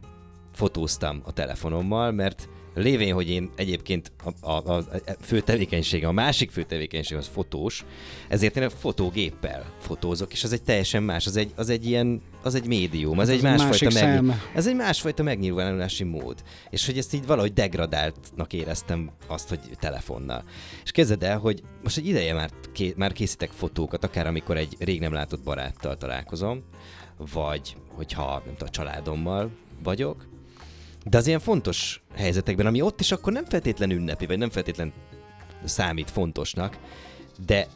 fotóztam 0.53 1.21
a 1.25 1.33
telefonommal, 1.33 2.11
mert 2.11 2.49
lévén, 2.78 3.13
hogy 3.13 3.30
én 3.30 3.49
egyébként 3.55 4.11
a, 4.41 4.51
a, 4.51 4.73
a 4.73 4.84
fő 5.21 5.41
tevékenysége, 5.41 6.07
a 6.07 6.11
másik 6.11 6.51
fő 6.51 6.63
tevékenység 6.63 7.17
az 7.17 7.30
fotós, 7.34 7.86
ezért 8.28 8.57
én 8.57 8.63
a 8.63 8.69
fotógéppel 8.69 9.73
fotózok, 9.80 10.34
és 10.34 10.43
az 10.43 10.53
egy 10.53 10.63
teljesen 10.63 11.03
más, 11.03 11.25
az 11.25 11.36
egy, 11.36 11.51
az 11.55 11.69
egy 11.69 11.86
ilyen, 11.86 12.21
az 12.43 12.55
egy 12.55 12.67
médium, 12.67 13.19
az, 13.19 13.28
az 13.28 13.34
egy 13.36 13.41
másfajta 13.41 13.99
megnyilv... 14.05 14.36
ez 14.55 14.67
egy 14.67 14.75
másfajta 14.75 15.23
megnyilvánulási 15.23 16.03
mód. 16.03 16.43
És 16.69 16.86
hogy 16.86 16.97
ezt 16.97 17.13
így 17.13 17.25
valahogy 17.25 17.53
degradáltnak 17.53 18.53
éreztem 18.53 19.11
azt, 19.28 19.49
hogy 19.49 19.59
telefonnal. 19.80 20.43
És 20.84 20.91
kezded 20.91 21.23
el, 21.23 21.38
hogy 21.38 21.63
most 21.84 21.97
egy 21.97 22.07
ideje 22.07 22.34
már, 22.34 22.49
ké, 22.73 22.93
már 22.97 23.11
készítek 23.11 23.51
fotókat, 23.51 24.03
akár 24.03 24.28
amikor 24.28 24.57
egy 24.57 24.75
rég 24.80 24.99
nem 24.99 25.13
látott 25.13 25.43
baráttal 25.43 25.97
találkozom, 25.97 26.63
vagy 27.34 27.75
hogyha 27.88 28.41
nem 28.45 28.53
tudom, 28.53 28.67
a 28.67 28.69
családommal 28.69 29.51
vagyok, 29.84 30.25
de 31.10 31.18
az 31.18 31.28
ilyen 31.28 31.39
fontos 31.39 32.01
helyzetekben, 32.16 32.66
ami 32.66 32.82
ott 32.82 32.99
is 32.99 33.12
akkor 33.12 33.34
nem 33.34 33.45
feltétlen 33.45 33.91
ünnepi, 33.91 34.26
vagy 34.26 34.38
nem 34.38 34.49
feltétlen 34.49 34.93
számít 35.64 36.12
fontosnak, 36.12 36.78
de 37.45 37.68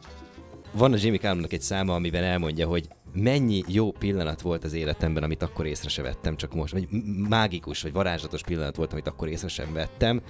van 0.72 0.92
a 0.92 0.96
Jimmy 0.96 1.16
Callumnak 1.16 1.52
egy 1.52 1.62
száma, 1.62 1.94
amiben 1.94 2.24
elmondja, 2.24 2.66
hogy 2.66 2.88
mennyi 3.12 3.62
jó 3.66 3.90
pillanat 3.90 4.40
volt 4.40 4.64
az 4.64 4.72
életemben, 4.72 5.22
amit 5.22 5.42
akkor 5.42 5.66
észre 5.66 5.88
se 5.88 6.02
vettem, 6.02 6.36
csak 6.36 6.54
most, 6.54 6.72
vagy 6.72 6.88
mágikus, 7.28 7.82
vagy 7.82 7.92
varázslatos 7.92 8.42
pillanat 8.42 8.76
volt, 8.76 8.92
amit 8.92 9.06
akkor 9.06 9.28
észre 9.28 9.48
sem 9.48 9.72
vettem, 9.72 10.22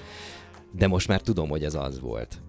de 0.73 0.87
most 0.87 1.09
már 1.09 1.21
tudom, 1.21 1.49
hogy 1.49 1.65
ez 1.65 1.75
az 1.75 2.01
volt. 2.01 2.41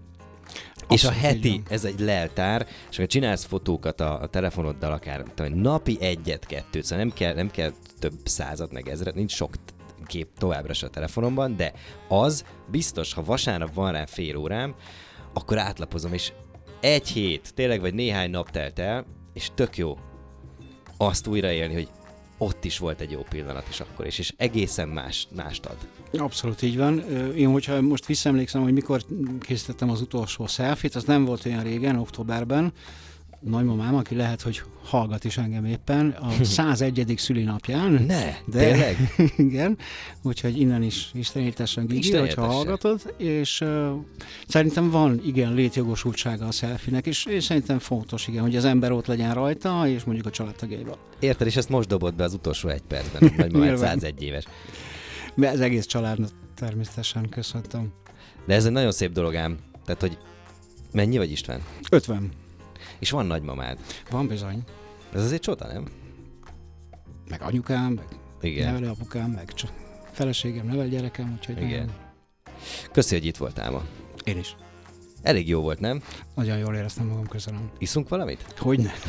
Azt 0.74 1.02
és 1.02 1.04
a 1.04 1.10
heti, 1.10 1.62
ez 1.68 1.84
egy 1.84 2.00
leltár, 2.00 2.66
és 2.90 2.96
ha 2.96 3.06
csinálsz 3.06 3.44
fotókat 3.44 4.00
a, 4.00 4.20
a 4.20 4.26
telefonoddal, 4.26 4.92
akár 4.92 5.24
tudom, 5.34 5.58
napi 5.58 5.96
egyet, 6.00 6.46
kettőt, 6.46 6.84
szóval 6.84 7.04
nem 7.04 7.14
kell, 7.14 7.34
nem 7.34 7.50
kell 7.50 7.72
több 7.98 8.14
százat, 8.24 8.72
meg 8.72 8.88
ezret, 8.88 9.14
nincs 9.14 9.32
sok 9.32 9.54
kép 10.04 10.28
továbbra 10.38 10.72
se 10.72 10.86
a 10.86 10.90
telefonomban, 10.90 11.56
de 11.56 11.72
az 12.08 12.44
biztos, 12.70 13.12
ha 13.12 13.24
vasárnap 13.24 13.74
van 13.74 13.92
rá 13.92 14.04
fél 14.04 14.36
órám, 14.36 14.74
akkor 15.32 15.58
átlapozom, 15.58 16.12
és 16.12 16.32
egy 16.80 17.08
hét, 17.08 17.54
tényleg 17.54 17.80
vagy 17.80 17.94
néhány 17.94 18.30
nap 18.30 18.50
telt 18.50 18.78
el, 18.78 19.04
és 19.32 19.50
tök 19.54 19.76
jó 19.76 19.98
azt 20.96 21.26
újraélni, 21.26 21.74
hogy 21.74 21.88
ott 22.38 22.64
is 22.64 22.78
volt 22.78 23.00
egy 23.00 23.10
jó 23.10 23.24
pillanat 23.28 23.68
is 23.68 23.80
akkor 23.80 24.06
is, 24.06 24.18
és 24.18 24.32
egészen 24.36 24.88
más, 24.88 25.28
mást 25.36 25.66
ad. 25.66 25.76
Abszolút 26.20 26.62
így 26.62 26.76
van. 26.76 26.98
Én, 27.36 27.50
hogyha 27.50 27.80
most 27.80 28.06
visszaemlékszem, 28.06 28.62
hogy 28.62 28.72
mikor 28.72 29.02
készítettem 29.40 29.90
az 29.90 30.00
utolsó 30.00 30.46
selfit, 30.46 30.94
az 30.94 31.04
nem 31.04 31.24
volt 31.24 31.46
olyan 31.46 31.62
régen, 31.62 31.96
októberben, 31.96 32.72
nagymamám, 33.44 33.94
aki 33.94 34.14
lehet, 34.14 34.42
hogy 34.42 34.62
hallgat 34.84 35.24
is 35.24 35.36
engem 35.38 35.64
éppen, 35.64 36.10
a 36.10 36.44
101. 36.44 37.14
szülinapján. 37.16 37.92
Ne, 37.92 38.24
de, 38.46 38.58
tényleg? 38.58 39.14
igen, 39.36 39.78
úgyhogy 40.22 40.60
innen 40.60 40.82
is 40.82 41.10
istenítesen 41.14 41.86
Gigi, 41.86 41.98
Isten 41.98 42.20
hogyha 42.20 42.42
értesse. 42.42 42.56
hallgatod, 42.56 43.14
és 43.16 43.60
uh, 43.60 43.90
szerintem 44.46 44.90
van 44.90 45.20
igen 45.24 45.54
létjogosultsága 45.54 46.46
a 46.46 46.50
selfie-nek, 46.50 47.06
és, 47.06 47.24
és 47.26 47.44
szerintem 47.44 47.78
fontos, 47.78 48.28
igen, 48.28 48.42
hogy 48.42 48.56
az 48.56 48.64
ember 48.64 48.92
ott 48.92 49.06
legyen 49.06 49.34
rajta, 49.34 49.88
és 49.88 50.04
mondjuk 50.04 50.26
a 50.26 50.30
családtagjaival. 50.30 50.98
Érted, 51.18 51.46
és 51.46 51.56
ezt 51.56 51.68
most 51.68 51.88
dobott 51.88 52.14
be 52.14 52.24
az 52.24 52.34
utolsó 52.34 52.68
egy 52.68 52.82
percben, 52.82 53.32
hogy 53.36 53.52
Nyilván. 53.60 53.76
101 53.76 54.22
éves. 54.22 54.44
De 55.34 55.50
ez 55.50 55.60
egész 55.60 55.86
családnak 55.86 56.30
természetesen 56.54 57.28
köszöntöm. 57.28 57.92
De 58.46 58.54
ez 58.54 58.64
egy 58.64 58.72
nagyon 58.72 58.92
szép 58.92 59.12
dolog 59.12 59.34
ám. 59.34 59.58
Tehát, 59.84 60.00
hogy 60.00 60.18
mennyi 60.92 61.16
vagy 61.16 61.30
István? 61.30 61.60
50. 61.90 62.30
És 62.98 63.10
van 63.10 63.26
nagymamád. 63.26 63.78
Van 64.10 64.26
bizony. 64.26 64.62
Ez 65.14 65.22
azért 65.24 65.42
csoda, 65.42 65.66
nem? 65.66 65.84
Meg 67.28 67.42
anyukám, 67.42 67.92
meg 67.92 68.06
Igen. 68.40 68.66
nevelő 68.66 68.88
apukám, 68.90 69.30
meg 69.30 69.52
csak 69.54 69.70
feleségem, 70.12 70.66
nevel 70.66 70.88
gyerekem, 70.88 71.32
úgyhogy 71.38 71.56
Igen. 71.56 71.68
nagyon- 71.68 71.92
Köszi, 72.92 73.14
hogy 73.14 73.24
itt 73.26 73.36
voltál 73.36 73.70
ma. 73.70 73.82
én 74.24 74.38
is. 74.38 74.56
Elég 75.22 75.48
jó 75.48 75.60
volt, 75.60 75.80
nem? 75.80 76.02
Nagyon 76.34 76.58
jól 76.58 76.74
éreztem 76.74 77.06
magam, 77.06 77.26
köszönöm. 77.26 77.70
Iszunk 77.78 78.08
valamit? 78.08 78.44
Hogyne. 78.58 78.92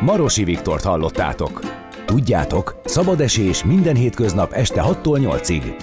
Marosi 0.00 0.44
Viktort 0.44 0.82
hallottátok. 0.84 1.60
Tudjátok, 2.06 2.80
szabad 2.84 3.20
esés 3.20 3.64
minden 3.64 3.96
hétköznap 3.96 4.52
este 4.52 4.82
6-tól 4.86 5.40
8-ig. 5.40 5.74